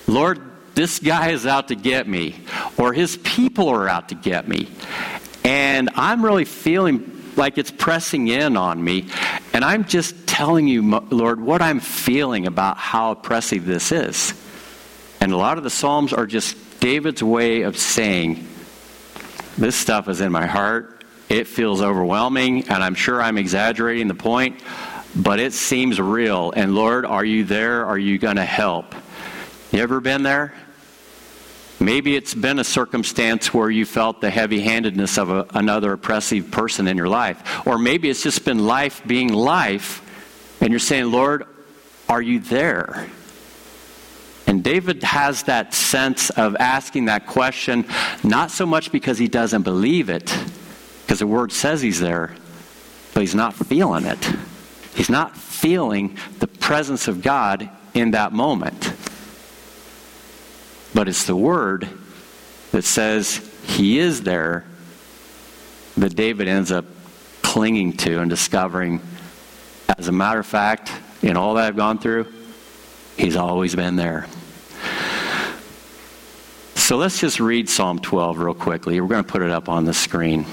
Lord, 0.06 0.40
this 0.74 0.98
guy 0.98 1.30
is 1.30 1.46
out 1.46 1.68
to 1.68 1.74
get 1.74 2.08
me, 2.08 2.40
or 2.78 2.92
his 2.92 3.18
people 3.18 3.68
are 3.68 3.88
out 3.88 4.08
to 4.08 4.14
get 4.14 4.48
me. 4.48 4.68
And 5.44 5.90
I'm 5.94 6.24
really 6.24 6.46
feeling 6.46 7.08
like 7.36 7.58
it's 7.58 7.70
pressing 7.70 8.28
in 8.28 8.56
on 8.56 8.82
me. 8.82 9.08
And 9.52 9.64
I'm 9.64 9.84
just 9.84 10.26
telling 10.26 10.66
you, 10.66 10.82
Lord, 10.82 11.40
what 11.40 11.62
I'm 11.62 11.80
feeling 11.80 12.46
about 12.46 12.78
how 12.78 13.12
oppressive 13.12 13.64
this 13.64 13.92
is. 13.92 14.34
And 15.22 15.30
a 15.32 15.36
lot 15.36 15.56
of 15.56 15.62
the 15.62 15.70
Psalms 15.70 16.12
are 16.12 16.26
just 16.26 16.80
David's 16.80 17.22
way 17.22 17.62
of 17.62 17.76
saying, 17.76 18.44
This 19.56 19.76
stuff 19.76 20.08
is 20.08 20.20
in 20.20 20.32
my 20.32 20.46
heart. 20.46 21.04
It 21.28 21.46
feels 21.46 21.80
overwhelming, 21.80 22.68
and 22.68 22.82
I'm 22.82 22.96
sure 22.96 23.22
I'm 23.22 23.38
exaggerating 23.38 24.08
the 24.08 24.16
point, 24.16 24.60
but 25.14 25.38
it 25.38 25.52
seems 25.52 26.00
real. 26.00 26.50
And 26.56 26.74
Lord, 26.74 27.06
are 27.06 27.24
you 27.24 27.44
there? 27.44 27.86
Are 27.86 27.96
you 27.96 28.18
going 28.18 28.34
to 28.34 28.44
help? 28.44 28.96
You 29.70 29.78
ever 29.78 30.00
been 30.00 30.24
there? 30.24 30.54
Maybe 31.78 32.16
it's 32.16 32.34
been 32.34 32.58
a 32.58 32.64
circumstance 32.64 33.54
where 33.54 33.70
you 33.70 33.86
felt 33.86 34.20
the 34.20 34.28
heavy 34.28 34.60
handedness 34.60 35.18
of 35.18 35.30
a, 35.30 35.46
another 35.54 35.92
oppressive 35.92 36.50
person 36.50 36.88
in 36.88 36.96
your 36.96 37.08
life. 37.08 37.64
Or 37.64 37.78
maybe 37.78 38.10
it's 38.10 38.24
just 38.24 38.44
been 38.44 38.66
life 38.66 39.00
being 39.06 39.32
life, 39.32 40.02
and 40.60 40.70
you're 40.70 40.80
saying, 40.80 41.12
Lord, 41.12 41.46
are 42.08 42.20
you 42.20 42.40
there? 42.40 43.06
And 44.52 44.62
David 44.62 45.02
has 45.02 45.44
that 45.44 45.72
sense 45.72 46.28
of 46.28 46.56
asking 46.56 47.06
that 47.06 47.26
question, 47.26 47.86
not 48.22 48.50
so 48.50 48.66
much 48.66 48.92
because 48.92 49.16
he 49.16 49.26
doesn't 49.26 49.62
believe 49.62 50.10
it, 50.10 50.26
because 51.00 51.20
the 51.20 51.26
word 51.26 51.52
says 51.52 51.80
he's 51.80 52.00
there, 52.00 52.34
but 53.14 53.20
he's 53.20 53.34
not 53.34 53.54
feeling 53.54 54.04
it. 54.04 54.18
He's 54.94 55.08
not 55.08 55.34
feeling 55.34 56.18
the 56.40 56.48
presence 56.48 57.08
of 57.08 57.22
God 57.22 57.70
in 57.94 58.10
that 58.10 58.34
moment. 58.34 58.92
But 60.92 61.08
it's 61.08 61.24
the 61.24 61.34
word 61.34 61.88
that 62.72 62.84
says 62.84 63.40
he 63.64 63.98
is 63.98 64.22
there 64.22 64.66
that 65.96 66.14
David 66.14 66.46
ends 66.46 66.70
up 66.70 66.84
clinging 67.40 67.94
to 67.94 68.20
and 68.20 68.28
discovering. 68.28 69.00
As 69.96 70.08
a 70.08 70.12
matter 70.12 70.40
of 70.40 70.46
fact, 70.46 70.92
in 71.22 71.38
all 71.38 71.54
that 71.54 71.64
I've 71.64 71.76
gone 71.76 71.98
through, 71.98 72.30
he's 73.16 73.36
always 73.36 73.74
been 73.74 73.96
there. 73.96 74.26
So 76.92 76.98
let's 76.98 77.20
just 77.20 77.40
read 77.40 77.70
Psalm 77.70 78.00
12 78.00 78.36
real 78.36 78.52
quickly. 78.52 79.00
We're 79.00 79.08
going 79.08 79.24
to 79.24 79.32
put 79.32 79.40
it 79.40 79.50
up 79.50 79.70
on 79.70 79.86
the 79.86 79.94
screen. 79.94 80.44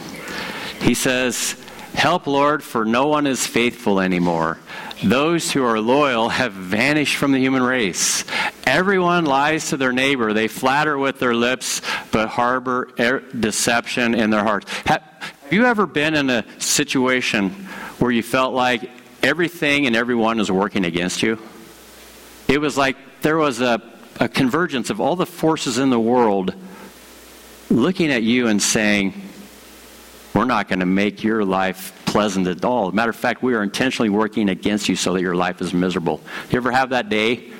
He 0.81 0.93
says, 0.93 1.61
Help, 1.93 2.27
Lord, 2.27 2.63
for 2.63 2.85
no 2.85 3.07
one 3.07 3.27
is 3.27 3.45
faithful 3.45 3.99
anymore. 3.99 4.57
Those 5.03 5.51
who 5.51 5.65
are 5.65 5.81
loyal 5.81 6.29
have 6.29 6.53
vanished 6.53 7.17
from 7.17 7.33
the 7.33 7.39
human 7.39 7.61
race. 7.61 8.23
Everyone 8.65 9.25
lies 9.25 9.71
to 9.71 9.75
their 9.75 9.91
neighbor. 9.91 10.31
They 10.31 10.47
flatter 10.47 10.97
with 10.97 11.19
their 11.19 11.35
lips, 11.35 11.81
but 12.09 12.29
harbor 12.29 12.87
er, 12.97 13.19
deception 13.37 14.15
in 14.15 14.29
their 14.29 14.45
hearts. 14.45 14.71
Have 14.85 15.03
you 15.51 15.65
ever 15.65 15.85
been 15.85 16.13
in 16.13 16.29
a 16.29 16.45
situation 16.57 17.49
where 17.99 18.11
you 18.11 18.23
felt 18.23 18.53
like 18.53 18.89
everything 19.21 19.87
and 19.87 19.93
everyone 19.93 20.39
is 20.39 20.49
working 20.49 20.85
against 20.85 21.21
you? 21.21 21.37
It 22.47 22.61
was 22.61 22.77
like 22.77 22.95
there 23.23 23.37
was 23.37 23.59
a, 23.59 23.81
a 24.19 24.27
convergence 24.27 24.89
of 24.89 24.99
all 24.99 25.15
the 25.15 25.25
forces 25.25 25.77
in 25.77 25.89
the 25.89 25.99
world 25.99 26.53
looking 27.69 28.11
at 28.11 28.23
you 28.23 28.47
and 28.47 28.61
saying, 28.61 29.13
we're 30.33 30.45
not 30.45 30.67
going 30.67 30.79
to 30.79 30.85
make 30.85 31.23
your 31.23 31.43
life 31.43 31.93
pleasant 32.05 32.47
at 32.47 32.63
all. 32.65 32.91
Matter 32.91 33.09
of 33.09 33.15
fact, 33.15 33.41
we 33.41 33.53
are 33.53 33.63
intentionally 33.63 34.09
working 34.09 34.49
against 34.49 34.89
you 34.89 34.95
so 34.95 35.13
that 35.13 35.21
your 35.21 35.35
life 35.35 35.61
is 35.61 35.73
miserable. 35.73 36.21
You 36.49 36.57
ever 36.57 36.71
have 36.71 36.89
that 36.89 37.09
day? 37.09 37.51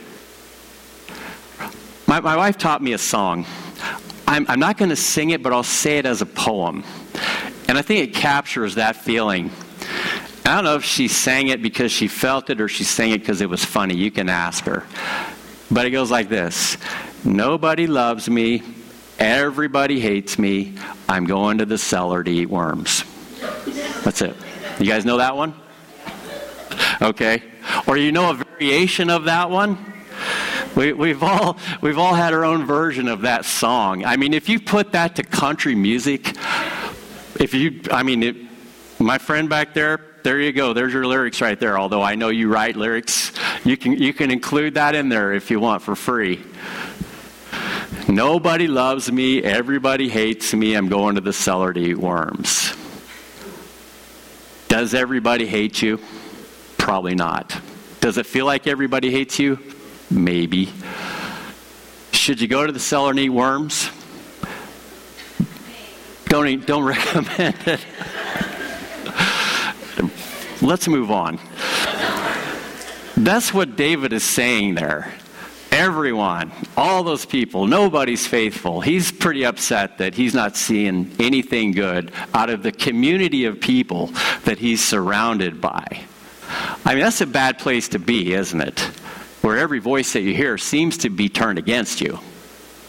My, 2.08 2.20
my 2.20 2.36
wife 2.36 2.58
taught 2.58 2.82
me 2.82 2.94
a 2.94 2.98
song. 2.98 3.46
I'm, 4.28 4.46
I'm 4.48 4.60
not 4.60 4.78
going 4.78 4.90
to 4.90 4.96
sing 4.96 5.30
it, 5.30 5.42
but 5.44 5.54
I'll 5.54 5.64
say 5.64 5.98
it 5.98 6.06
as 6.06 6.22
a 6.22 6.26
poem. 6.26 6.84
And 7.68 7.78
I 7.78 7.82
think 7.82 8.08
it 8.08 8.16
captures 8.16 8.76
that 8.76 8.96
feeling. 8.96 9.52
I 10.46 10.56
don't 10.56 10.64
know 10.64 10.76
if 10.76 10.84
she 10.84 11.08
sang 11.08 11.50
it 11.50 11.62
because 11.62 11.92
she 11.92 12.08
felt 12.08 12.50
it 12.50 12.60
or 12.60 12.68
she 12.68 12.84
sang 12.84 13.12
it 13.12 13.20
because 13.20 13.42
it 13.42 13.50
was 13.50 13.64
funny. 13.64 13.96
You 13.96 14.10
can 14.10 14.30
ask 14.30 14.66
her. 14.66 14.86
But 15.72 15.86
it 15.86 15.92
goes 15.92 16.10
like 16.12 16.30
this 16.30 16.78
Nobody 17.24 17.88
loves 17.88 18.30
me. 18.30 18.64
Everybody 19.18 20.00
hates 20.00 20.40
me. 20.40 20.76
I'm 21.08 21.26
going 21.26 21.58
to 21.58 21.66
the 21.66 21.78
cellar 21.78 22.24
to 22.24 22.32
eat 22.32 22.50
worms. 22.50 23.04
That's 24.04 24.22
it. 24.22 24.36
You 24.80 24.86
guys 24.86 25.04
know 25.04 25.18
that 25.18 25.36
one? 25.36 25.54
Okay. 27.02 27.44
Or 27.86 27.98
you 27.98 28.14
know 28.14 28.30
a 28.30 28.34
variation 28.34 29.10
of 29.10 29.26
that 29.26 29.50
one? 29.50 29.78
We, 30.76 31.10
have 31.10 31.24
all 31.24 31.58
we've 31.82 31.98
all 31.98 32.14
had 32.14 32.34
our 32.34 32.46
own 32.46 32.66
version 32.66 33.10
of 33.10 33.22
that 33.22 33.44
song. 33.44 34.06
I 34.06 34.16
mean, 34.16 34.34
if 34.34 34.48
you 34.48 34.62
put 34.62 34.94
that 34.94 35.18
to 35.18 35.24
country 35.24 35.76
music, 35.76 36.36
if 37.40 37.54
you, 37.54 37.82
I 37.92 38.04
mean, 38.04 38.24
it, 38.24 38.36
my 39.00 39.18
friend 39.18 39.50
back 39.50 39.74
there, 39.74 40.00
there 40.24 40.40
you 40.40 40.54
go. 40.54 40.74
There's 40.74 40.94
your 40.94 41.06
lyrics 41.06 41.42
right 41.42 41.60
there. 41.60 41.78
Although 41.78 42.02
I 42.02 42.16
know 42.16 42.30
you 42.30 42.50
write 42.50 42.76
lyrics, 42.76 43.32
you 43.64 43.78
can 43.78 43.94
you 43.94 44.14
can 44.14 44.32
include 44.32 44.76
that 44.76 44.96
in 44.96 45.10
there 45.10 45.34
if 45.34 45.52
you 45.52 45.60
want 45.60 45.82
for 45.82 45.96
free. 45.96 46.44
Nobody 48.08 48.68
loves 48.68 49.12
me. 49.12 49.44
Everybody 49.44 50.10
hates 50.10 50.54
me. 50.54 50.74
I'm 50.74 50.88
going 50.88 51.16
to 51.16 51.22
the 51.22 51.34
cellar 51.34 51.74
to 51.74 51.80
eat 51.80 51.98
worms. 51.98 52.74
Does 54.68 54.94
everybody 54.94 55.46
hate 55.46 55.82
you? 55.82 56.00
Probably 56.78 57.16
not. 57.16 57.60
Does 58.02 58.18
it 58.18 58.26
feel 58.26 58.46
like 58.46 58.68
everybody 58.68 59.12
hates 59.12 59.40
you? 59.40 59.60
Maybe. 60.10 60.72
Should 62.12 62.42
you 62.42 62.48
go 62.48 62.66
to 62.66 62.72
the 62.72 62.80
cellar 62.80 63.12
and 63.12 63.20
eat 63.20 63.30
worms? 63.30 63.90
Don't, 66.26 66.48
eat, 66.48 66.66
don't 66.66 66.84
recommend 66.86 67.56
it. 67.66 67.80
Let's 70.62 70.88
move 70.88 71.10
on. 71.10 71.40
That's 73.20 73.54
what 73.54 73.76
David 73.76 74.14
is 74.14 74.24
saying 74.24 74.76
there. 74.76 75.14
Everyone, 75.72 76.54
all 76.78 77.04
those 77.04 77.26
people, 77.26 77.68
nobody's 77.68 78.26
faithful. 78.26 78.80
He's 78.80 79.12
pretty 79.12 79.46
upset 79.46 79.98
that 79.98 80.16
he's 80.16 80.34
not 80.34 80.56
seeing 80.56 81.14
anything 81.20 81.74
good 81.74 82.14
out 82.34 82.50
of 82.50 82.64
the 82.64 82.72
community 82.72 83.44
of 83.44 83.60
people 83.60 84.08
that 84.46 84.58
he's 84.58 84.82
surrounded 84.82 85.60
by. 85.60 86.02
I 86.86 86.96
mean, 86.96 87.04
that's 87.04 87.20
a 87.20 87.28
bad 87.28 87.60
place 87.60 87.90
to 87.90 88.00
be, 88.00 88.34
isn't 88.34 88.62
it? 88.62 88.80
Where 89.42 89.58
every 89.58 89.80
voice 89.80 90.14
that 90.14 90.22
you 90.22 90.34
hear 90.34 90.58
seems 90.58 90.98
to 91.00 91.10
be 91.10 91.28
turned 91.28 91.60
against 91.60 92.00
you. 92.00 92.20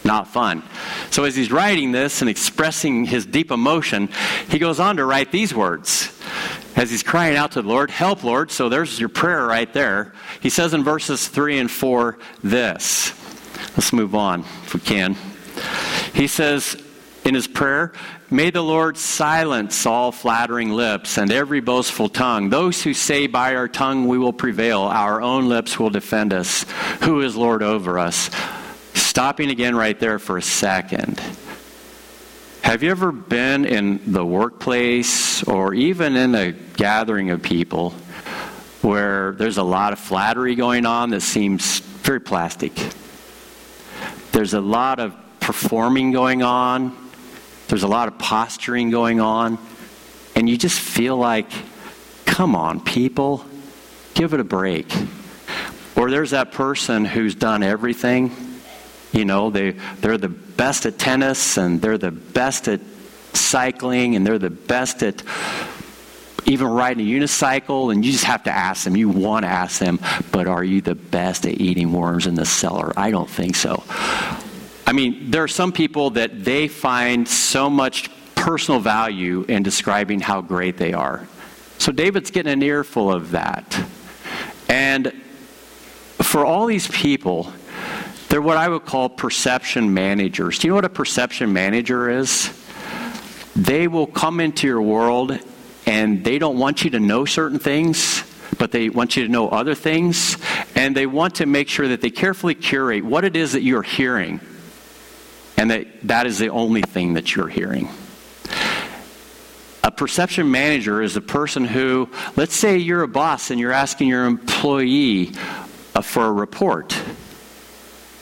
Not 0.03 0.27
fun. 0.27 0.63
So, 1.11 1.25
as 1.25 1.35
he's 1.35 1.51
writing 1.51 1.91
this 1.91 2.21
and 2.21 2.29
expressing 2.29 3.05
his 3.05 3.25
deep 3.25 3.51
emotion, 3.51 4.09
he 4.49 4.57
goes 4.57 4.79
on 4.79 4.97
to 4.97 5.05
write 5.05 5.31
these 5.31 5.53
words 5.53 6.11
as 6.75 6.89
he's 6.89 7.03
crying 7.03 7.35
out 7.35 7.51
to 7.53 7.61
the 7.61 7.67
Lord, 7.67 7.91
Help, 7.91 8.23
Lord. 8.23 8.51
So 8.51 8.69
there's 8.69 8.99
your 8.99 9.09
prayer 9.09 9.45
right 9.45 9.71
there. 9.73 10.13
He 10.39 10.49
says 10.49 10.73
in 10.73 10.83
verses 10.83 11.27
3 11.27 11.59
and 11.59 11.71
4 11.71 12.17
this. 12.43 13.13
Let's 13.71 13.93
move 13.93 14.15
on 14.15 14.41
if 14.63 14.73
we 14.73 14.79
can. 14.79 15.15
He 16.13 16.27
says 16.27 16.81
in 17.23 17.35
his 17.35 17.47
prayer, 17.47 17.93
May 18.29 18.49
the 18.49 18.61
Lord 18.61 18.97
silence 18.97 19.85
all 19.85 20.13
flattering 20.13 20.69
lips 20.69 21.17
and 21.17 21.31
every 21.31 21.59
boastful 21.59 22.07
tongue. 22.07 22.49
Those 22.49 22.81
who 22.81 22.93
say, 22.93 23.27
By 23.27 23.55
our 23.55 23.67
tongue 23.67 24.07
we 24.07 24.17
will 24.17 24.33
prevail, 24.33 24.81
our 24.83 25.21
own 25.21 25.49
lips 25.49 25.77
will 25.77 25.89
defend 25.89 26.33
us. 26.33 26.65
Who 27.03 27.21
is 27.21 27.35
Lord 27.35 27.61
over 27.61 27.99
us? 27.99 28.29
Stopping 29.11 29.49
again 29.49 29.75
right 29.75 29.99
there 29.99 30.19
for 30.19 30.37
a 30.37 30.41
second. 30.41 31.21
Have 32.61 32.81
you 32.81 32.91
ever 32.91 33.11
been 33.11 33.65
in 33.65 34.13
the 34.13 34.25
workplace 34.25 35.43
or 35.43 35.73
even 35.73 36.15
in 36.15 36.33
a 36.33 36.53
gathering 36.53 37.29
of 37.29 37.41
people 37.41 37.89
where 38.81 39.33
there's 39.33 39.57
a 39.57 39.63
lot 39.63 39.91
of 39.91 39.99
flattery 39.99 40.55
going 40.55 40.85
on 40.85 41.09
that 41.09 41.19
seems 41.19 41.79
very 41.79 42.21
plastic? 42.21 42.71
There's 44.31 44.53
a 44.53 44.61
lot 44.61 45.01
of 45.01 45.13
performing 45.41 46.13
going 46.13 46.41
on, 46.41 46.95
there's 47.67 47.83
a 47.83 47.89
lot 47.89 48.07
of 48.07 48.17
posturing 48.17 48.91
going 48.91 49.19
on, 49.19 49.57
and 50.37 50.47
you 50.47 50.57
just 50.57 50.79
feel 50.79 51.17
like, 51.17 51.51
come 52.23 52.55
on, 52.55 52.79
people, 52.79 53.45
give 54.13 54.33
it 54.33 54.39
a 54.39 54.45
break. 54.45 54.89
Or 55.97 56.09
there's 56.09 56.31
that 56.31 56.53
person 56.53 57.03
who's 57.03 57.35
done 57.35 57.61
everything. 57.61 58.50
You 59.11 59.25
know, 59.25 59.49
they, 59.49 59.71
they're 59.99 60.17
the 60.17 60.29
best 60.29 60.85
at 60.85 60.97
tennis 60.97 61.57
and 61.57 61.81
they're 61.81 61.97
the 61.97 62.11
best 62.11 62.67
at 62.67 62.79
cycling 63.33 64.15
and 64.15 64.25
they're 64.25 64.39
the 64.39 64.49
best 64.49 65.03
at 65.03 65.23
even 66.45 66.67
riding 66.67 67.05
a 67.05 67.09
unicycle 67.09 67.91
and 67.91 68.03
you 68.05 68.11
just 68.11 68.23
have 68.25 68.43
to 68.43 68.51
ask 68.51 68.83
them. 68.83 68.95
You 68.95 69.09
want 69.09 69.43
to 69.43 69.49
ask 69.49 69.79
them 69.79 69.99
but 70.31 70.47
are 70.47 70.63
you 70.63 70.81
the 70.81 70.95
best 70.95 71.45
at 71.45 71.59
eating 71.59 71.91
worms 71.91 72.27
in 72.27 72.35
the 72.35 72.45
cellar? 72.45 72.93
I 72.97 73.11
don't 73.11 73.29
think 73.29 73.55
so. 73.55 73.83
I 74.87 74.93
mean 74.93 75.31
there 75.31 75.43
are 75.43 75.47
some 75.47 75.71
people 75.71 76.11
that 76.11 76.43
they 76.43 76.67
find 76.67 77.27
so 77.27 77.69
much 77.69 78.09
personal 78.35 78.81
value 78.81 79.45
in 79.47 79.63
describing 79.63 80.19
how 80.19 80.41
great 80.41 80.77
they 80.77 80.93
are. 80.93 81.27
So 81.77 81.91
david's 81.91 82.31
getting 82.31 82.51
an 82.51 82.63
earful 82.63 83.11
of 83.11 83.31
that. 83.31 83.85
And 84.67 85.13
for 86.21 86.45
all 86.45 86.65
these 86.65 86.87
people 86.87 87.51
they're 88.31 88.41
what 88.41 88.55
I 88.55 88.69
would 88.69 88.85
call 88.85 89.09
perception 89.09 89.93
managers. 89.93 90.57
Do 90.57 90.67
you 90.67 90.71
know 90.71 90.75
what 90.75 90.85
a 90.85 90.89
perception 90.89 91.51
manager 91.51 92.09
is? 92.09 92.49
They 93.57 93.89
will 93.89 94.07
come 94.07 94.39
into 94.39 94.67
your 94.67 94.81
world 94.81 95.37
and 95.85 96.23
they 96.23 96.39
don't 96.39 96.57
want 96.57 96.85
you 96.85 96.91
to 96.91 96.99
know 97.01 97.25
certain 97.25 97.59
things, 97.59 98.23
but 98.57 98.71
they 98.71 98.87
want 98.87 99.17
you 99.17 99.25
to 99.25 99.29
know 99.29 99.49
other 99.49 99.75
things. 99.75 100.37
And 100.75 100.95
they 100.95 101.07
want 101.07 101.35
to 101.35 101.45
make 101.45 101.67
sure 101.67 101.89
that 101.89 101.99
they 101.99 102.09
carefully 102.09 102.55
curate 102.55 103.03
what 103.03 103.25
it 103.25 103.35
is 103.35 103.51
that 103.51 103.63
you're 103.63 103.83
hearing. 103.83 104.39
And 105.57 105.69
that 105.69 105.87
that 106.03 106.25
is 106.25 106.39
the 106.39 106.51
only 106.51 106.83
thing 106.83 107.15
that 107.15 107.35
you're 107.35 107.49
hearing. 107.49 107.89
A 109.83 109.91
perception 109.91 110.49
manager 110.49 111.01
is 111.01 111.17
a 111.17 111.21
person 111.21 111.65
who, 111.65 112.09
let's 112.37 112.55
say 112.55 112.77
you're 112.77 113.03
a 113.03 113.09
boss 113.09 113.51
and 113.51 113.59
you're 113.59 113.73
asking 113.73 114.07
your 114.07 114.23
employee 114.23 115.33
uh, 115.93 116.01
for 116.01 116.27
a 116.27 116.31
report 116.31 116.97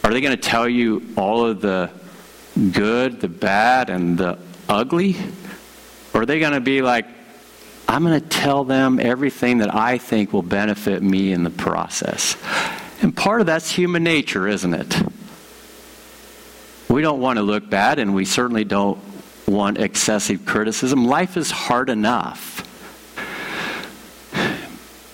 are 0.09 0.13
they 0.13 0.21
going 0.21 0.35
to 0.35 0.41
tell 0.41 0.67
you 0.67 1.07
all 1.15 1.45
of 1.45 1.61
the 1.61 1.91
good, 2.71 3.21
the 3.21 3.27
bad, 3.27 3.91
and 3.91 4.17
the 4.17 4.39
ugly? 4.67 5.15
Or 6.15 6.21
are 6.21 6.25
they 6.25 6.39
going 6.39 6.53
to 6.53 6.59
be 6.59 6.81
like, 6.81 7.05
I'm 7.87 8.03
going 8.03 8.19
to 8.19 8.27
tell 8.27 8.63
them 8.63 8.99
everything 8.99 9.59
that 9.59 9.73
I 9.73 9.99
think 9.99 10.33
will 10.33 10.41
benefit 10.41 11.03
me 11.03 11.31
in 11.31 11.43
the 11.43 11.51
process? 11.51 12.37
And 13.03 13.15
part 13.15 13.41
of 13.41 13.45
that's 13.45 13.69
human 13.69 14.03
nature, 14.03 14.47
isn't 14.47 14.73
it? 14.73 14.95
We 16.89 17.03
don't 17.03 17.19
want 17.19 17.37
to 17.37 17.43
look 17.43 17.69
bad, 17.69 17.99
and 17.99 18.15
we 18.15 18.25
certainly 18.25 18.63
don't 18.63 18.99
want 19.47 19.77
excessive 19.77 20.43
criticism. 20.43 21.05
Life 21.05 21.37
is 21.37 21.51
hard 21.51 21.87
enough. 21.87 22.58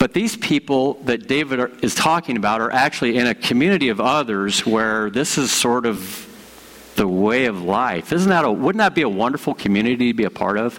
But 0.06 0.14
these 0.14 0.38
people 0.38 1.02
that 1.06 1.28
David 1.28 1.84
is 1.84 1.96
talking 1.96 2.38
about 2.38 2.62
are 2.62 2.72
actually 2.72 3.18
in 3.18 3.26
a 3.26 3.34
community 3.34 3.90
of 3.90 4.00
others 4.00 4.64
where 4.64 5.10
this 5.10 5.40
is 5.40 5.52
sort 5.52 5.88
of 5.88 6.94
the 6.96 7.08
way 7.08 7.46
of 7.46 7.64
life. 7.64 8.14
Isn't 8.14 8.30
that 8.30 8.46
a, 8.46 8.52
wouldn't 8.52 8.78
that 8.78 8.94
be 8.94 9.02
a 9.02 9.10
wonderful 9.10 9.56
community 9.56 10.12
to 10.12 10.14
be 10.14 10.26
a 10.26 10.30
part 10.30 10.60
of? 10.60 10.78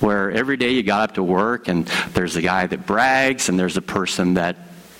Where 0.00 0.30
every 0.30 0.58
day 0.58 0.72
you 0.72 0.82
got 0.82 1.08
up 1.08 1.14
to 1.14 1.22
work 1.22 1.68
and 1.68 1.86
there's 2.12 2.36
a 2.36 2.42
guy 2.42 2.66
that 2.66 2.84
brags 2.84 3.48
and 3.48 3.58
there's 3.58 3.78
a 3.78 3.82
person 3.82 4.34
that 4.34 4.56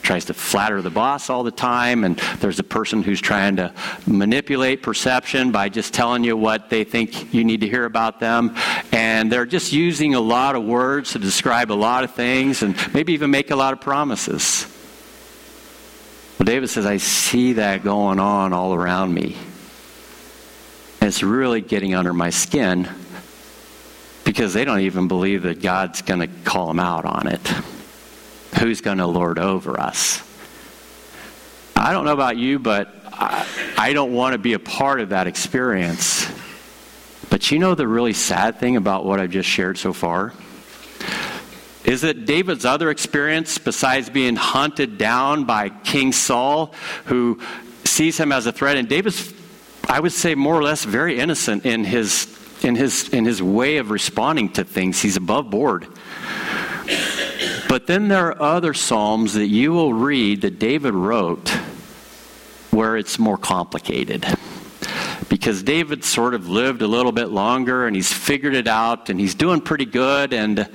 tries 0.09 0.25
to 0.25 0.33
flatter 0.33 0.81
the 0.81 0.89
boss 0.89 1.29
all 1.29 1.43
the 1.43 1.51
time, 1.51 2.03
and 2.03 2.17
there's 2.41 2.59
a 2.59 2.65
person 2.65 3.03
who's 3.03 3.21
trying 3.21 3.57
to 3.57 3.71
manipulate 4.07 4.83
perception 4.83 5.53
by 5.53 5.69
just 5.69 5.93
telling 5.93 6.25
you 6.25 6.35
what 6.35 6.71
they 6.71 6.83
think 6.83 7.35
you 7.35 7.45
need 7.45 7.61
to 7.61 7.69
hear 7.69 7.85
about 7.85 8.19
them. 8.19 8.57
And 8.91 9.31
they're 9.31 9.45
just 9.45 9.71
using 9.71 10.15
a 10.15 10.21
lot 10.21 10.57
of 10.57 10.65
words 10.65 11.13
to 11.13 11.19
describe 11.19 11.71
a 11.71 11.75
lot 11.75 12.05
of 12.05 12.15
things 12.15 12.63
and 12.63 12.75
maybe 12.95 13.13
even 13.13 13.31
make 13.31 13.51
a 13.51 13.57
lot 13.57 13.75
of 13.75 13.83
promises. 13.83 14.67
Well, 16.39 16.47
David 16.47 16.69
says, 16.69 16.87
I 16.87 16.97
see 16.97 17.53
that 17.55 17.85
going 17.85 18.19
on 18.19 18.55
all 18.55 18.73
around 18.73 19.13
me. 19.13 19.37
And 21.03 21.09
it's 21.09 21.23
really 21.23 21.61
getting 21.61 21.95
under 21.95 22.15
my 22.15 22.31
skin 22.31 22.89
because 24.25 24.55
they 24.55 24.65
don't 24.65 24.81
even 24.81 25.07
believe 25.07 25.43
that 25.43 25.61
God's 25.61 26.01
going 26.01 26.21
to 26.21 26.29
call 26.45 26.69
them 26.69 26.81
out 26.81 27.05
on 27.05 27.27
it 27.27 27.53
who's 28.59 28.81
going 28.81 28.99
to 28.99 29.07
lord 29.07 29.39
over 29.39 29.79
us? 29.79 30.23
I 31.77 31.93
don't 31.93 32.05
know 32.05 32.13
about 32.13 32.37
you, 32.37 32.59
but 32.59 32.93
I, 33.07 33.47
I 33.77 33.93
don't 33.93 34.13
want 34.13 34.33
to 34.33 34.39
be 34.39 34.53
a 34.55 34.59
part 34.59 35.01
of 35.01 35.11
that 35.11 35.27
experience. 35.27 36.27
But 37.31 37.51
you 37.51 37.59
know 37.59 37.75
the 37.75 37.87
really 37.87 38.13
sad 38.13 38.59
thing 38.59 38.77
about 38.77 39.05
what 39.05 39.21
I've 39.21 39.31
just 39.31 39.49
shared 39.49 39.79
so 39.79 39.93
far? 39.93 40.33
Is 41.85 42.03
that 42.03 42.27
David's 42.27 42.65
other 42.65 42.91
experience, 42.91 43.59
besides 43.59 44.11
being 44.11 44.37
hunted 44.37 44.99
down 44.99 45.45
by 45.45 45.69
King 45.69 46.13
Saul, 46.13 46.75
who 47.07 47.41
sees 47.85 48.19
him 48.19 48.33
as 48.33 48.47
a 48.47 48.53
threat, 48.53 48.77
and 48.77 48.89
David's, 48.89 49.33
I 49.89 50.01
would 50.01 50.13
say, 50.13 50.35
more 50.35 50.55
or 50.55 50.63
less 50.63 50.85
very 50.85 51.19
innocent 51.19 51.65
in 51.65 51.85
his, 51.85 52.27
in 52.63 52.75
his, 52.75 53.09
in 53.09 53.25
his 53.25 53.43
way 53.43 53.79
of 53.79 53.91
responding 53.91 54.51
to 54.55 54.65
things. 54.65 55.01
He's 55.01 55.17
above 55.17 55.49
board. 55.49 55.87
But 57.79 57.87
then 57.87 58.09
there 58.09 58.27
are 58.27 58.43
other 58.43 58.75
Psalms 58.75 59.35
that 59.35 59.47
you 59.47 59.71
will 59.71 59.95
read 59.95 60.41
that 60.41 60.59
David 60.59 60.95
wrote 60.95 61.49
where 62.73 62.97
it's 62.97 63.21
more 63.21 63.39
complicated. 63.39 64.27
Because 65.29 65.63
David 65.63 66.03
sort 66.03 66.35
of 66.35 66.49
lived 66.49 66.83
a 66.83 66.89
little 66.89 67.13
bit 67.13 67.29
longer 67.29 67.87
and 67.87 67.95
he's 67.95 68.13
figured 68.13 68.57
it 68.57 68.67
out 68.67 69.11
and 69.11 69.21
he's 69.21 69.37
doing 69.37 69.61
pretty 69.61 69.85
good 69.85 70.33
and 70.33 70.69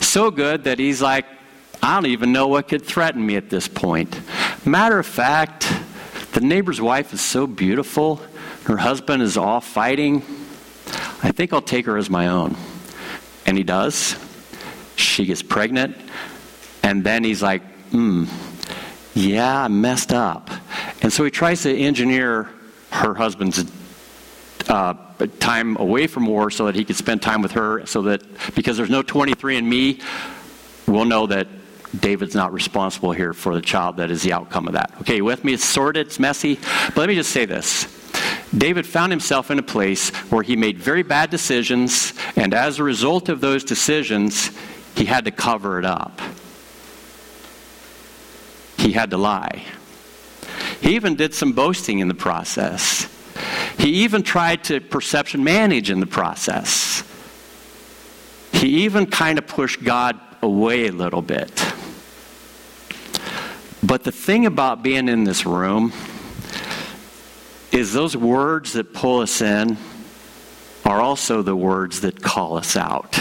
so 0.00 0.30
good 0.30 0.64
that 0.64 0.78
he's 0.78 1.02
like, 1.02 1.26
I 1.82 1.96
don't 1.96 2.06
even 2.06 2.32
know 2.32 2.48
what 2.48 2.66
could 2.66 2.82
threaten 2.82 3.26
me 3.26 3.36
at 3.36 3.50
this 3.50 3.68
point. 3.68 4.18
Matter 4.64 4.98
of 4.98 5.06
fact, 5.06 5.70
the 6.32 6.40
neighbor's 6.40 6.80
wife 6.80 7.12
is 7.12 7.20
so 7.20 7.46
beautiful, 7.46 8.22
her 8.64 8.78
husband 8.78 9.22
is 9.22 9.36
off 9.36 9.66
fighting. 9.66 10.22
I 11.22 11.30
think 11.30 11.52
I'll 11.52 11.60
take 11.60 11.84
her 11.84 11.98
as 11.98 12.08
my 12.08 12.28
own. 12.28 12.56
And 13.44 13.58
he 13.58 13.64
does. 13.64 14.16
She 14.96 15.26
gets 15.26 15.42
pregnant. 15.42 15.94
And 16.88 17.04
then 17.04 17.22
he's 17.22 17.42
like, 17.42 17.60
hmm, 17.90 18.24
yeah, 19.12 19.64
I 19.64 19.68
messed 19.68 20.10
up. 20.10 20.48
And 21.02 21.12
so 21.12 21.22
he 21.22 21.30
tries 21.30 21.64
to 21.64 21.78
engineer 21.78 22.48
her 22.90 23.12
husband's 23.12 23.70
uh, 24.70 24.94
time 25.38 25.76
away 25.76 26.06
from 26.06 26.24
war 26.24 26.50
so 26.50 26.64
that 26.64 26.74
he 26.74 26.86
could 26.86 26.96
spend 26.96 27.20
time 27.20 27.42
with 27.42 27.52
her, 27.52 27.84
so 27.84 28.00
that 28.02 28.22
because 28.54 28.78
there's 28.78 28.88
no 28.88 29.02
23andMe, 29.02 30.02
we'll 30.86 31.04
know 31.04 31.26
that 31.26 31.46
David's 32.00 32.34
not 32.34 32.54
responsible 32.54 33.12
here 33.12 33.34
for 33.34 33.54
the 33.54 33.60
child 33.60 33.98
that 33.98 34.10
is 34.10 34.22
the 34.22 34.32
outcome 34.32 34.66
of 34.66 34.72
that. 34.72 34.90
Okay, 35.02 35.20
with 35.20 35.44
me? 35.44 35.52
It's 35.52 35.66
sordid, 35.66 36.06
it's 36.06 36.18
messy. 36.18 36.58
But 36.86 36.96
let 36.96 37.10
me 37.10 37.16
just 37.16 37.32
say 37.32 37.44
this. 37.44 37.86
David 38.56 38.86
found 38.86 39.12
himself 39.12 39.50
in 39.50 39.58
a 39.58 39.62
place 39.62 40.08
where 40.30 40.42
he 40.42 40.56
made 40.56 40.78
very 40.78 41.02
bad 41.02 41.28
decisions, 41.28 42.14
and 42.34 42.54
as 42.54 42.78
a 42.78 42.82
result 42.82 43.28
of 43.28 43.42
those 43.42 43.62
decisions, 43.62 44.52
he 44.96 45.04
had 45.04 45.26
to 45.26 45.30
cover 45.30 45.78
it 45.78 45.84
up. 45.84 46.22
He 48.78 48.92
had 48.92 49.10
to 49.10 49.16
lie. 49.16 49.64
He 50.80 50.94
even 50.94 51.16
did 51.16 51.34
some 51.34 51.52
boasting 51.52 51.98
in 51.98 52.08
the 52.08 52.14
process. 52.14 53.08
He 53.78 54.04
even 54.04 54.22
tried 54.22 54.64
to 54.64 54.80
perception 54.80 55.44
manage 55.44 55.90
in 55.90 56.00
the 56.00 56.06
process. 56.06 57.02
He 58.52 58.84
even 58.84 59.06
kind 59.06 59.38
of 59.38 59.46
pushed 59.46 59.84
God 59.84 60.18
away 60.42 60.86
a 60.86 60.92
little 60.92 61.22
bit. 61.22 61.50
But 63.82 64.04
the 64.04 64.12
thing 64.12 64.46
about 64.46 64.82
being 64.82 65.08
in 65.08 65.24
this 65.24 65.46
room 65.46 65.92
is 67.70 67.92
those 67.92 68.16
words 68.16 68.72
that 68.72 68.92
pull 68.92 69.20
us 69.20 69.40
in 69.40 69.76
are 70.84 71.00
also 71.00 71.42
the 71.42 71.54
words 71.54 72.00
that 72.00 72.22
call 72.22 72.56
us 72.56 72.76
out. 72.76 73.18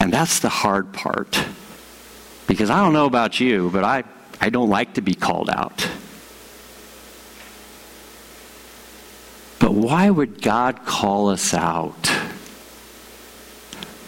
And 0.00 0.12
that's 0.12 0.40
the 0.40 0.48
hard 0.48 0.92
part. 0.92 1.38
Because 2.46 2.70
I 2.70 2.82
don't 2.82 2.92
know 2.92 3.06
about 3.06 3.38
you, 3.38 3.70
but 3.70 3.84
I, 3.84 4.02
I 4.40 4.50
don't 4.50 4.70
like 4.70 4.94
to 4.94 5.02
be 5.02 5.14
called 5.14 5.50
out. 5.50 5.88
But 9.58 9.74
why 9.74 10.08
would 10.08 10.40
God 10.40 10.86
call 10.86 11.28
us 11.28 11.52
out? 11.52 12.10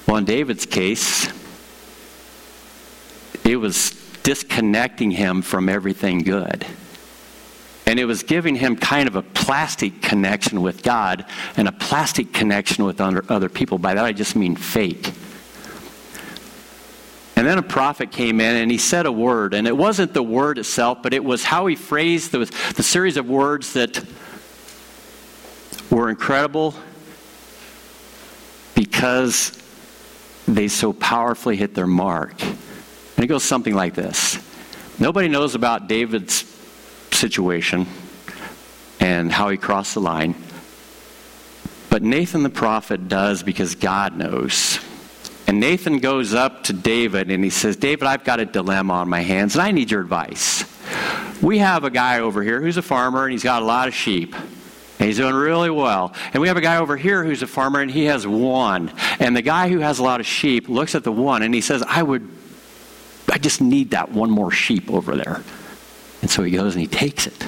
Well, 0.06 0.16
in 0.16 0.24
David's 0.24 0.66
case, 0.66 1.28
it 3.44 3.56
was 3.56 3.90
disconnecting 4.22 5.10
him 5.10 5.42
from 5.42 5.68
everything 5.68 6.20
good. 6.20 6.66
And 7.86 7.98
it 7.98 8.06
was 8.06 8.22
giving 8.22 8.54
him 8.54 8.76
kind 8.76 9.08
of 9.08 9.16
a 9.16 9.22
plastic 9.22 10.00
connection 10.00 10.62
with 10.62 10.82
God 10.82 11.26
and 11.56 11.68
a 11.68 11.72
plastic 11.72 12.32
connection 12.32 12.84
with 12.84 13.00
other 13.00 13.48
people. 13.48 13.76
By 13.76 13.94
that 13.94 14.04
I 14.04 14.12
just 14.12 14.34
mean 14.34 14.56
fake. 14.56 15.12
And 17.42 17.48
then 17.48 17.58
a 17.58 17.62
prophet 17.62 18.12
came 18.12 18.40
in 18.40 18.54
and 18.54 18.70
he 18.70 18.78
said 18.78 19.04
a 19.04 19.10
word. 19.10 19.52
And 19.52 19.66
it 19.66 19.76
wasn't 19.76 20.14
the 20.14 20.22
word 20.22 20.58
itself, 20.58 21.02
but 21.02 21.12
it 21.12 21.24
was 21.24 21.42
how 21.42 21.66
he 21.66 21.74
phrased 21.74 22.30
the, 22.30 22.38
the 22.76 22.84
series 22.84 23.16
of 23.16 23.28
words 23.28 23.72
that 23.72 24.00
were 25.90 26.08
incredible 26.08 26.72
because 28.76 29.60
they 30.46 30.68
so 30.68 30.92
powerfully 30.92 31.56
hit 31.56 31.74
their 31.74 31.88
mark. 31.88 32.40
And 32.44 33.24
it 33.24 33.26
goes 33.26 33.42
something 33.42 33.74
like 33.74 33.94
this 33.96 34.38
Nobody 35.00 35.26
knows 35.26 35.56
about 35.56 35.88
David's 35.88 36.44
situation 37.10 37.88
and 39.00 39.32
how 39.32 39.48
he 39.48 39.56
crossed 39.56 39.94
the 39.94 40.00
line. 40.00 40.36
But 41.90 42.04
Nathan 42.04 42.44
the 42.44 42.50
prophet 42.50 43.08
does 43.08 43.42
because 43.42 43.74
God 43.74 44.16
knows. 44.16 44.78
And 45.46 45.60
Nathan 45.60 45.98
goes 45.98 46.34
up 46.34 46.64
to 46.64 46.72
David 46.72 47.30
and 47.30 47.42
he 47.42 47.50
says, 47.50 47.76
David, 47.76 48.06
I've 48.06 48.24
got 48.24 48.40
a 48.40 48.46
dilemma 48.46 48.94
on 48.94 49.08
my 49.08 49.20
hands 49.20 49.54
and 49.54 49.62
I 49.62 49.70
need 49.70 49.90
your 49.90 50.00
advice. 50.00 50.64
We 51.42 51.58
have 51.58 51.84
a 51.84 51.90
guy 51.90 52.20
over 52.20 52.42
here 52.42 52.60
who's 52.60 52.76
a 52.76 52.82
farmer 52.82 53.24
and 53.24 53.32
he's 53.32 53.42
got 53.42 53.62
a 53.62 53.64
lot 53.64 53.88
of 53.88 53.94
sheep. 53.94 54.34
And 54.34 55.08
he's 55.08 55.16
doing 55.16 55.34
really 55.34 55.70
well. 55.70 56.14
And 56.32 56.40
we 56.40 56.46
have 56.46 56.56
a 56.56 56.60
guy 56.60 56.76
over 56.76 56.96
here 56.96 57.24
who's 57.24 57.42
a 57.42 57.46
farmer 57.48 57.80
and 57.80 57.90
he 57.90 58.04
has 58.04 58.24
one. 58.24 58.92
And 59.18 59.36
the 59.36 59.42
guy 59.42 59.68
who 59.68 59.80
has 59.80 59.98
a 59.98 60.04
lot 60.04 60.20
of 60.20 60.26
sheep 60.26 60.68
looks 60.68 60.94
at 60.94 61.02
the 61.02 61.10
one 61.10 61.42
and 61.42 61.52
he 61.52 61.60
says, 61.60 61.82
I 61.82 62.04
would, 62.04 62.28
I 63.30 63.38
just 63.38 63.60
need 63.60 63.90
that 63.90 64.12
one 64.12 64.30
more 64.30 64.52
sheep 64.52 64.88
over 64.90 65.16
there. 65.16 65.42
And 66.20 66.30
so 66.30 66.44
he 66.44 66.52
goes 66.52 66.76
and 66.76 66.80
he 66.80 66.86
takes 66.86 67.26
it. 67.26 67.42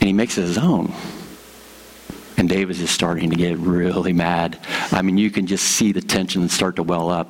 And 0.00 0.06
he 0.06 0.12
makes 0.12 0.36
it 0.36 0.42
his 0.42 0.58
own. 0.58 0.92
And 2.38 2.48
David's 2.48 2.78
just 2.78 2.94
starting 2.94 3.30
to 3.30 3.36
get 3.36 3.58
really 3.58 4.12
mad. 4.12 4.60
I 4.92 5.02
mean, 5.02 5.18
you 5.18 5.28
can 5.28 5.48
just 5.48 5.64
see 5.64 5.90
the 5.90 6.00
tension 6.00 6.48
start 6.48 6.76
to 6.76 6.84
well 6.84 7.10
up. 7.10 7.28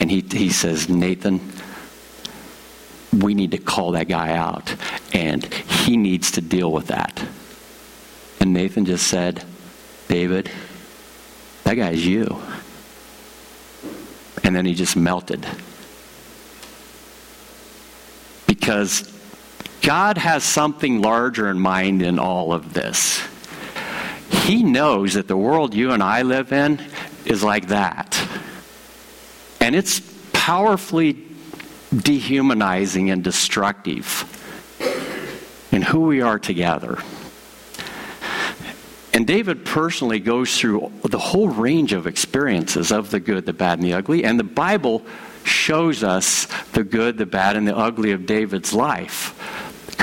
And 0.00 0.08
he, 0.08 0.20
he 0.20 0.50
says, 0.50 0.88
Nathan, 0.88 1.40
we 3.12 3.34
need 3.34 3.50
to 3.50 3.58
call 3.58 3.90
that 3.92 4.06
guy 4.06 4.34
out. 4.34 4.72
And 5.12 5.44
he 5.44 5.96
needs 5.96 6.30
to 6.32 6.40
deal 6.40 6.70
with 6.70 6.86
that. 6.86 7.26
And 8.38 8.52
Nathan 8.52 8.84
just 8.84 9.08
said, 9.08 9.44
David, 10.06 10.48
that 11.64 11.74
guy's 11.74 12.06
you. 12.06 12.40
And 14.44 14.54
then 14.54 14.66
he 14.66 14.74
just 14.74 14.96
melted. 14.96 15.44
Because 18.46 19.12
God 19.82 20.16
has 20.16 20.44
something 20.44 21.02
larger 21.02 21.50
in 21.50 21.58
mind 21.58 22.02
in 22.02 22.20
all 22.20 22.52
of 22.52 22.72
this. 22.72 23.20
He 24.44 24.62
knows 24.62 25.14
that 25.14 25.26
the 25.26 25.38
world 25.38 25.72
you 25.72 25.92
and 25.92 26.02
I 26.02 26.20
live 26.20 26.52
in 26.52 26.78
is 27.24 27.42
like 27.42 27.68
that. 27.68 28.20
And 29.58 29.74
it's 29.74 30.02
powerfully 30.34 31.16
dehumanizing 31.96 33.10
and 33.10 33.24
destructive 33.24 34.30
in 35.72 35.80
who 35.80 36.00
we 36.00 36.20
are 36.20 36.38
together. 36.38 36.98
And 39.14 39.26
David 39.26 39.64
personally 39.64 40.18
goes 40.18 40.58
through 40.58 40.92
the 41.04 41.18
whole 41.18 41.48
range 41.48 41.94
of 41.94 42.06
experiences 42.06 42.92
of 42.92 43.10
the 43.10 43.20
good, 43.20 43.46
the 43.46 43.54
bad, 43.54 43.78
and 43.78 43.88
the 43.88 43.94
ugly. 43.94 44.24
And 44.24 44.38
the 44.38 44.44
Bible 44.44 45.02
shows 45.44 46.02
us 46.02 46.48
the 46.72 46.84
good, 46.84 47.16
the 47.16 47.24
bad, 47.24 47.56
and 47.56 47.66
the 47.66 47.76
ugly 47.76 48.10
of 48.10 48.26
David's 48.26 48.74
life. 48.74 49.40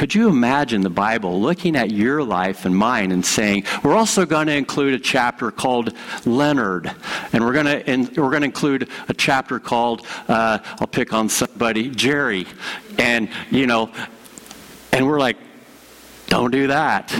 Could 0.02 0.16
you 0.16 0.30
imagine 0.30 0.82
the 0.82 0.90
Bible 0.90 1.40
looking 1.40 1.76
at 1.76 1.92
your 1.92 2.24
life 2.24 2.66
and 2.66 2.76
mine 2.76 3.12
and 3.12 3.24
saying, 3.24 3.66
we're 3.84 3.94
also 3.94 4.26
going 4.26 4.48
to 4.48 4.54
include 4.54 4.96
a 4.96 5.00
chapter 5.00 5.52
called 5.52 5.94
Leonard, 6.26 6.92
and 7.32 7.46
we're 7.46 7.54
going 7.54 7.68
to 7.68 7.88
and 7.88 8.08
we're 8.18 8.32
going 8.32 8.42
to 8.42 8.48
include 8.48 8.90
a 9.10 9.14
chapter 9.14 9.60
called 9.60 10.04
uh, 10.28 10.58
I'll 10.80 10.88
pick 10.88 11.14
on 11.14 11.30
somebody 11.30 11.92
Jerry, 11.92 12.48
and 12.98 13.30
you 13.52 13.68
know, 13.68 13.92
and 14.92 15.06
we're 15.06 15.20
like, 15.20 15.38
don't 16.30 16.50
do 16.50 16.66
that. 16.66 17.16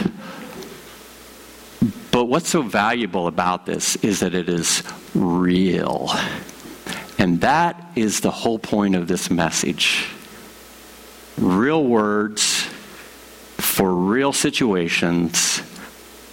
But 2.10 2.24
what's 2.24 2.48
so 2.48 2.62
valuable 2.62 3.28
about 3.28 3.64
this 3.64 3.94
is 4.02 4.18
that 4.18 4.34
it 4.34 4.48
is 4.48 4.82
real. 5.14 6.10
And 7.16 7.42
that 7.42 7.92
is 7.94 8.22
the 8.22 8.32
whole 8.32 8.58
point 8.58 8.96
of 8.96 9.06
this 9.06 9.30
message. 9.30 10.08
Real 11.38 11.84
words 11.84 12.66
for 13.56 13.94
real 13.94 14.32
situations, 14.32 15.62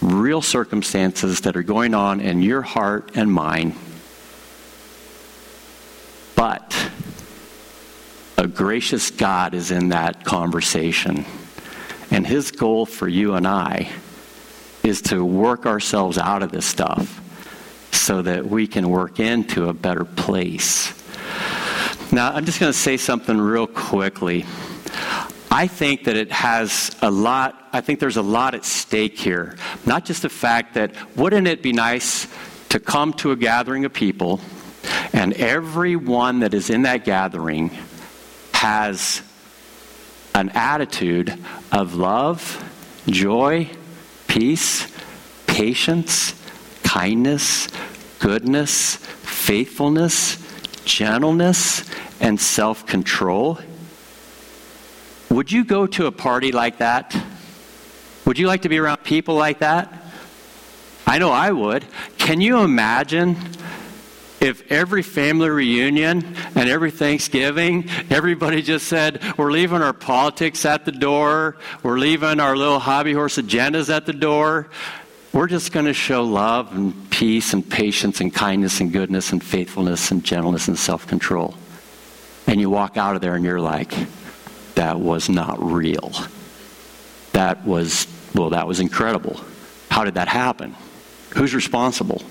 real 0.00 0.42
circumstances 0.42 1.40
that 1.42 1.56
are 1.56 1.62
going 1.62 1.94
on 1.94 2.20
in 2.20 2.42
your 2.42 2.62
heart 2.62 3.12
and 3.14 3.32
mine. 3.32 3.74
But 6.36 6.90
a 8.36 8.46
gracious 8.46 9.10
God 9.10 9.54
is 9.54 9.70
in 9.70 9.90
that 9.90 10.24
conversation. 10.24 11.24
And 12.10 12.26
his 12.26 12.50
goal 12.50 12.86
for 12.86 13.08
you 13.08 13.34
and 13.34 13.46
I 13.46 13.90
is 14.82 15.02
to 15.02 15.24
work 15.24 15.66
ourselves 15.66 16.18
out 16.18 16.42
of 16.42 16.50
this 16.50 16.66
stuff 16.66 17.20
so 17.92 18.22
that 18.22 18.46
we 18.46 18.66
can 18.66 18.88
work 18.88 19.20
into 19.20 19.68
a 19.68 19.72
better 19.72 20.04
place. 20.04 20.92
Now, 22.12 22.32
I'm 22.32 22.44
just 22.44 22.58
going 22.58 22.72
to 22.72 22.78
say 22.78 22.96
something 22.96 23.38
real 23.38 23.66
quickly. 23.66 24.44
I 25.50 25.66
think 25.66 26.04
that 26.04 26.16
it 26.16 26.30
has 26.30 26.96
a 27.02 27.10
lot, 27.10 27.68
I 27.72 27.80
think 27.80 27.98
there's 27.98 28.16
a 28.16 28.22
lot 28.22 28.54
at 28.54 28.64
stake 28.64 29.18
here. 29.18 29.56
Not 29.84 30.04
just 30.04 30.22
the 30.22 30.28
fact 30.28 30.74
that 30.74 30.94
wouldn't 31.16 31.48
it 31.48 31.62
be 31.62 31.72
nice 31.72 32.28
to 32.68 32.78
come 32.78 33.12
to 33.14 33.32
a 33.32 33.36
gathering 33.36 33.84
of 33.84 33.92
people 33.92 34.40
and 35.12 35.32
everyone 35.34 36.40
that 36.40 36.54
is 36.54 36.70
in 36.70 36.82
that 36.82 37.04
gathering 37.04 37.70
has 38.54 39.22
an 40.34 40.50
attitude 40.50 41.36
of 41.72 41.94
love, 41.94 42.64
joy, 43.08 43.68
peace, 44.28 44.86
patience, 45.48 46.34
kindness, 46.84 47.66
goodness, 48.20 48.96
faithfulness, 48.96 50.38
gentleness, 50.84 51.90
and 52.20 52.40
self 52.40 52.86
control 52.86 53.58
would 55.30 55.50
you 55.50 55.64
go 55.64 55.86
to 55.86 56.06
a 56.06 56.12
party 56.12 56.52
like 56.52 56.78
that? 56.78 57.16
Would 58.26 58.38
you 58.38 58.46
like 58.46 58.62
to 58.62 58.68
be 58.68 58.78
around 58.78 58.98
people 59.04 59.36
like 59.36 59.60
that? 59.60 59.92
I 61.06 61.18
know 61.18 61.30
I 61.30 61.50
would. 61.50 61.84
Can 62.18 62.40
you 62.40 62.60
imagine 62.60 63.36
if 64.40 64.70
every 64.72 65.02
family 65.02 65.48
reunion 65.48 66.36
and 66.54 66.68
every 66.68 66.90
Thanksgiving, 66.90 67.88
everybody 68.08 68.62
just 68.62 68.86
said, 68.86 69.20
We're 69.36 69.50
leaving 69.50 69.82
our 69.82 69.92
politics 69.92 70.64
at 70.64 70.84
the 70.84 70.92
door, 70.92 71.56
we're 71.82 71.98
leaving 71.98 72.40
our 72.40 72.56
little 72.56 72.78
hobby 72.78 73.12
horse 73.12 73.36
agendas 73.36 73.94
at 73.94 74.06
the 74.06 74.12
door. 74.12 74.68
We're 75.32 75.46
just 75.46 75.70
going 75.70 75.86
to 75.86 75.94
show 75.94 76.24
love 76.24 76.74
and 76.74 77.08
peace 77.10 77.52
and 77.52 77.68
patience 77.68 78.20
and 78.20 78.34
kindness 78.34 78.80
and 78.80 78.92
goodness 78.92 79.30
and 79.30 79.42
faithfulness 79.42 80.10
and 80.10 80.24
gentleness 80.24 80.66
and 80.66 80.78
self 80.78 81.06
control. 81.06 81.54
And 82.46 82.60
you 82.60 82.68
walk 82.68 82.96
out 82.96 83.14
of 83.14 83.20
there 83.20 83.34
and 83.34 83.44
you're 83.44 83.60
like, 83.60 83.92
that 84.74 84.98
was 84.98 85.28
not 85.28 85.62
real. 85.62 86.12
That 87.32 87.64
was, 87.64 88.06
well, 88.34 88.50
that 88.50 88.66
was 88.66 88.80
incredible. 88.80 89.40
How 89.90 90.04
did 90.04 90.14
that 90.14 90.28
happen? 90.28 90.74
Who's 91.36 91.54
responsible? 91.54 92.22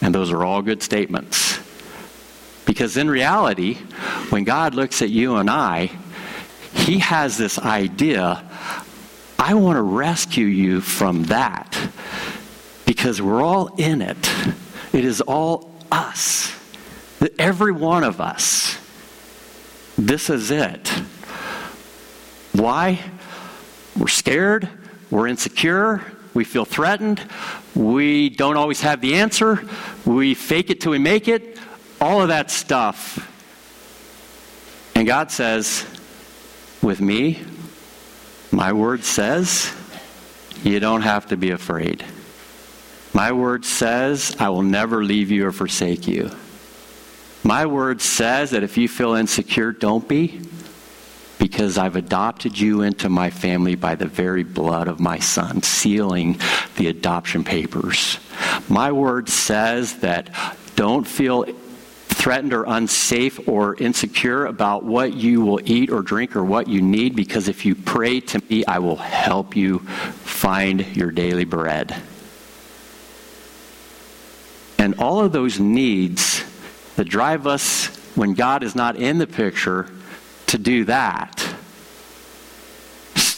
And 0.00 0.14
those 0.14 0.32
are 0.32 0.44
all 0.44 0.62
good 0.62 0.82
statements. 0.82 1.58
Because 2.64 2.96
in 2.96 3.08
reality, 3.08 3.74
when 4.30 4.44
God 4.44 4.74
looks 4.74 5.02
at 5.02 5.10
you 5.10 5.36
and 5.36 5.48
I, 5.48 5.90
He 6.74 6.98
has 6.98 7.36
this 7.38 7.58
idea 7.58 8.44
I 9.38 9.54
want 9.54 9.76
to 9.76 9.82
rescue 9.82 10.46
you 10.46 10.80
from 10.80 11.24
that. 11.24 11.78
Because 12.84 13.22
we're 13.22 13.42
all 13.42 13.68
in 13.76 14.02
it. 14.02 14.18
It 14.92 15.04
is 15.04 15.20
all 15.20 15.70
us. 15.92 16.54
Every 17.38 17.72
one 17.72 18.02
of 18.02 18.20
us. 18.20 18.76
This 19.96 20.28
is 20.28 20.50
it. 20.50 20.92
Why? 22.58 22.98
We're 23.96 24.08
scared, 24.08 24.68
we're 25.10 25.28
insecure, 25.28 26.02
we 26.34 26.42
feel 26.42 26.64
threatened, 26.64 27.22
we 27.74 28.30
don't 28.30 28.56
always 28.56 28.80
have 28.80 29.00
the 29.00 29.14
answer, 29.14 29.62
we 30.04 30.34
fake 30.34 30.70
it 30.70 30.80
till 30.80 30.90
we 30.90 30.98
make 30.98 31.28
it, 31.28 31.56
all 32.00 32.20
of 32.20 32.28
that 32.28 32.50
stuff. 32.50 33.24
And 34.96 35.06
God 35.06 35.30
says, 35.30 35.86
with 36.82 37.00
me, 37.00 37.42
my 38.50 38.72
word 38.72 39.04
says, 39.04 39.72
you 40.64 40.80
don't 40.80 41.02
have 41.02 41.26
to 41.28 41.36
be 41.36 41.50
afraid. 41.50 42.04
My 43.14 43.30
word 43.30 43.64
says, 43.64 44.36
I 44.40 44.48
will 44.48 44.62
never 44.62 45.04
leave 45.04 45.30
you 45.30 45.46
or 45.46 45.52
forsake 45.52 46.08
you. 46.08 46.30
My 47.44 47.66
word 47.66 48.00
says 48.00 48.50
that 48.50 48.64
if 48.64 48.76
you 48.76 48.88
feel 48.88 49.14
insecure, 49.14 49.70
don't 49.70 50.06
be. 50.08 50.40
Because 51.38 51.78
I've 51.78 51.96
adopted 51.96 52.58
you 52.58 52.82
into 52.82 53.08
my 53.08 53.30
family 53.30 53.74
by 53.74 53.94
the 53.94 54.06
very 54.06 54.42
blood 54.42 54.88
of 54.88 55.00
my 55.00 55.18
son, 55.18 55.62
sealing 55.62 56.38
the 56.76 56.88
adoption 56.88 57.44
papers. 57.44 58.18
My 58.68 58.92
word 58.92 59.28
says 59.28 59.98
that 60.00 60.34
don't 60.76 61.06
feel 61.06 61.44
threatened 62.06 62.52
or 62.52 62.64
unsafe 62.64 63.48
or 63.48 63.76
insecure 63.76 64.46
about 64.46 64.82
what 64.84 65.14
you 65.14 65.40
will 65.40 65.60
eat 65.64 65.90
or 65.90 66.02
drink 66.02 66.34
or 66.34 66.44
what 66.44 66.66
you 66.66 66.82
need 66.82 67.14
because 67.14 67.48
if 67.48 67.64
you 67.64 67.74
pray 67.74 68.20
to 68.20 68.42
me, 68.50 68.64
I 68.66 68.80
will 68.80 68.96
help 68.96 69.54
you 69.54 69.78
find 69.78 70.84
your 70.96 71.12
daily 71.12 71.44
bread. 71.44 71.94
And 74.78 74.98
all 74.98 75.20
of 75.20 75.32
those 75.32 75.60
needs 75.60 76.44
that 76.96 77.08
drive 77.08 77.46
us 77.46 77.86
when 78.16 78.34
God 78.34 78.62
is 78.62 78.74
not 78.74 78.96
in 78.96 79.18
the 79.18 79.26
picture 79.26 79.88
to 80.48 80.58
do 80.58 80.84
that 80.84 81.54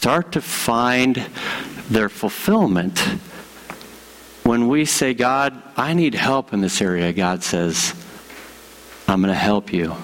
start 0.01 0.31
to 0.31 0.41
find 0.41 1.23
their 1.89 2.09
fulfillment 2.09 2.97
when 4.43 4.67
we 4.67 4.83
say, 4.83 5.13
God, 5.13 5.61
I 5.77 5.93
need 5.93 6.15
help 6.15 6.53
in 6.53 6.61
this 6.61 6.81
area. 6.81 7.13
God 7.13 7.43
says, 7.43 7.93
I'm 9.07 9.21
going 9.21 9.31
to 9.31 9.39
help 9.39 9.71
you. 9.71 9.95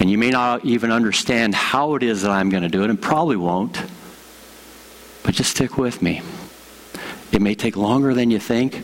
And 0.00 0.10
you 0.10 0.18
may 0.18 0.30
not 0.30 0.64
even 0.64 0.90
understand 0.90 1.54
how 1.54 1.94
it 1.94 2.02
is 2.02 2.22
that 2.22 2.32
I'm 2.32 2.50
going 2.50 2.64
to 2.64 2.68
do 2.68 2.82
it, 2.82 2.90
and 2.90 3.00
probably 3.00 3.36
won't. 3.36 3.80
But 5.22 5.34
just 5.34 5.52
stick 5.52 5.78
with 5.78 6.02
me. 6.02 6.20
It 7.36 7.42
may 7.42 7.54
take 7.54 7.76
longer 7.76 8.14
than 8.14 8.30
you 8.30 8.38
think, 8.38 8.82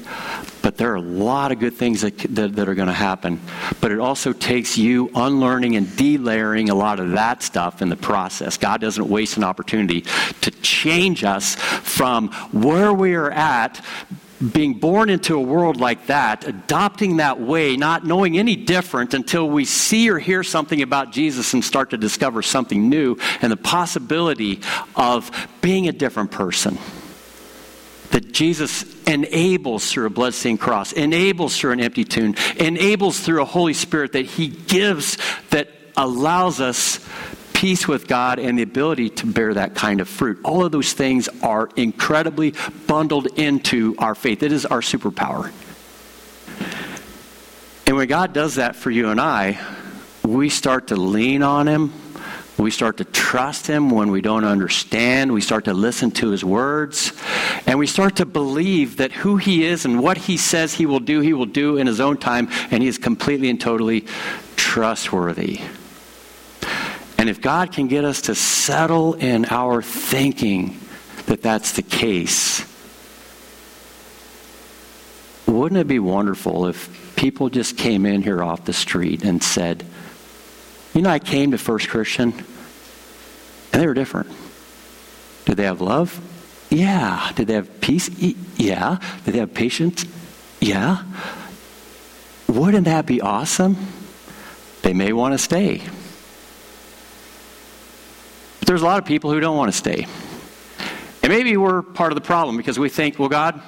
but 0.60 0.76
there 0.76 0.92
are 0.92 0.96
a 0.96 1.00
lot 1.00 1.52
of 1.52 1.58
good 1.58 1.72
things 1.72 2.02
that, 2.02 2.18
that, 2.34 2.54
that 2.54 2.68
are 2.68 2.74
going 2.74 2.88
to 2.88 2.92
happen. 2.92 3.40
But 3.80 3.92
it 3.92 3.98
also 3.98 4.34
takes 4.34 4.76
you 4.76 5.10
unlearning 5.14 5.76
and 5.76 5.86
delayering 5.86 6.68
a 6.68 6.74
lot 6.74 7.00
of 7.00 7.12
that 7.12 7.42
stuff 7.42 7.80
in 7.80 7.88
the 7.88 7.96
process. 7.96 8.58
God 8.58 8.82
doesn't 8.82 9.08
waste 9.08 9.38
an 9.38 9.44
opportunity 9.44 10.02
to 10.42 10.50
change 10.60 11.24
us 11.24 11.54
from 11.54 12.28
where 12.52 12.92
we 12.92 13.14
are 13.14 13.30
at 13.30 13.82
being 14.52 14.74
born 14.74 15.08
into 15.08 15.38
a 15.38 15.40
world 15.40 15.78
like 15.78 16.08
that, 16.08 16.46
adopting 16.46 17.16
that 17.16 17.40
way, 17.40 17.78
not 17.78 18.04
knowing 18.04 18.38
any 18.38 18.54
different 18.54 19.14
until 19.14 19.48
we 19.48 19.64
see 19.64 20.10
or 20.10 20.18
hear 20.18 20.42
something 20.42 20.82
about 20.82 21.10
Jesus 21.10 21.54
and 21.54 21.64
start 21.64 21.88
to 21.88 21.96
discover 21.96 22.42
something 22.42 22.90
new 22.90 23.16
and 23.40 23.50
the 23.50 23.56
possibility 23.56 24.60
of 24.94 25.48
being 25.62 25.88
a 25.88 25.92
different 25.92 26.30
person 26.30 26.76
that 28.12 28.32
Jesus 28.32 28.84
enables 29.04 29.90
through 29.90 30.06
a 30.06 30.10
bloodstained 30.10 30.60
cross, 30.60 30.92
enables 30.92 31.58
through 31.58 31.72
an 31.72 31.80
empty 31.80 32.04
tomb, 32.04 32.34
enables 32.56 33.18
through 33.18 33.42
a 33.42 33.46
Holy 33.46 33.74
Spirit 33.74 34.12
that 34.12 34.26
He 34.26 34.48
gives 34.48 35.18
that 35.50 35.68
allows 35.96 36.60
us 36.60 37.06
peace 37.52 37.86
with 37.86 38.08
God 38.08 38.38
and 38.38 38.58
the 38.58 38.62
ability 38.62 39.08
to 39.08 39.26
bear 39.26 39.54
that 39.54 39.74
kind 39.74 40.00
of 40.00 40.08
fruit. 40.08 40.40
All 40.44 40.64
of 40.64 40.72
those 40.72 40.92
things 40.92 41.28
are 41.42 41.68
incredibly 41.76 42.54
bundled 42.86 43.26
into 43.38 43.94
our 43.98 44.14
faith. 44.14 44.42
It 44.42 44.52
is 44.52 44.66
our 44.66 44.80
superpower. 44.80 45.50
And 47.86 47.96
when 47.96 48.08
God 48.08 48.32
does 48.32 48.56
that 48.56 48.76
for 48.76 48.90
you 48.90 49.10
and 49.10 49.20
I, 49.20 49.58
we 50.22 50.48
start 50.48 50.88
to 50.88 50.96
lean 50.96 51.42
on 51.42 51.66
Him 51.66 51.92
we 52.62 52.70
start 52.70 52.98
to 52.98 53.04
trust 53.04 53.66
Him 53.66 53.90
when 53.90 54.10
we 54.10 54.20
don't 54.20 54.44
understand. 54.44 55.32
We 55.32 55.40
start 55.40 55.64
to 55.64 55.74
listen 55.74 56.10
to 56.12 56.30
His 56.30 56.44
words. 56.44 57.12
And 57.66 57.78
we 57.78 57.86
start 57.86 58.16
to 58.16 58.26
believe 58.26 58.98
that 58.98 59.12
who 59.12 59.36
He 59.36 59.64
is 59.64 59.84
and 59.84 60.00
what 60.00 60.16
He 60.16 60.36
says 60.36 60.74
He 60.74 60.86
will 60.86 61.00
do, 61.00 61.20
He 61.20 61.32
will 61.32 61.46
do 61.46 61.78
in 61.78 61.86
His 61.86 62.00
own 62.00 62.16
time. 62.16 62.48
And 62.70 62.82
He 62.82 62.88
is 62.88 62.98
completely 62.98 63.50
and 63.50 63.60
totally 63.60 64.06
trustworthy. 64.56 65.60
And 67.18 67.28
if 67.28 67.40
God 67.40 67.72
can 67.72 67.88
get 67.88 68.04
us 68.04 68.22
to 68.22 68.34
settle 68.34 69.14
in 69.14 69.44
our 69.46 69.80
thinking 69.80 70.78
that 71.26 71.42
that's 71.42 71.72
the 71.72 71.82
case, 71.82 72.64
wouldn't 75.46 75.80
it 75.80 75.86
be 75.86 75.98
wonderful 75.98 76.66
if 76.66 77.14
people 77.16 77.48
just 77.48 77.76
came 77.76 78.06
in 78.06 78.22
here 78.22 78.42
off 78.42 78.64
the 78.64 78.72
street 78.72 79.24
and 79.24 79.42
said, 79.42 79.84
you 80.94 81.02
know, 81.02 81.10
I 81.10 81.18
came 81.18 81.52
to 81.52 81.58
First 81.58 81.88
Christian, 81.88 82.32
and 83.72 83.82
they 83.82 83.86
were 83.86 83.94
different. 83.94 84.28
Did 85.44 85.56
they 85.56 85.64
have 85.64 85.80
love? 85.80 86.20
Yeah. 86.70 87.32
Did 87.34 87.48
they 87.48 87.54
have 87.54 87.80
peace? 87.80 88.08
Yeah. 88.56 88.98
Did 89.24 89.34
they 89.34 89.38
have 89.38 89.54
patience? 89.54 90.04
Yeah. 90.60 91.02
Wouldn't 92.48 92.84
that 92.84 93.06
be 93.06 93.20
awesome? 93.20 93.76
They 94.82 94.92
may 94.92 95.12
want 95.12 95.32
to 95.32 95.38
stay. 95.38 95.82
But 98.58 98.68
there's 98.68 98.82
a 98.82 98.84
lot 98.84 98.98
of 98.98 99.04
people 99.04 99.30
who 99.32 99.40
don't 99.40 99.56
want 99.56 99.72
to 99.72 99.76
stay. 99.76 100.06
And 101.22 101.32
maybe 101.32 101.56
we're 101.56 101.82
part 101.82 102.12
of 102.12 102.16
the 102.16 102.22
problem 102.22 102.56
because 102.56 102.78
we 102.78 102.88
think, 102.88 103.18
well, 103.18 103.28
God, 103.28 103.60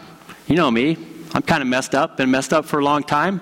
you 0.47 0.57
know 0.57 0.71
me. 0.71 0.97
I'm 1.33 1.43
kind 1.43 1.63
of 1.63 1.69
messed 1.69 1.95
up, 1.95 2.17
been 2.17 2.31
messed 2.31 2.53
up 2.53 2.65
for 2.65 2.79
a 2.79 2.85
long 2.85 3.03
time. 3.03 3.41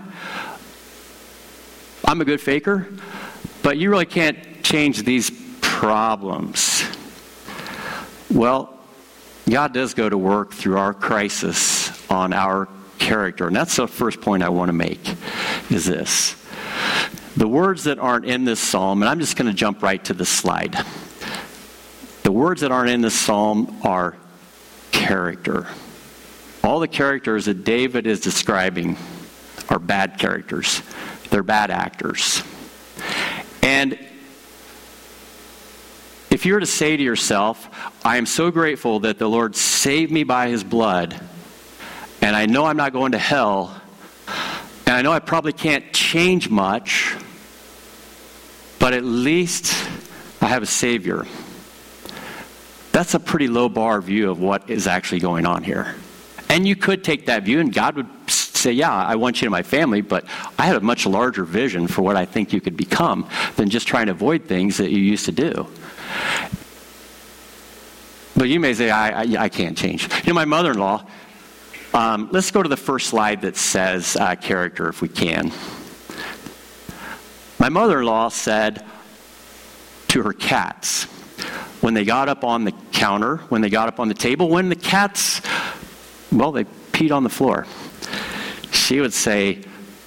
I'm 2.04 2.20
a 2.20 2.24
good 2.24 2.40
faker. 2.40 2.88
But 3.62 3.78
you 3.78 3.90
really 3.90 4.06
can't 4.06 4.62
change 4.62 5.02
these 5.02 5.30
problems. 5.82 6.84
Well, 8.30 8.72
God 9.50 9.74
does 9.74 9.94
go 9.94 10.08
to 10.08 10.16
work 10.16 10.54
through 10.54 10.78
our 10.78 10.94
crisis 10.94 11.90
on 12.08 12.32
our 12.32 12.68
character. 13.00 13.48
And 13.48 13.56
that's 13.56 13.74
the 13.74 13.88
first 13.88 14.20
point 14.20 14.44
I 14.44 14.48
want 14.48 14.68
to 14.68 14.72
make 14.72 15.00
is 15.70 15.86
this. 15.86 16.36
The 17.36 17.48
words 17.48 17.82
that 17.82 17.98
aren't 17.98 18.26
in 18.26 18.44
this 18.44 18.60
psalm, 18.60 19.02
and 19.02 19.08
I'm 19.08 19.18
just 19.18 19.36
going 19.36 19.48
to 19.48 19.52
jump 19.52 19.82
right 19.82 20.04
to 20.04 20.14
the 20.14 20.24
slide. 20.24 20.78
The 22.22 22.30
words 22.30 22.60
that 22.60 22.70
aren't 22.70 22.90
in 22.90 23.00
this 23.00 23.18
psalm 23.18 23.80
are 23.82 24.14
character. 24.92 25.66
All 26.62 26.78
the 26.78 26.86
characters 26.86 27.46
that 27.46 27.64
David 27.64 28.06
is 28.06 28.20
describing 28.20 28.96
are 29.68 29.80
bad 29.80 30.20
characters. 30.20 30.80
They're 31.30 31.42
bad 31.42 31.72
actors. 31.72 32.44
And 33.64 33.98
if 36.42 36.46
you 36.46 36.54
were 36.54 36.60
to 36.60 36.66
say 36.66 36.96
to 36.96 37.02
yourself, 37.04 37.70
I 38.04 38.16
am 38.16 38.26
so 38.26 38.50
grateful 38.50 38.98
that 38.98 39.16
the 39.16 39.28
Lord 39.28 39.54
saved 39.54 40.10
me 40.10 40.24
by 40.24 40.48
his 40.48 40.64
blood, 40.64 41.14
and 42.20 42.34
I 42.34 42.46
know 42.46 42.64
I'm 42.64 42.76
not 42.76 42.92
going 42.92 43.12
to 43.12 43.18
hell, 43.18 43.80
and 44.84 44.96
I 44.96 45.02
know 45.02 45.12
I 45.12 45.20
probably 45.20 45.52
can't 45.52 45.92
change 45.92 46.50
much, 46.50 47.14
but 48.80 48.92
at 48.92 49.04
least 49.04 49.72
I 50.40 50.46
have 50.46 50.64
a 50.64 50.66
Savior. 50.66 51.28
That's 52.90 53.14
a 53.14 53.20
pretty 53.20 53.46
low 53.46 53.68
bar 53.68 54.00
view 54.00 54.28
of 54.28 54.40
what 54.40 54.68
is 54.68 54.88
actually 54.88 55.20
going 55.20 55.46
on 55.46 55.62
here. 55.62 55.94
And 56.48 56.66
you 56.66 56.74
could 56.74 57.04
take 57.04 57.26
that 57.26 57.44
view, 57.44 57.60
and 57.60 57.72
God 57.72 57.94
would 57.94 58.08
say, 58.28 58.72
Yeah, 58.72 58.92
I 58.92 59.14
want 59.14 59.40
you 59.40 59.46
in 59.46 59.52
my 59.52 59.62
family, 59.62 60.00
but 60.00 60.24
I 60.58 60.66
had 60.66 60.74
a 60.74 60.80
much 60.80 61.06
larger 61.06 61.44
vision 61.44 61.86
for 61.86 62.02
what 62.02 62.16
I 62.16 62.24
think 62.24 62.52
you 62.52 62.60
could 62.60 62.76
become 62.76 63.28
than 63.54 63.70
just 63.70 63.86
trying 63.86 64.06
to 64.06 64.12
avoid 64.12 64.46
things 64.46 64.78
that 64.78 64.90
you 64.90 64.98
used 64.98 65.26
to 65.26 65.32
do. 65.32 65.68
But 68.36 68.48
you 68.48 68.58
may 68.60 68.74
say, 68.74 68.90
I, 68.90 69.22
I, 69.22 69.26
I 69.44 69.48
can't 69.48 69.76
change. 69.76 70.04
You 70.24 70.32
know, 70.32 70.34
my 70.34 70.44
mother 70.44 70.72
in 70.72 70.78
law, 70.78 71.06
um, 71.94 72.28
let's 72.32 72.50
go 72.50 72.62
to 72.62 72.68
the 72.68 72.76
first 72.76 73.08
slide 73.08 73.42
that 73.42 73.56
says 73.56 74.16
uh, 74.16 74.34
character 74.36 74.88
if 74.88 75.02
we 75.02 75.08
can. 75.08 75.52
My 77.58 77.68
mother 77.68 78.00
in 78.00 78.06
law 78.06 78.28
said 78.28 78.84
to 80.08 80.22
her 80.22 80.32
cats, 80.32 81.04
when 81.82 81.94
they 81.94 82.04
got 82.04 82.28
up 82.28 82.44
on 82.44 82.64
the 82.64 82.72
counter, 82.92 83.36
when 83.48 83.60
they 83.60 83.70
got 83.70 83.88
up 83.88 84.00
on 84.00 84.08
the 84.08 84.14
table, 84.14 84.48
when 84.48 84.68
the 84.68 84.76
cats, 84.76 85.40
well, 86.30 86.52
they 86.52 86.64
peed 86.64 87.14
on 87.14 87.22
the 87.22 87.28
floor 87.28 87.66
she 88.92 89.00
would 89.00 89.14
say, 89.14 89.62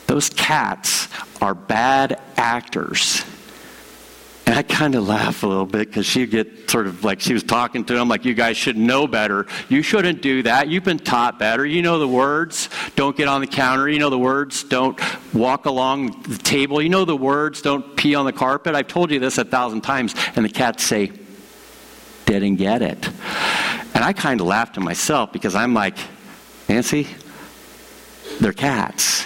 Those 0.07 0.29
cats 0.29 1.07
are 1.41 1.55
bad 1.55 2.21
actors. 2.37 3.23
I 4.55 4.63
kind 4.63 4.95
of 4.95 5.05
laugh 5.05 5.43
a 5.43 5.47
little 5.47 5.65
bit 5.65 5.89
because 5.89 6.05
she'd 6.05 6.31
get 6.31 6.69
sort 6.71 6.87
of 6.87 7.03
like 7.03 7.19
she 7.19 7.33
was 7.33 7.43
talking 7.43 7.83
to 7.85 7.97
him, 7.97 8.07
like, 8.07 8.23
you 8.23 8.33
guys 8.33 8.55
should 8.55 8.77
know 8.77 9.05
better. 9.05 9.47
You 9.67 9.81
shouldn't 9.81 10.21
do 10.21 10.43
that. 10.43 10.69
You've 10.69 10.85
been 10.85 10.97
taught 10.97 11.37
better. 11.37 11.65
You 11.65 11.81
know 11.81 11.99
the 11.99 12.07
words. 12.07 12.69
Don't 12.95 13.17
get 13.17 13.27
on 13.27 13.41
the 13.41 13.47
counter. 13.47 13.89
You 13.89 13.99
know 13.99 14.09
the 14.09 14.17
words. 14.17 14.63
Don't 14.63 14.97
walk 15.33 15.65
along 15.65 16.21
the 16.21 16.37
table. 16.37 16.81
You 16.81 16.87
know 16.87 17.03
the 17.03 17.17
words. 17.17 17.61
Don't 17.61 17.97
pee 17.97 18.15
on 18.15 18.25
the 18.25 18.31
carpet. 18.31 18.75
I've 18.75 18.87
told 18.87 19.11
you 19.11 19.19
this 19.19 19.37
a 19.37 19.43
thousand 19.43 19.81
times. 19.81 20.15
And 20.37 20.45
the 20.45 20.49
cats 20.49 20.83
say, 20.83 21.11
didn't 22.25 22.55
get 22.55 22.81
it. 22.81 23.09
And 23.93 24.05
I 24.05 24.13
kind 24.13 24.39
of 24.39 24.47
laughed 24.47 24.75
to 24.75 24.79
myself 24.79 25.33
because 25.33 25.53
I'm 25.53 25.73
like, 25.73 25.97
Nancy, 26.69 27.07
they're 28.39 28.53
cats. 28.53 29.25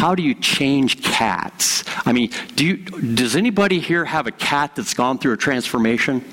How 0.00 0.14
do 0.14 0.22
you 0.22 0.34
change 0.34 1.02
cats? 1.02 1.84
I 2.06 2.14
mean, 2.14 2.30
do 2.54 2.64
you, 2.64 2.78
does 2.78 3.36
anybody 3.36 3.80
here 3.80 4.02
have 4.06 4.26
a 4.26 4.30
cat 4.30 4.74
that's 4.74 4.94
gone 4.94 5.18
through 5.18 5.34
a 5.34 5.36
transformation? 5.36 6.24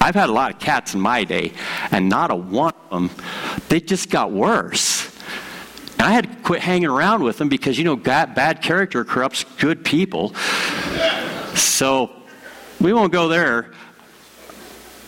I've 0.00 0.16
had 0.16 0.28
a 0.28 0.32
lot 0.32 0.52
of 0.52 0.58
cats 0.58 0.94
in 0.94 1.00
my 1.00 1.22
day, 1.22 1.52
and 1.92 2.08
not 2.08 2.32
a 2.32 2.34
one 2.34 2.74
of 2.90 2.90
them, 2.90 3.24
they 3.68 3.78
just 3.78 4.10
got 4.10 4.32
worse. 4.32 5.16
And 5.92 6.02
I 6.02 6.10
had 6.10 6.24
to 6.24 6.36
quit 6.42 6.60
hanging 6.60 6.88
around 6.88 7.22
with 7.22 7.38
them 7.38 7.48
because, 7.48 7.78
you 7.78 7.84
know, 7.84 7.94
bad 7.94 8.62
character 8.62 9.04
corrupts 9.04 9.44
good 9.58 9.84
people. 9.84 10.34
So 11.54 12.10
we 12.80 12.92
won't 12.92 13.12
go 13.12 13.28
there. 13.28 13.70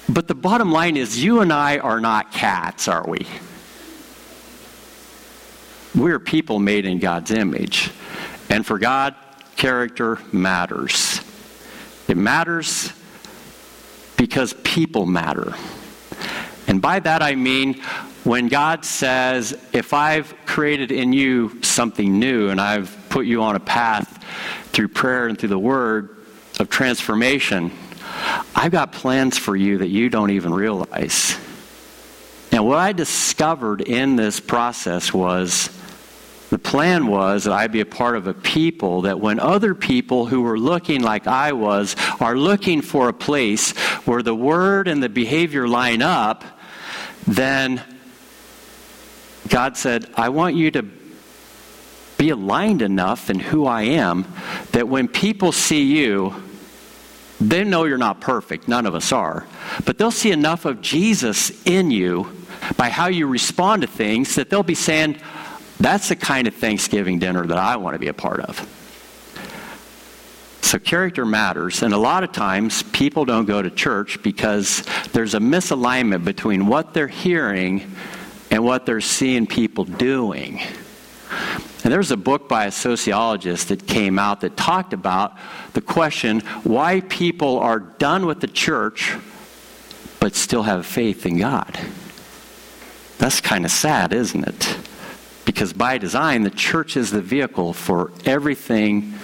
But 0.09 0.29
the 0.29 0.37
bottom 0.37 0.71
line 0.71 0.97
is, 0.97 1.21
you 1.21 1.41
and 1.41 1.53
I 1.53 1.79
are 1.79 1.99
not 1.99 2.31
cats, 2.31 2.87
are 2.87 3.05
we? 3.05 3.27
We're 5.95 6.19
people 6.19 6.59
made 6.59 6.87
in 6.87 6.99
God's 6.99 7.31
image. 7.31 7.91
And 8.49 8.65
for 8.65 8.79
God, 8.79 9.15
character 9.57 10.19
matters. 10.33 11.21
It 12.09 12.17
matters 12.17 12.93
because 14.17 14.55
people 14.65 15.07
matter. 15.07 15.55
And 16.67 16.81
by 16.81 17.01
that 17.01 17.23
I 17.23 17.35
mean 17.35 17.83
when 18.25 18.49
God 18.49 18.85
says, 18.85 19.53
if 19.73 19.93
I've 19.93 20.35
created 20.47 20.93
in 20.93 21.13
you 21.13 21.63
something 21.63 22.19
new 22.19 22.49
and 22.51 22.61
I've 22.61 22.97
put 23.09 23.27
you 23.27 23.43
on 23.43 23.57
a 23.57 23.61
path 23.61 24.25
through 24.73 24.89
prayer 24.89 25.27
and 25.27 25.39
through 25.39 25.49
the 25.51 25.59
word 25.59 26.25
of 26.61 26.71
transformation, 26.71 27.73
I've 28.55 28.73
got 28.73 28.93
plans 28.93 29.39
for 29.39 29.57
you 29.57 29.79
that 29.79 29.89
you 29.89 30.09
don't 30.09 30.31
even 30.31 30.55
realize. 30.55 31.37
And 32.53 32.67
what 32.67 32.79
I 32.79 32.93
discovered 32.93 33.81
in 33.81 34.17
this 34.17 34.39
process 34.39 35.13
was 35.13 35.69
the 36.53 36.59
plan 36.59 37.07
was 37.07 37.45
that 37.45 37.55
I'd 37.55 37.73
be 37.73 37.81
a 37.81 37.87
part 37.87 38.15
of 38.15 38.27
a 38.27 38.35
people 38.35 39.03
that 39.03 39.19
when 39.19 39.41
other 39.41 39.75
people 39.75 40.27
who 40.27 40.43
were 40.43 40.59
looking 40.59 41.01
like 41.01 41.27
I 41.27 41.53
was 41.53 41.97
are 42.21 42.37
looking 42.37 42.83
for 42.83 43.09
a 43.09 43.15
place 43.15 43.71
where 44.05 44.23
the 44.23 44.35
word 44.35 44.87
and 44.87 45.03
the 45.03 45.09
behavior 45.09 45.67
line 45.67 46.03
up, 46.03 46.45
then 47.27 47.83
God 49.49 49.79
said, 49.79 50.11
I 50.15 50.29
want 50.29 50.55
you 50.55 50.71
to 50.73 50.83
be 52.19 52.29
aligned 52.29 52.83
enough 52.83 53.31
in 53.31 53.39
who 53.39 53.65
I 53.65 53.85
am 53.85 54.27
that 54.73 54.87
when 54.87 55.09
people 55.09 55.53
see 55.53 55.85
you, 55.85 56.35
they 57.41 57.65
know 57.65 57.85
you're 57.85 57.97
not 57.97 58.21
perfect. 58.21 58.69
None 58.69 58.85
of 58.85 58.95
us 58.95 59.11
are. 59.11 59.47
But 59.87 59.97
they'll 59.97 60.11
see 60.11 60.33
enough 60.33 60.67
of 60.67 60.83
Jesus 60.83 61.65
in 61.65 61.91
you 61.91 62.31
by 62.77 62.91
how 62.91 63.07
you 63.07 63.27
respond 63.27 63.81
to 63.81 63.89
things 63.89 64.35
that 64.35 64.51
they'll 64.51 64.63
be 64.63 64.75
saying, 64.75 65.19
that's 65.85 66.09
the 66.09 66.17
kind 66.17 66.49
of 66.49 66.55
Thanksgiving 66.55 67.19
dinner 67.19 67.47
that 67.47 67.59
I 67.59 67.77
want 67.77 67.95
to 67.95 67.99
be 67.99 68.09
a 68.09 68.15
part 68.15 68.41
of. 68.41 68.79
So, 70.63 70.79
character 70.79 71.27
matters, 71.27 71.83
and 71.83 71.93
a 71.93 71.99
lot 71.99 72.25
of 72.25 72.33
times 72.33 72.83
people 72.83 73.25
don't 73.25 73.45
go 73.45 73.61
to 73.61 73.71
church 73.71 74.23
because 74.23 74.83
there's 75.13 75.35
a 75.35 75.39
misalignment 75.39 76.25
between 76.25 76.67
what 76.67 76.95
they're 76.95 77.09
hearing 77.09 77.95
and 78.51 78.65
what 78.65 78.87
they're 78.87 79.01
seeing 79.01 79.47
people 79.47 79.85
doing. 79.85 80.61
And 81.85 81.93
there's 81.93 82.11
a 82.11 82.17
book 82.17 82.49
by 82.49 82.67
a 82.67 82.71
sociologist 82.71 83.69
that 83.69 83.87
came 83.87 84.19
out 84.19 84.43
that 84.43 84.57
talked 84.57 84.93
about 84.93 85.37
the 85.73 85.81
question 85.81 86.41
why 86.63 87.01
people 87.01 87.59
are 87.59 87.81
done 87.81 88.25
with 88.25 88.41
the 88.41 88.47
church 88.47 89.17
but 90.21 90.37
still 90.37 90.63
have 90.63 90.87
faith 90.87 91.27
in 91.27 91.39
God. 91.39 91.79
That's 93.19 93.41
kind 93.41 93.65
of 93.65 93.73
sad, 93.73 94.13
isn't 94.13 94.47
it? 94.47 94.79
Because 95.45 95.73
by 95.73 95.99
design, 95.99 96.43
the 96.43 96.51
church 96.51 96.97
is 96.97 97.11
the 97.11 97.21
vehicle 97.21 97.73
for 97.73 98.13
everything 98.25 99.15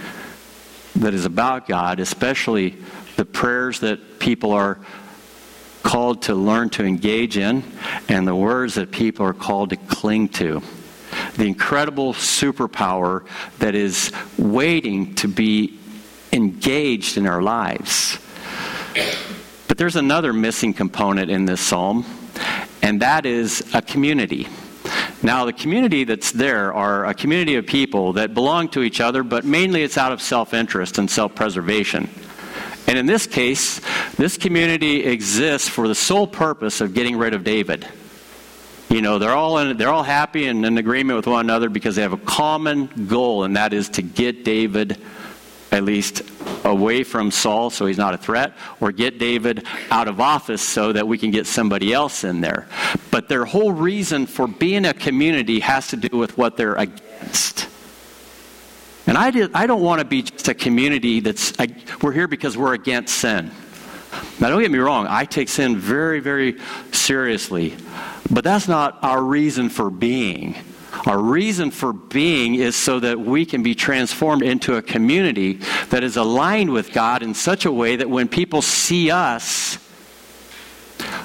that 0.97 1.15
is 1.15 1.25
about 1.25 1.69
God, 1.69 2.01
especially 2.01 2.77
the 3.17 3.25
prayers 3.25 3.81
that 3.81 4.19
people 4.19 4.53
are 4.53 4.79
called 5.83 6.23
to 6.23 6.35
learn 6.35 6.71
to 6.71 6.85
engage 6.85 7.37
in 7.37 7.63
and 8.09 8.27
the 8.27 8.35
words 8.35 8.75
that 8.75 8.91
people 8.91 9.25
are 9.25 9.33
called 9.33 9.71
to 9.71 9.77
cling 9.77 10.29
to. 10.29 10.61
The 11.37 11.47
incredible 11.47 12.13
superpower 12.15 13.25
that 13.61 13.75
is 13.75 14.13
waiting 14.37 15.15
to 15.17 15.29
be 15.29 15.79
engaged 16.33 17.17
in 17.17 17.27
our 17.27 17.41
lives. 17.41 18.19
But 19.67 19.79
there's 19.79 19.97
another 19.97 20.33
missing 20.33 20.75
component 20.75 21.31
in 21.31 21.45
this 21.45 21.61
psalm, 21.61 22.05
and 22.83 23.01
that 23.03 23.25
is 23.25 23.65
a 23.75 23.81
community. 23.81 24.49
Now, 25.23 25.45
the 25.45 25.53
community 25.53 26.05
that's 26.05 26.33
there 26.33 26.73
are 26.73 27.07
a 27.07 27.15
community 27.15 27.57
of 27.57 27.67
people 27.67 28.15
that 28.15 28.35
belong 28.35 28.69
to 28.71 28.83
each 28.83 29.01
other, 29.01 29.23
but 29.23 29.45
mainly 29.45 29.83
it's 29.83 29.99
out 29.99 30.13
of 30.13 30.23
self 30.23 30.55
interest 30.55 30.99
and 30.99 31.11
self 31.11 31.35
preservation. 31.35 32.09
And 32.87 32.97
in 32.97 33.07
this 33.07 33.27
case, 33.27 33.81
this 34.17 34.39
community 34.39 35.05
exists 35.05 35.69
for 35.69 35.89
the 35.89 35.95
sole 35.95 36.27
purpose 36.27 36.81
of 36.81 36.95
getting 36.95 37.19
rid 37.19 37.35
of 37.35 37.45
David. 37.45 37.87
You 38.89 39.03
know, 39.03 39.19
they're 39.19 39.33
all, 39.33 39.59
in, 39.59 39.77
they're 39.77 39.91
all 39.91 40.03
happy 40.03 40.47
and 40.47 40.65
in 40.65 40.79
agreement 40.79 41.19
with 41.19 41.27
one 41.27 41.45
another 41.45 41.69
because 41.69 41.97
they 41.97 42.03
have 42.03 42.15
a 42.15 42.17
common 42.17 42.87
goal, 43.07 43.45
and 43.45 43.57
that 43.57 43.75
is 43.75 43.91
to 43.91 44.03
get 44.03 44.45
David 44.45 44.99
at 45.71 45.85
least 45.85 46.23
away 46.69 47.05
from 47.05 47.31
Saul 47.31 47.71
so 47.71 47.87
he's 47.87 47.99
not 47.99 48.15
a 48.15 48.19
threat, 48.19 48.53
or 48.81 48.93
get 48.93 49.19
David 49.19 49.67
out 49.91 50.09
of 50.09 50.21
office 50.21 50.63
so 50.63 50.93
that 50.93 51.07
we 51.07 51.19
can 51.19 51.31
get 51.31 51.47
somebody 51.47 51.93
else 51.93 52.25
in 52.25 52.41
there. 52.41 52.67
But 53.11 53.29
their 53.29 53.45
whole 53.45 53.73
reason 53.73 54.27
for 54.27 54.47
being 54.47 54.85
a 54.85 54.95
community 54.95 55.61
has 55.61 55.89
to 55.89 55.97
do 55.97 56.17
with 56.17 56.37
what 56.39 56.57
they're 56.57 56.75
against. 56.75 57.69
And 59.07 59.17
I, 59.17 59.31
did, 59.31 59.53
I 59.55 59.67
don't 59.67 59.83
want 59.83 60.01
to 60.01 60.05
be 60.05 60.23
just 60.23 60.49
a 60.49 60.55
community 60.55 61.21
that's, 61.21 61.55
we're 62.03 62.13
here 62.13 62.29
because 62.29 62.57
we're 62.57 62.75
against 62.75 63.15
sin. 63.15 63.51
Now, 64.41 64.51
don't 64.51 64.61
get 64.61 64.71
me 64.71 64.79
wrong, 64.79 65.07
I 65.09 65.25
take 65.25 65.49
sin 65.49 65.77
very, 65.77 66.21
very 66.21 66.59
seriously, 66.93 67.75
but 68.31 68.45
that's 68.45 68.69
not 68.69 68.99
our 69.03 69.23
reason 69.23 69.69
for 69.69 69.91
being. 69.91 70.57
Our 71.09 71.19
reason 71.19 71.71
for 71.71 71.95
being 71.95 72.57
is 72.57 72.77
so 72.77 73.01
that 73.01 73.19
we 73.19 73.47
can 73.47 73.63
be 73.63 73.75
transformed 73.75 74.43
into 74.43 74.77
a 74.77 74.83
community 74.83 75.55
that 75.89 76.05
is 76.05 76.19
aligned 76.19 76.69
with 76.69 76.93
God 76.93 77.23
in 77.23 77.33
such 77.33 77.65
a 77.65 77.73
way 77.73 77.97
that 77.97 78.11
when 78.11 78.29
people 78.29 78.61
see 78.61 79.11
us, 79.11 79.79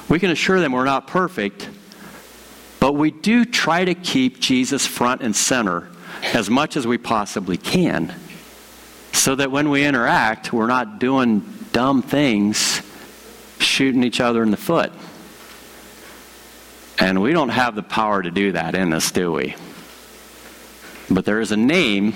we 0.07 0.19
can 0.19 0.31
assure 0.31 0.61
them 0.61 0.71
we're 0.71 0.85
not 0.85 1.07
perfect, 1.07 1.69
but 2.79 2.93
we 2.93 3.11
do 3.11 3.43
try 3.43 3.83
to 3.83 3.93
keep 3.93 4.39
Jesus 4.39 4.87
front 4.87 5.21
and 5.21 5.35
center 5.35 5.89
as 6.33 6.49
much 6.49 6.77
as 6.77 6.87
we 6.87 6.97
possibly 6.97 7.57
can 7.57 8.15
so 9.11 9.35
that 9.35 9.51
when 9.51 9.69
we 9.69 9.83
interact, 9.83 10.53
we're 10.53 10.67
not 10.67 10.97
doing 10.99 11.39
dumb 11.73 12.01
things, 12.01 12.81
shooting 13.59 14.05
each 14.05 14.21
other 14.21 14.43
in 14.43 14.51
the 14.51 14.55
foot. 14.55 14.93
And 16.99 17.21
we 17.21 17.33
don't 17.33 17.49
have 17.49 17.75
the 17.75 17.83
power 17.83 18.23
to 18.23 18.31
do 18.31 18.53
that 18.53 18.75
in 18.75 18.93
us, 18.93 19.11
do 19.11 19.33
we? 19.33 19.55
But 21.09 21.25
there 21.25 21.41
is 21.41 21.51
a 21.51 21.57
name 21.57 22.13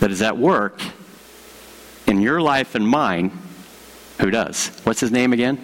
that 0.00 0.10
is 0.10 0.22
at 0.22 0.36
work 0.36 0.80
in 2.06 2.20
your 2.20 2.40
life 2.40 2.74
and 2.74 2.86
mine 2.86 3.32
who 4.20 4.30
does. 4.30 4.68
What's 4.84 5.00
his 5.00 5.10
name 5.10 5.32
again? 5.32 5.58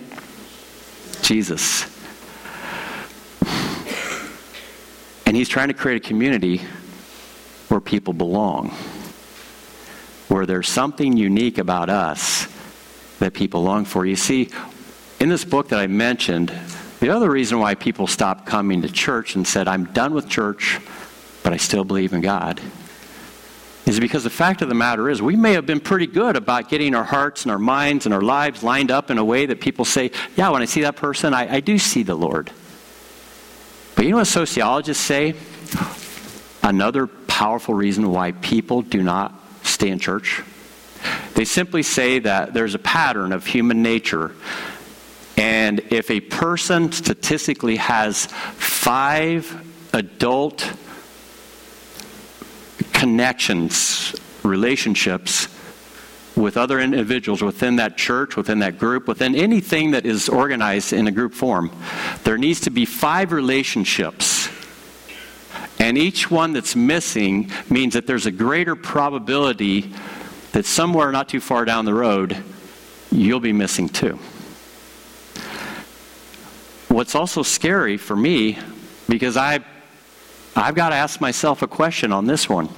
Jesus. 1.23 1.85
And 5.27 5.37
he's 5.37 5.49
trying 5.49 5.69
to 5.69 5.75
create 5.75 6.05
a 6.05 6.09
community 6.09 6.61
where 7.69 7.81
people 7.81 8.13
belong, 8.13 8.71
where 10.29 10.45
there's 10.45 10.69
something 10.69 11.17
unique 11.17 11.59
about 11.59 11.89
us 11.89 12.49
that 13.21 13.33
people 13.33 13.63
long 13.63 13.85
for. 13.85 14.05
You 14.05 14.17
see, 14.17 14.49
in 15.21 15.29
this 15.29 15.45
book 15.45 15.69
that 15.69 15.79
I 15.79 15.87
mentioned, 15.87 16.53
the 16.99 17.11
other 17.11 17.31
reason 17.31 17.61
why 17.61 17.77
people 17.77 18.07
stopped 18.09 18.47
coming 18.47 18.83
to 18.83 18.89
church 18.91 19.37
and 19.37 19.47
said, 19.47 19.69
I'm 19.69 19.85
done 19.85 20.15
with 20.15 20.29
church, 20.29 20.81
but 21.43 21.53
I 21.53 21.57
still 21.57 21.85
believe 21.85 22.13
in 22.13 22.21
God, 22.21 22.61
is 23.87 23.99
because 23.99 24.25
the 24.25 24.31
fact 24.31 24.63
of 24.63 24.69
the 24.69 24.75
matter 24.75 25.09
is 25.09 25.21
we 25.21 25.37
may 25.37 25.53
have 25.55 25.67
been 25.67 25.81
pretty 25.81 26.07
good 26.07 26.37
about 26.37 26.69
getting 26.69 26.95
our 26.95 27.05
hearts 27.05 27.43
and 27.43 27.51
our 27.51 27.59
minds 27.59 28.07
and 28.07 28.15
our 28.15 28.23
lives 28.23 28.63
lined 28.63 28.91
up 28.91 29.11
in 29.11 29.19
a 29.19 29.25
way 29.25 29.47
that 29.47 29.61
people 29.61 29.85
say, 29.85 30.11
yeah, 30.37 30.51
when 30.51 30.63
I 30.63 30.67
see 30.67 30.83
that 30.83 30.97
person, 30.97 31.35
I, 31.35 31.57
I 31.57 31.61
do 31.61 31.79
see 31.79 32.03
the 32.03 32.15
Lord. 32.15 32.51
But 33.97 34.05
you 34.05 34.13
know 34.13 34.19
what 34.19 34.27
sociologists 34.27 35.05
say? 35.05 35.35
Another 36.63 37.07
powerful 37.07 37.75
reason 37.75 38.11
why 38.11 38.33
people 38.33 38.83
do 38.83 39.03
not 39.03 39.35
stay 39.63 39.89
in 39.89 39.99
church? 39.99 40.43
They 41.35 41.45
simply 41.45 41.83
say 41.83 42.19
that 42.21 42.53
there's 42.53 42.75
a 42.75 42.79
pattern 42.79 43.33
of 43.33 43.47
human 43.47 43.83
nature 43.83 44.33
and 45.41 45.81
if 45.91 46.11
a 46.11 46.21
person 46.21 46.93
statistically 46.93 47.77
has 47.77 48.27
five 48.27 49.67
adult 49.95 50.71
connections, 53.01 54.15
relationships 54.43 55.49
with 56.37 56.59
other 56.59 56.79
individuals 56.79 57.41
within 57.41 57.77
that 57.77 57.97
church, 57.97 58.37
within 58.37 58.59
that 58.59 58.79
group, 58.79 59.09
within 59.09 59.35
anything 59.35 59.93
that 59.93 60.05
is 60.05 60.29
organized 60.29 60.93
in 60.93 61.07
a 61.07 61.11
group 61.11 61.33
form, 61.33 61.71
there 62.25 62.37
needs 62.37 62.61
to 62.61 62.71
be 62.71 62.85
five 62.85 63.33
relationships. 63.33 64.51
And 65.79 65.97
each 65.97 66.31
one 66.31 66.53
that's 66.53 66.77
missing 66.77 67.51
means 67.71 67.95
that 67.95 68.07
there's 68.07 68.27
a 68.27 68.31
greater 68.31 68.77
probability 68.77 69.91
that 70.53 70.67
somewhere 70.67 71.11
not 71.11 71.27
too 71.27 71.41
far 71.41 71.65
down 71.65 71.87
the 71.87 71.95
road, 71.95 72.37
you'll 73.11 73.41
be 73.41 73.55
missing 73.55 73.89
too. 73.89 74.19
What's 76.89 77.15
also 77.15 77.43
scary 77.43 77.97
for 77.97 78.15
me, 78.15 78.59
because 79.09 79.39
I, 79.39 79.61
I've 80.55 80.75
got 80.75 80.91
to 80.91 80.97
ask 80.97 81.19
myself 81.19 81.63
a 81.63 81.67
question 81.67 82.13
on 82.13 82.27
this 82.27 82.47
one. 82.47 82.69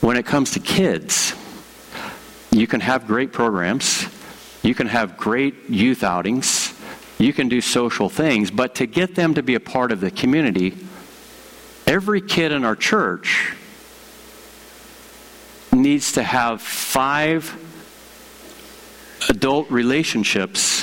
When 0.00 0.16
it 0.16 0.26
comes 0.26 0.52
to 0.52 0.60
kids, 0.60 1.34
You 2.52 2.66
can 2.66 2.80
have 2.80 3.06
great 3.06 3.32
programs. 3.32 4.06
You 4.62 4.74
can 4.74 4.88
have 4.88 5.16
great 5.16 5.70
youth 5.70 6.02
outings. 6.02 6.74
You 7.18 7.32
can 7.32 7.48
do 7.48 7.60
social 7.60 8.08
things. 8.08 8.50
But 8.50 8.74
to 8.76 8.86
get 8.86 9.14
them 9.14 9.34
to 9.34 9.42
be 9.42 9.54
a 9.54 9.60
part 9.60 9.92
of 9.92 10.00
the 10.00 10.10
community, 10.10 10.76
every 11.86 12.20
kid 12.20 12.52
in 12.52 12.64
our 12.64 12.76
church 12.76 13.54
needs 15.72 16.12
to 16.12 16.22
have 16.22 16.60
five 16.60 17.56
adult 19.28 19.70
relationships 19.70 20.82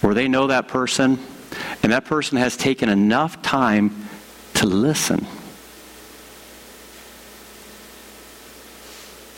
where 0.00 0.14
they 0.14 0.28
know 0.28 0.46
that 0.46 0.68
person 0.68 1.18
and 1.82 1.92
that 1.92 2.06
person 2.06 2.38
has 2.38 2.56
taken 2.56 2.88
enough 2.88 3.42
time 3.42 4.08
to 4.54 4.66
listen, 4.66 5.26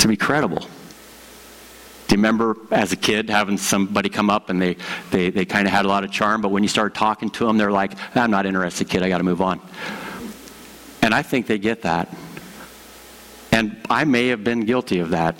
to 0.02 0.08
be 0.08 0.16
credible. 0.16 0.58
Do 0.58 2.16
you 2.16 2.16
remember 2.16 2.56
as 2.72 2.92
a 2.92 2.96
kid 2.96 3.30
having 3.30 3.56
somebody 3.56 4.08
come 4.08 4.30
up 4.30 4.50
and 4.50 4.60
they, 4.60 4.76
they, 5.12 5.30
they 5.30 5.44
kind 5.44 5.66
of 5.66 5.72
had 5.72 5.84
a 5.84 5.88
lot 5.88 6.02
of 6.02 6.10
charm, 6.10 6.42
but 6.42 6.48
when 6.48 6.64
you 6.64 6.68
started 6.68 6.96
talking 6.96 7.30
to 7.30 7.46
them, 7.46 7.56
they're 7.56 7.70
like, 7.70 7.92
I'm 8.16 8.32
not 8.32 8.44
interested, 8.44 8.88
kid, 8.88 9.04
I 9.04 9.08
got 9.08 9.18
to 9.18 9.24
move 9.24 9.40
on. 9.40 9.60
And 11.02 11.14
I 11.14 11.22
think 11.22 11.46
they 11.46 11.58
get 11.58 11.82
that. 11.82 12.14
And 13.52 13.80
I 13.88 14.04
may 14.04 14.28
have 14.28 14.42
been 14.42 14.64
guilty 14.64 14.98
of 14.98 15.10
that. 15.10 15.36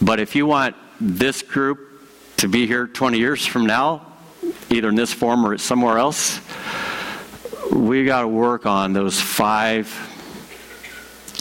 But 0.00 0.18
if 0.18 0.34
you 0.34 0.46
want 0.46 0.74
this 1.00 1.42
group 1.42 1.78
to 2.38 2.48
be 2.48 2.66
here 2.66 2.88
20 2.88 3.16
years 3.16 3.46
from 3.46 3.64
now, 3.64 4.04
either 4.70 4.88
in 4.88 4.96
this 4.96 5.12
form 5.12 5.46
or 5.46 5.56
somewhere 5.56 5.98
else, 5.98 6.40
we 7.70 8.04
got 8.04 8.22
to 8.22 8.28
work 8.28 8.66
on 8.66 8.92
those 8.92 9.20
five 9.20 9.88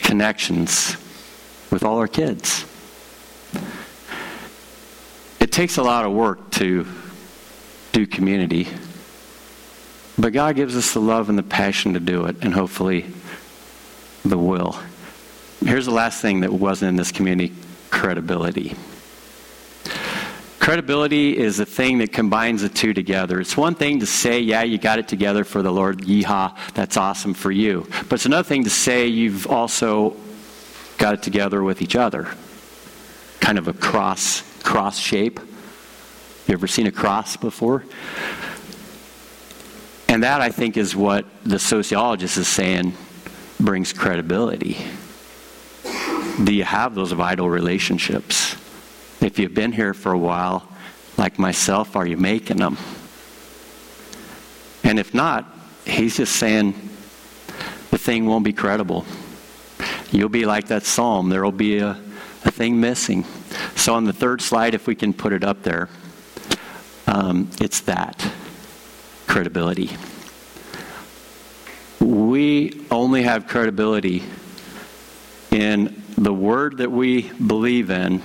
connections 0.04 0.98
with 1.72 1.84
all 1.84 1.98
our 1.98 2.08
kids. 2.08 2.66
It 5.40 5.52
takes 5.52 5.78
a 5.78 5.84
lot 5.84 6.06
of 6.06 6.12
work 6.12 6.52
to 6.52 6.86
do 7.94 8.06
community, 8.06 8.68
but 10.18 10.34
God 10.34 10.56
gives 10.56 10.78
us 10.78 10.94
the 10.94 11.00
love 11.00 11.30
and 11.30 11.38
the 11.38 11.44
passion 11.44 11.94
to 11.94 12.00
do 12.00 12.26
it, 12.26 12.38
and 12.42 12.54
hopefully 12.54 13.06
the 14.24 14.38
will. 14.38 14.80
Here's 15.66 15.86
the 15.86 15.92
last 15.92 16.22
thing 16.22 16.42
that 16.42 16.54
wasn't 16.54 16.90
in 16.90 16.96
this 16.96 17.12
community 17.12 17.54
credibility. 17.90 18.76
Credibility 20.60 21.36
is 21.36 21.60
a 21.60 21.66
thing 21.66 21.98
that 21.98 22.14
combines 22.14 22.62
the 22.62 22.70
two 22.70 22.94
together. 22.94 23.42
It's 23.42 23.58
one 23.58 23.74
thing 23.74 24.00
to 24.00 24.06
say, 24.06 24.40
yeah, 24.40 24.62
you 24.62 24.78
got 24.78 25.00
it 25.00 25.08
together 25.08 25.44
for 25.44 25.62
the 25.64 25.72
Lord, 25.72 26.02
yeehaw, 26.02 26.56
that's 26.74 26.98
awesome 26.98 27.34
for 27.34 27.52
you. 27.52 27.88
But 28.08 28.14
it's 28.14 28.28
another 28.28 28.48
thing 28.48 28.64
to 28.66 28.70
say 28.70 29.08
you've 29.08 29.48
also 29.48 30.16
got 31.02 31.16
it 31.16 31.24
together 31.24 31.64
with 31.64 31.82
each 31.82 31.96
other. 31.96 32.28
Kind 33.40 33.58
of 33.58 33.68
a 33.68 33.74
cross 33.74 34.44
cross 34.62 35.00
shape. 35.00 35.40
You 36.48 36.54
ever 36.54 36.68
seen 36.68 36.86
a 36.86 36.92
cross 36.92 37.36
before? 37.36 37.84
And 40.08 40.22
that 40.24 40.42
I 40.42 40.50
think 40.50 40.78
is 40.78 40.96
what 40.96 41.26
the 41.44 41.58
sociologist 41.58 42.38
is 42.38 42.48
saying 42.48 42.94
brings 43.60 43.94
credibility. 43.94 44.78
Do 46.44 46.54
you 46.54 46.64
have 46.64 46.94
those 46.94 47.14
vital 47.14 47.50
relationships? 47.50 48.56
If 49.22 49.40
you've 49.40 49.56
been 49.56 49.72
here 49.72 49.96
for 49.96 50.12
a 50.12 50.18
while, 50.18 50.68
like 51.18 51.40
myself, 51.40 51.96
are 51.96 52.06
you 52.06 52.18
making 52.18 52.58
them? 52.58 52.78
And 54.84 55.00
if 55.00 55.16
not, 55.16 55.46
he's 55.86 56.18
just 56.18 56.36
saying 56.36 56.74
the 57.90 57.98
thing 57.98 58.28
won't 58.28 58.44
be 58.44 58.54
credible. 58.54 59.06
You'll 60.12 60.28
be 60.28 60.46
like 60.46 60.68
that 60.68 60.84
psalm. 60.84 61.30
There 61.30 61.42
will 61.42 61.54
be 61.54 61.80
a, 61.80 61.92
a 62.44 62.52
thing 62.52 62.82
missing. 62.82 63.26
So, 63.78 63.94
on 63.94 64.04
the 64.04 64.12
third 64.12 64.42
slide, 64.42 64.74
if 64.74 64.86
we 64.86 64.94
can 64.94 65.14
put 65.14 65.32
it 65.32 65.46
up 65.46 65.64
there, 65.64 65.88
um, 67.08 67.50
it's 67.62 67.80
that 67.82 68.30
credibility. 69.26 69.90
We 72.02 72.86
only 72.92 73.24
have 73.24 73.48
credibility 73.48 74.24
in 75.50 76.04
the 76.18 76.34
word 76.34 76.80
that 76.80 76.92
we 76.92 77.30
believe 77.32 77.90
in 77.90 78.20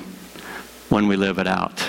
when 0.88 1.06
we 1.06 1.16
live 1.16 1.38
it 1.38 1.46
out. 1.46 1.88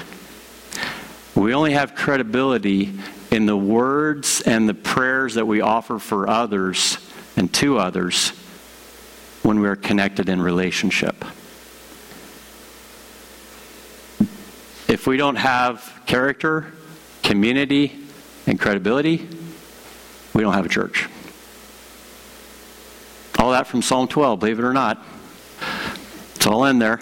We 1.34 1.56
only 1.56 1.74
have 1.74 1.96
credibility 1.96 2.94
in 3.32 3.48
the 3.48 3.58
words 3.58 4.42
and 4.42 4.70
the 4.70 4.74
prayers 4.76 5.36
that 5.36 5.46
we 5.46 5.62
offer 5.62 5.98
for 5.98 6.30
others 6.30 7.00
and 7.36 7.52
to 7.56 7.80
others 7.80 8.32
when 9.48 9.62
we 9.62 9.68
are 9.70 9.78
connected 9.78 10.28
in 10.28 10.42
relationship. 10.42 11.24
If 14.90 15.08
we 15.08 15.16
don't 15.16 15.38
have 15.38 16.02
character, 16.06 16.74
community, 17.24 17.98
and 18.46 18.60
credibility, 18.60 19.26
we 20.34 20.44
don't 20.44 20.54
have 20.54 20.66
a 20.66 20.70
church. 20.70 21.08
All 23.40 23.52
that 23.52 23.68
from 23.68 23.82
Psalm 23.82 24.10
12, 24.10 24.38
believe 24.38 24.60
it 24.60 24.66
or 24.66 24.74
not. 24.74 25.02
It's 26.36 26.46
all 26.46 26.66
in 26.66 26.80
there. 26.80 27.00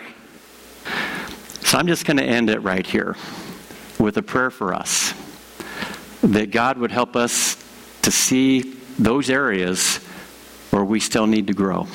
So 1.61 1.79
I'm 1.79 1.87
just 1.87 2.05
going 2.05 2.17
to 2.17 2.23
end 2.23 2.51
it 2.51 2.59
right 2.59 2.85
here 2.85 3.15
with 3.99 4.17
a 4.17 4.21
prayer 4.21 4.51
for 4.51 4.75
us 4.75 5.15
that 6.21 6.51
God 6.51 6.77
would 6.77 6.91
help 6.91 7.15
us 7.15 7.57
to 8.03 8.11
see 8.11 8.75
those 8.99 9.31
areas 9.31 9.97
where 10.69 10.85
we 10.85 10.99
still 10.99 11.25
need 11.25 11.47
to 11.47 11.53
grow, 11.53 11.87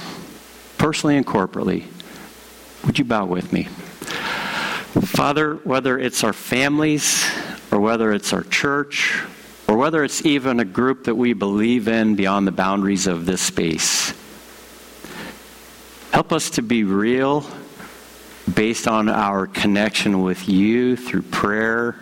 personally 0.81 1.19
and 1.19 1.27
corporately. 1.27 1.85
Would 2.87 2.99
you 2.99 3.05
bow 3.05 3.27
with 3.27 3.53
me? 3.53 3.65
Father, 5.05 5.57
whether 5.57 5.99
it's 5.99 6.25
our 6.25 6.33
families, 6.33 7.31
or 7.71 7.81
whether 7.81 8.15
it's 8.15 8.33
our 8.33 8.45
church, 8.45 9.23
or 9.69 9.77
whether 9.77 10.03
it's 10.03 10.25
even 10.25 10.59
a 10.59 10.65
group 10.65 11.05
that 11.05 11.15
we 11.15 11.35
believe 11.35 11.87
in 11.87 12.17
beyond 12.17 12.47
the 12.47 12.53
boundaries 12.53 13.07
of 13.07 13.27
this 13.27 13.43
space, 13.43 14.15
help 16.13 16.33
us 16.33 16.49
to 16.49 16.63
be 16.63 16.83
real 16.83 17.45
based 18.55 18.89
on 18.89 19.11
our 19.11 19.47
connection 19.47 20.23
with 20.23 20.49
you 20.49 20.97
through 20.97 21.23
prayer 21.23 21.95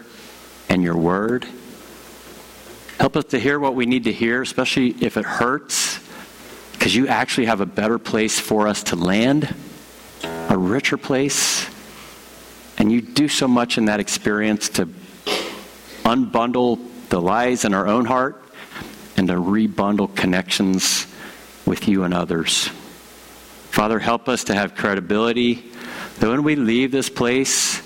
and 0.68 0.85
your 0.85 0.97
word. 0.97 1.45
Help 3.01 3.16
us 3.16 3.24
to 3.24 3.41
hear 3.41 3.59
what 3.59 3.74
we 3.74 3.87
need 3.87 4.05
to 4.05 4.12
hear, 4.12 4.41
especially 4.41 4.91
if 5.01 5.16
it 5.16 5.24
hurts, 5.24 5.99
because 6.89 6.97
you 6.97 7.07
actually 7.07 7.45
have 7.45 7.61
a 7.61 7.66
better 7.66 7.99
place 7.99 8.41
for 8.41 8.66
us 8.66 8.82
to 8.82 8.97
land, 8.97 9.55
a 10.49 10.57
richer 10.57 10.97
place. 10.97 11.68
And 12.78 12.91
you 12.91 13.03
do 13.03 13.28
so 13.28 13.47
much 13.47 13.76
in 13.76 13.84
that 13.84 14.01
experience 14.01 14.70
to 14.70 14.86
unbundle 16.07 16.80
the 17.11 17.20
lies 17.20 17.66
in 17.66 17.74
our 17.74 17.86
own 17.86 18.07
heart 18.07 18.43
and 19.18 19.28
to 19.28 19.34
rebundle 19.34 20.16
connections 20.16 21.07
with 21.66 21.89
you 21.89 22.05
and 22.05 22.14
others. 22.14 22.68
Father, 23.68 23.99
help 23.99 24.26
us 24.26 24.45
to 24.45 24.55
have 24.55 24.74
credibility 24.74 25.70
that 26.20 26.30
when 26.30 26.43
we 26.43 26.57
leave 26.57 26.91
this 26.91 27.11
place, 27.11 27.82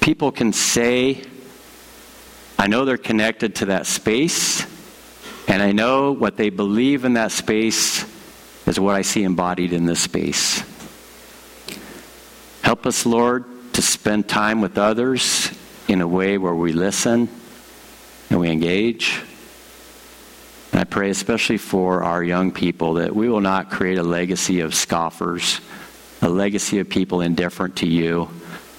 people 0.00 0.30
can 0.30 0.52
say, 0.52 1.24
I 2.56 2.68
know 2.68 2.84
they're 2.84 2.96
connected 2.96 3.56
to 3.56 3.64
that 3.64 3.88
space, 3.88 4.64
and 5.50 5.62
I 5.62 5.72
know 5.72 6.12
what 6.12 6.36
they 6.36 6.50
believe 6.50 7.04
in 7.04 7.14
that 7.14 7.32
space 7.32 8.04
is 8.66 8.80
what 8.80 8.94
I 8.94 9.02
see 9.02 9.22
embodied 9.24 9.72
in 9.72 9.84
this 9.84 10.00
space. 10.00 10.62
Help 12.62 12.86
us, 12.86 13.04
Lord, 13.04 13.44
to 13.74 13.82
spend 13.82 14.28
time 14.28 14.60
with 14.60 14.78
others 14.78 15.50
in 15.88 16.00
a 16.00 16.08
way 16.08 16.38
where 16.38 16.54
we 16.54 16.72
listen 16.72 17.28
and 18.30 18.40
we 18.40 18.48
engage. 18.48 19.20
And 20.72 20.80
I 20.80 20.84
pray 20.84 21.10
especially 21.10 21.58
for 21.58 22.04
our 22.04 22.22
young 22.22 22.52
people 22.52 22.94
that 22.94 23.14
we 23.14 23.28
will 23.28 23.40
not 23.40 23.70
create 23.70 23.98
a 23.98 24.02
legacy 24.02 24.60
of 24.60 24.74
scoffers 24.74 25.60
a 26.22 26.28
legacy 26.28 26.78
of 26.78 26.88
people 26.88 27.20
indifferent 27.20 27.76
to 27.76 27.86
you, 27.86 28.28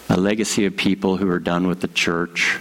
a 0.09 0.17
legacy 0.17 0.65
of 0.65 0.77
people 0.77 1.17
who 1.17 1.29
are 1.29 1.39
done 1.39 1.67
with 1.67 1.81
the 1.81 1.87
church, 1.87 2.59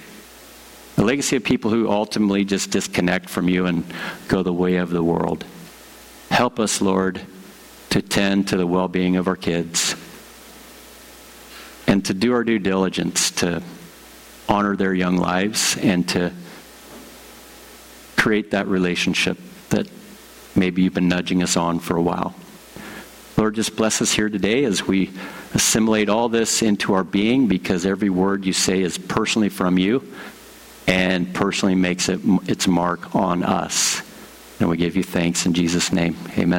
a 1.01 1.03
legacy 1.03 1.34
of 1.36 1.42
people 1.42 1.70
who 1.70 1.90
ultimately 1.90 2.44
just 2.44 2.70
disconnect 2.70 3.30
from 3.30 3.48
you 3.48 3.64
and 3.64 3.84
go 4.28 4.42
the 4.42 4.53
way 4.53 4.76
of 4.76 4.90
the 4.90 5.03
world. 5.03 5.46
Help 6.28 6.61
us, 6.61 6.82
Lord, 6.82 7.22
to 7.88 8.03
tend 8.03 8.48
to 8.48 8.59
the 8.59 8.66
well 8.66 8.86
being 8.86 9.16
of 9.16 9.26
our 9.26 9.36
kids 9.36 9.96
and 11.86 12.05
to 12.05 12.12
do 12.12 12.34
our 12.34 12.44
due 12.44 12.59
diligence 12.59 13.30
to 13.30 13.62
honor 14.46 14.76
their 14.76 14.92
young 14.92 15.16
lives 15.16 15.78
and 15.78 16.07
to 16.11 16.32
create 18.18 18.51
that 18.51 18.66
relationship 18.66 19.38
that 19.70 19.88
maybe 20.55 20.82
you've 20.82 20.92
been 20.92 21.09
nudging 21.09 21.42
us 21.42 21.57
on 21.57 21.78
for 21.78 21.96
a 21.96 22.03
while. 22.03 22.34
Lord, 23.38 23.55
just 23.55 23.74
bless 23.74 24.03
us 24.03 24.12
here 24.12 24.28
today 24.28 24.64
as 24.64 24.86
we 24.86 25.11
assimilate 25.55 26.11
all 26.11 26.28
this 26.28 26.61
into 26.61 26.92
our 26.92 27.05
being 27.05 27.48
because 27.48 27.86
every 27.86 28.11
word 28.11 28.44
you 28.44 28.53
say 28.53 28.82
is 28.82 28.98
personally 28.98 29.48
from 29.48 29.78
you 29.78 30.07
and 30.91 31.32
personally 31.34 31.74
makes 31.74 32.09
it 32.09 32.20
its 32.49 32.66
mark 32.66 33.14
on 33.14 33.43
us. 33.43 34.03
And 34.59 34.68
we 34.68 34.76
give 34.76 34.97
you 34.97 35.03
thanks 35.05 35.47
in 35.47 35.55
Jesus' 35.55 35.93
name. 35.93 36.16
Amen. 36.36 36.59